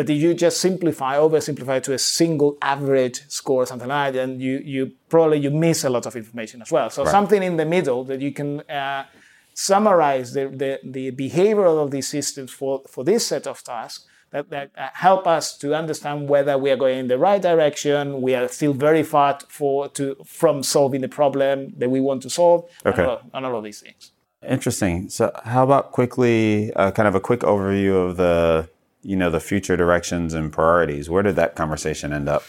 but 0.00 0.08
if 0.08 0.22
you 0.22 0.32
just 0.32 0.62
simplify, 0.62 1.16
oversimplify 1.16 1.82
to 1.82 1.92
a 1.92 1.98
single 1.98 2.56
average 2.62 3.20
score 3.28 3.64
or 3.64 3.66
something 3.66 3.86
like 3.86 4.14
that, 4.14 4.18
then 4.18 4.40
you, 4.40 4.62
you 4.64 4.92
probably 5.10 5.40
you 5.40 5.50
miss 5.50 5.84
a 5.84 5.90
lot 5.90 6.06
of 6.06 6.16
information 6.16 6.62
as 6.62 6.72
well. 6.72 6.88
So 6.88 7.04
right. 7.04 7.10
something 7.10 7.42
in 7.42 7.58
the 7.58 7.66
middle 7.66 8.02
that 8.04 8.18
you 8.22 8.32
can 8.32 8.60
uh, 8.62 9.04
summarize 9.52 10.32
the, 10.32 10.48
the, 10.48 10.80
the 10.82 11.10
behavior 11.10 11.66
of 11.66 11.90
these 11.90 12.08
systems 12.08 12.50
for, 12.50 12.80
for 12.88 13.04
this 13.04 13.26
set 13.26 13.46
of 13.46 13.62
tasks 13.62 14.06
that, 14.30 14.48
that 14.48 14.70
uh, 14.78 14.88
help 14.94 15.26
us 15.26 15.58
to 15.58 15.74
understand 15.74 16.30
whether 16.30 16.56
we 16.56 16.70
are 16.70 16.76
going 16.76 17.00
in 17.00 17.08
the 17.08 17.18
right 17.18 17.42
direction, 17.42 18.22
we 18.22 18.34
are 18.34 18.48
still 18.48 18.72
very 18.72 19.02
far 19.02 19.38
for, 19.50 19.86
to, 19.88 20.16
from 20.24 20.62
solving 20.62 21.02
the 21.02 21.08
problem 21.08 21.74
that 21.76 21.90
we 21.90 22.00
want 22.00 22.22
to 22.22 22.30
solve, 22.30 22.70
okay. 22.86 23.02
and, 23.02 23.10
all, 23.10 23.20
and 23.34 23.44
all 23.44 23.58
of 23.58 23.64
these 23.64 23.80
things. 23.80 24.12
Interesting. 24.48 25.10
So, 25.10 25.30
how 25.44 25.62
about 25.64 25.92
quickly, 25.92 26.72
uh, 26.72 26.90
kind 26.92 27.06
of 27.06 27.14
a 27.14 27.20
quick 27.20 27.40
overview 27.40 28.08
of 28.08 28.16
the 28.16 28.70
you 29.02 29.16
know 29.16 29.30
the 29.30 29.40
future 29.40 29.76
directions 29.76 30.34
and 30.34 30.52
priorities. 30.52 31.08
Where 31.08 31.22
did 31.22 31.36
that 31.36 31.54
conversation 31.54 32.12
end 32.12 32.28
up? 32.28 32.42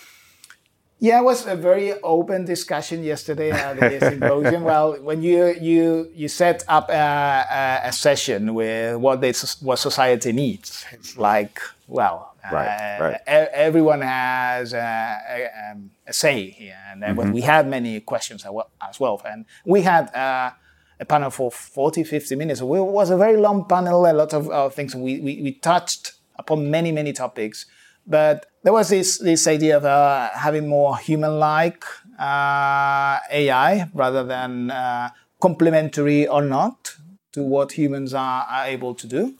Yeah 0.99 1.19
it 1.19 1.23
was 1.23 1.47
a 1.47 1.55
very 1.55 1.93
open 2.03 2.45
discussion 2.45 3.03
yesterday 3.03 3.49
at 3.49 3.79
the 3.79 3.99
symposium. 3.99 4.63
Well 4.63 5.01
when 5.01 5.23
you 5.23 5.55
you 5.59 6.11
you 6.13 6.27
set 6.27 6.63
up 6.67 6.89
a, 6.89 7.81
a, 7.85 7.91
session 7.91 8.53
with 8.53 8.97
what 8.97 9.19
this 9.19 9.59
what 9.61 9.79
society 9.79 10.31
needs 10.31 10.85
it's 10.91 11.17
like 11.17 11.59
well 11.87 12.35
right, 12.51 12.97
uh, 12.99 13.03
right. 13.03 13.21
everyone 13.25 14.01
has 14.01 14.73
a, 14.73 14.77
a, 14.77 15.71
um, 15.71 15.91
a, 16.05 16.13
say 16.13 16.51
here. 16.51 16.77
And 16.91 17.01
mm-hmm. 17.01 17.31
we 17.31 17.41
had 17.41 17.67
many 17.67 17.99
questions 18.01 18.45
as 18.45 18.99
well 18.99 19.21
and 19.25 19.45
we 19.65 19.81
had 19.81 20.13
uh, 20.13 20.51
a 20.99 21.05
panel 21.05 21.31
for 21.31 21.49
40 21.49 22.03
50 22.03 22.35
minutes. 22.35 22.61
It 22.61 22.65
was 22.65 23.09
a 23.09 23.17
very 23.17 23.37
long 23.37 23.65
panel 23.65 24.05
a 24.05 24.13
lot 24.13 24.35
of 24.35 24.51
uh, 24.51 24.69
things 24.69 24.95
we, 24.95 25.19
we, 25.19 25.41
we 25.41 25.53
touched 25.53 26.13
upon 26.41 26.57
many, 26.77 26.91
many 26.91 27.13
topics. 27.13 27.57
But 28.05 28.37
there 28.63 28.73
was 28.73 28.89
this, 28.89 29.09
this 29.19 29.47
idea 29.47 29.77
of 29.77 29.85
uh, 29.85 30.29
having 30.47 30.67
more 30.67 30.97
human 30.97 31.33
like 31.39 31.83
uh, 32.19 33.17
AI 33.41 33.89
rather 33.93 34.23
than 34.23 34.71
uh, 34.71 35.09
complementary 35.39 36.27
or 36.27 36.41
not 36.41 36.95
to 37.33 37.43
what 37.43 37.67
humans 37.81 38.13
are, 38.13 38.45
are 38.49 38.65
able 38.65 38.93
to 38.95 39.07
do. 39.07 39.33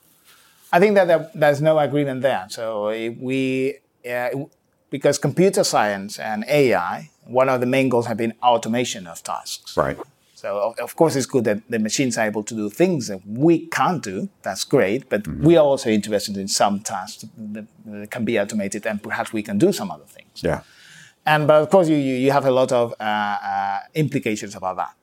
I 0.72 0.80
think 0.80 0.95
that 0.95 1.08
there, 1.08 1.30
there's 1.34 1.62
no 1.62 1.80
agreement 1.80 2.22
there. 2.22 2.45
So 2.49 2.88
we, 3.28 3.76
uh, 4.10 4.30
because 4.89 5.18
computer 5.18 5.64
science 5.64 6.20
and 6.20 6.45
AI, 6.47 7.10
one 7.26 7.49
of 7.49 7.60
the 7.60 7.66
main 7.66 7.89
goals 7.89 8.06
have 8.08 8.18
been 8.18 8.34
automation 8.41 9.08
of 9.08 9.22
tasks. 9.24 9.76
Right. 9.76 9.97
So 10.42 10.74
of 10.80 10.96
course 10.96 11.16
it's 11.16 11.28
good 11.28 11.44
that 11.44 11.60
the 11.70 11.78
machines 11.78 12.18
are 12.18 12.26
able 12.26 12.42
to 12.42 12.56
do 12.56 12.68
things 12.68 13.10
that 13.10 13.22
we 13.28 13.68
can't 13.68 14.02
do. 14.02 14.28
That's 14.42 14.64
great, 14.64 15.08
but 15.08 15.22
mm-hmm. 15.22 15.46
we 15.46 15.56
are 15.56 15.64
also 15.64 15.92
interested 15.92 16.36
in 16.36 16.48
some 16.48 16.80
tasks 16.80 17.26
that, 17.38 17.68
that, 17.86 18.10
can 18.10 18.26
be 18.26 18.39
automated, 18.39 18.88
and 18.88 19.04
perhaps 19.04 19.32
we 19.32 19.44
can 19.44 19.60
do 19.60 19.72
some 19.72 19.92
other 19.92 20.10
things. 20.18 20.42
Yeah. 20.42 20.62
And 21.28 21.46
but 21.46 21.62
of 21.62 21.70
course 21.70 21.88
you 21.89 21.96
you, 21.96 22.16
you 22.16 22.32
have 22.32 22.48
a 22.48 22.52
lot 22.62 22.72
of 22.72 22.96
uh, 23.00 23.04
uh, 23.04 23.80
implications 23.94 24.56
about 24.56 24.78
that. 24.78 24.98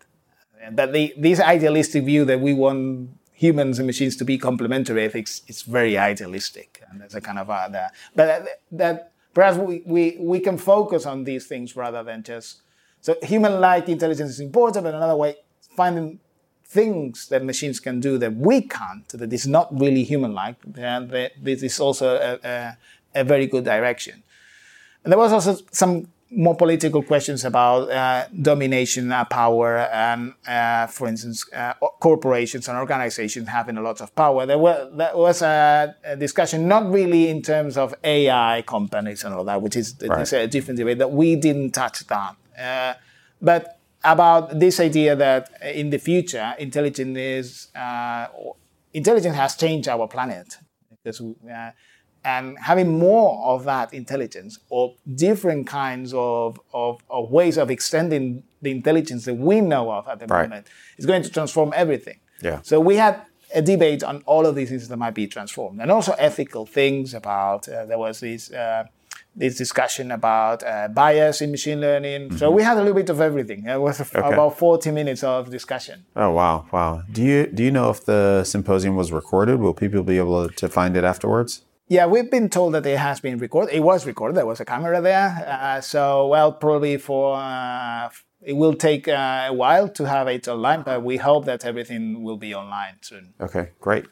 But 0.75 0.93
the, 0.93 1.15
this 1.17 1.39
idealistic 1.39 2.03
view 2.03 2.25
that 2.25 2.41
we 2.41 2.53
want 2.53 3.11
humans 3.33 3.79
and 3.79 3.87
machines 3.87 4.17
to 4.17 4.25
be 4.25 4.39
complementary, 4.39 5.05
I 5.05 5.09
think 5.09 5.29
it's 5.47 5.63
very 5.63 5.97
idealistic, 5.97 6.83
and 6.91 7.01
there's 7.01 7.15
a 7.15 7.21
kind 7.21 7.39
of 7.39 7.49
uh, 7.49 7.69
the, 7.69 7.93
but 8.17 8.27
that, 8.27 8.43
that 8.73 9.13
perhaps 9.35 9.57
we, 9.57 9.83
we 9.87 10.17
we 10.19 10.41
can 10.41 10.59
focus 10.59 11.07
on 11.07 11.23
these 11.23 11.47
things 11.47 11.77
rather 11.77 12.03
than 12.03 12.25
just 12.25 12.63
so 13.01 13.17
human-like 13.23 13.89
intelligence 13.89 14.31
is 14.31 14.41
important, 14.41 14.85
but 14.85 14.95
another 14.95 15.17
way, 15.17 15.37
finding 15.77 16.19
things 16.65 17.29
that 17.29 17.45
machines 17.45 17.81
can 17.81 18.01
do 18.01 18.19
that 18.19 18.35
we 18.35 18.61
can't, 18.61 19.09
that 19.09 19.33
is 19.33 19.47
not 19.47 19.69
really 19.79 20.05
human-like, 20.05 20.57
and 20.77 21.11
this 21.41 21.63
is 21.63 21.81
also 21.81 22.17
a, 22.17 22.39
a, 22.47 22.77
a, 23.15 23.25
very 23.25 23.47
good 23.47 23.65
direction. 23.65 24.23
And 25.03 25.13
there 25.13 25.19
was 25.19 25.33
also 25.33 25.57
some 25.71 26.09
more 26.31 26.55
political 26.55 27.03
questions 27.03 27.45
about 27.45 27.91
uh, 27.91 28.27
domination, 28.43 29.11
uh, 29.11 29.25
power, 29.25 29.79
and, 29.79 30.35
uh, 30.47 30.87
for 30.87 31.09
instance, 31.09 31.51
uh, 31.55 31.73
corporations 32.01 32.69
and 32.69 32.77
organizations 32.77 33.49
having 33.49 33.79
a 33.79 33.81
lot 33.81 34.03
of 34.03 34.15
power. 34.15 34.45
There, 34.45 34.59
were, 34.59 34.91
there 34.93 35.17
was 35.17 35.41
a, 35.41 35.95
a, 36.05 36.17
discussion, 36.17 36.69
not 36.69 36.91
really 36.91 37.29
in 37.29 37.41
terms 37.41 37.79
of 37.79 37.95
AI 38.05 38.63
companies 38.67 39.25
and 39.25 39.35
all 39.35 39.45
that, 39.45 39.63
which 39.63 39.77
is, 39.77 39.95
right. 40.07 40.31
a 40.33 40.47
different 40.47 40.77
debate, 40.77 40.99
that 40.99 41.11
we 41.11 41.35
didn't 41.37 41.71
touch 41.71 42.07
that. 42.07 42.37
Uh, 42.59 42.95
but 43.41 43.79
about 44.05 44.59
this 44.59 44.81
idea 44.81 45.17
that 45.17 45.51
in 45.63 45.91
the 45.91 45.99
future, 45.99 46.55
intelligence 46.59 47.19
is 47.19 47.69
uh, 47.75 48.27
intelligence 48.93 49.37
has 49.37 49.57
changed 49.57 49.89
our 49.89 50.09
planet 50.09 50.59
because 50.91 51.21
uh, 51.21 51.71
and 52.25 52.59
having 52.59 52.99
more 52.99 53.43
of 53.45 53.65
that 53.65 53.95
intelligence 53.95 54.59
or 54.69 54.95
different 55.15 55.67
kinds 55.67 56.13
of, 56.15 56.61
of, 56.75 57.01
of, 57.09 57.31
ways 57.31 57.57
of 57.57 57.71
extending 57.71 58.43
the 58.61 58.71
intelligence 58.71 59.25
that 59.25 59.35
we 59.35 59.61
know 59.61 59.91
of 59.91 60.09
at 60.09 60.19
the 60.19 60.27
right. 60.27 60.43
moment 60.43 60.67
is 60.99 61.07
going 61.07 61.23
to 61.23 61.31
transform 61.31 61.73
everything. 61.77 62.19
Yeah. 62.43 62.61
So 62.63 62.81
we 62.81 62.97
had 62.97 63.23
a 63.55 63.63
debate 63.63 64.03
on 64.03 64.23
all 64.27 64.47
of 64.47 64.55
these 64.57 64.69
things 64.69 64.89
that 64.89 64.97
might 64.97 65.15
be 65.15 65.27
transformed, 65.27 65.81
and 65.81 65.91
also 65.91 66.13
ethical 66.19 66.67
things 66.67 67.15
about. 67.15 67.69
Uh, 67.69 67.87
there 67.87 67.99
was 67.99 68.21
this 68.21 68.51
uh, 68.53 68.85
this 69.39 69.57
discussion 69.57 70.11
about 70.11 70.63
uh, 70.65 70.89
bias 70.89 71.41
in 71.41 71.51
machine 71.51 71.81
learning. 71.81 72.29
Mm-hmm. 72.29 72.37
So 72.37 72.51
we 72.51 72.63
had 72.63 72.77
a 72.77 72.81
little 72.81 72.95
bit 72.95 73.09
of 73.09 73.21
everything. 73.21 73.67
It 73.67 73.81
was 73.81 74.01
okay. 74.15 74.19
about 74.19 74.59
40 74.59 74.91
minutes 74.91 75.23
of 75.23 75.51
discussion. 75.51 76.05
Oh 76.17 76.31
wow, 76.33 76.67
wow. 76.73 77.03
Do 77.11 77.23
you 77.23 77.47
do 77.47 77.63
you 77.63 77.71
know 77.71 77.91
if 77.91 78.05
the 78.05 78.45
symposium 78.45 78.97
was 78.97 79.13
recorded? 79.13 79.61
Will 79.61 79.75
people 79.75 80.03
be 80.03 80.19
able 80.19 80.49
to 80.49 80.69
find 80.69 80.97
it 80.97 81.05
afterwards? 81.05 81.63
Yeah, 81.91 82.05
we've 82.07 82.31
been 82.31 82.51
told 82.51 82.75
that 82.75 82.85
it 82.85 82.99
has 82.99 83.19
been 83.21 83.39
recorded. 83.39 83.75
It 83.75 83.81
was 83.81 84.05
recorded. 84.05 84.37
There 84.37 84.45
was 84.45 84.61
a 84.61 84.65
camera 84.67 85.01
there. 85.01 85.29
Uh, 85.49 85.81
so 85.81 86.27
well, 86.27 86.53
probably 86.53 86.99
for 86.99 87.37
uh, 87.37 88.11
it 88.43 88.53
will 88.53 88.75
take 88.75 89.09
uh, 89.09 89.47
a 89.49 89.53
while 89.53 89.89
to 89.89 90.05
have 90.05 90.29
it 90.29 90.47
online, 90.49 90.83
but 90.83 91.03
we 91.03 91.17
hope 91.17 91.45
that 91.47 91.65
everything 91.65 92.23
will 92.23 92.37
be 92.37 92.55
online 92.55 92.97
soon. 93.01 93.35
Okay, 93.41 93.71
great. 93.81 94.07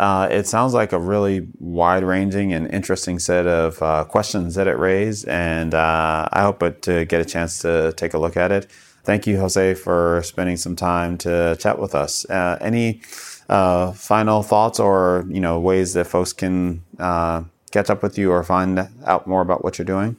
Uh, 0.00 0.26
it 0.30 0.46
sounds 0.46 0.72
like 0.72 0.94
a 0.94 0.98
really 0.98 1.46
wide 1.58 2.02
ranging 2.02 2.54
and 2.54 2.72
interesting 2.72 3.18
set 3.18 3.46
of 3.46 3.82
uh, 3.82 4.02
questions 4.04 4.54
that 4.54 4.66
it 4.66 4.78
raised, 4.78 5.28
and 5.28 5.74
uh, 5.74 6.26
I 6.32 6.40
hope 6.40 6.60
to 6.82 7.04
get 7.04 7.20
a 7.20 7.24
chance 7.26 7.58
to 7.58 7.92
take 7.98 8.14
a 8.14 8.18
look 8.18 8.34
at 8.34 8.50
it. 8.50 8.70
Thank 9.04 9.26
you, 9.26 9.38
Jose, 9.38 9.74
for 9.74 10.22
spending 10.24 10.56
some 10.56 10.74
time 10.74 11.18
to 11.18 11.54
chat 11.60 11.78
with 11.78 11.94
us. 11.94 12.24
Uh, 12.30 12.56
any 12.62 13.02
uh, 13.50 13.92
final 13.92 14.42
thoughts 14.42 14.80
or 14.80 15.26
you 15.28 15.40
know 15.40 15.60
ways 15.60 15.92
that 15.92 16.06
folks 16.06 16.32
can 16.32 16.82
uh, 16.98 17.42
catch 17.70 17.90
up 17.90 18.02
with 18.02 18.16
you 18.16 18.32
or 18.32 18.42
find 18.42 18.88
out 19.04 19.26
more 19.26 19.42
about 19.42 19.62
what 19.62 19.76
you're 19.76 19.84
doing? 19.84 20.16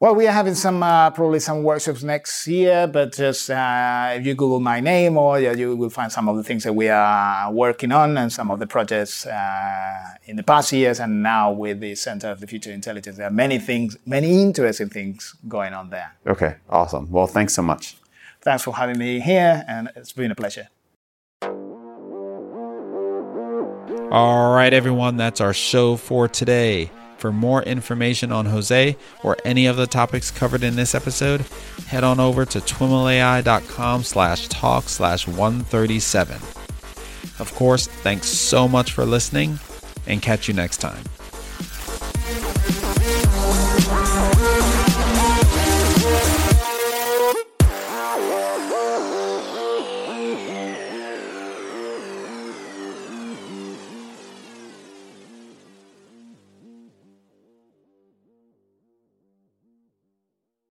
Well, 0.00 0.14
we 0.14 0.28
are 0.28 0.32
having 0.32 0.54
some 0.54 0.80
uh, 0.80 1.10
probably 1.10 1.40
some 1.40 1.64
workshops 1.64 2.04
next 2.04 2.46
year, 2.46 2.86
but 2.86 3.14
just 3.14 3.50
uh, 3.50 4.12
if 4.14 4.24
you 4.24 4.36
Google 4.36 4.60
my 4.60 4.78
name, 4.78 5.16
or 5.16 5.40
yeah, 5.40 5.50
you 5.54 5.74
will 5.74 5.90
find 5.90 6.12
some 6.12 6.28
of 6.28 6.36
the 6.36 6.44
things 6.44 6.62
that 6.62 6.72
we 6.72 6.88
are 6.88 7.50
working 7.50 7.90
on 7.90 8.16
and 8.16 8.32
some 8.32 8.48
of 8.52 8.60
the 8.60 8.66
projects 8.68 9.26
uh, 9.26 9.98
in 10.26 10.36
the 10.36 10.44
past 10.44 10.72
years, 10.72 11.00
and 11.00 11.20
now 11.20 11.50
with 11.50 11.80
the 11.80 11.96
Center 11.96 12.28
of 12.28 12.38
the 12.38 12.46
Future 12.46 12.70
Intelligence, 12.70 13.16
there 13.16 13.26
are 13.26 13.32
many 13.32 13.58
things, 13.58 13.96
many 14.06 14.40
interesting 14.40 14.88
things 14.88 15.34
going 15.48 15.74
on 15.74 15.90
there. 15.90 16.14
Okay, 16.28 16.54
awesome. 16.70 17.10
Well, 17.10 17.26
thanks 17.26 17.54
so 17.54 17.62
much. 17.62 17.96
Thanks 18.40 18.62
for 18.62 18.76
having 18.76 18.98
me 18.98 19.18
here, 19.18 19.64
and 19.66 19.90
it's 19.96 20.12
been 20.12 20.30
a 20.30 20.36
pleasure. 20.36 20.68
All 24.12 24.54
right, 24.54 24.72
everyone, 24.72 25.16
that's 25.16 25.40
our 25.40 25.52
show 25.52 25.96
for 25.96 26.28
today. 26.28 26.88
For 27.18 27.32
more 27.32 27.62
information 27.64 28.30
on 28.30 28.46
Jose 28.46 28.96
or 29.24 29.36
any 29.44 29.66
of 29.66 29.76
the 29.76 29.88
topics 29.88 30.30
covered 30.30 30.62
in 30.62 30.76
this 30.76 30.94
episode, 30.94 31.40
head 31.88 32.04
on 32.04 32.20
over 32.20 32.44
to 32.46 32.60
twimlai.com 32.60 34.04
slash 34.04 34.48
talk 34.48 34.88
slash 34.88 35.26
137. 35.26 36.36
Of 37.40 37.52
course, 37.54 37.88
thanks 37.88 38.28
so 38.28 38.68
much 38.68 38.92
for 38.92 39.04
listening 39.04 39.58
and 40.06 40.22
catch 40.22 40.48
you 40.48 40.54
next 40.54 40.78
time. 40.78 41.04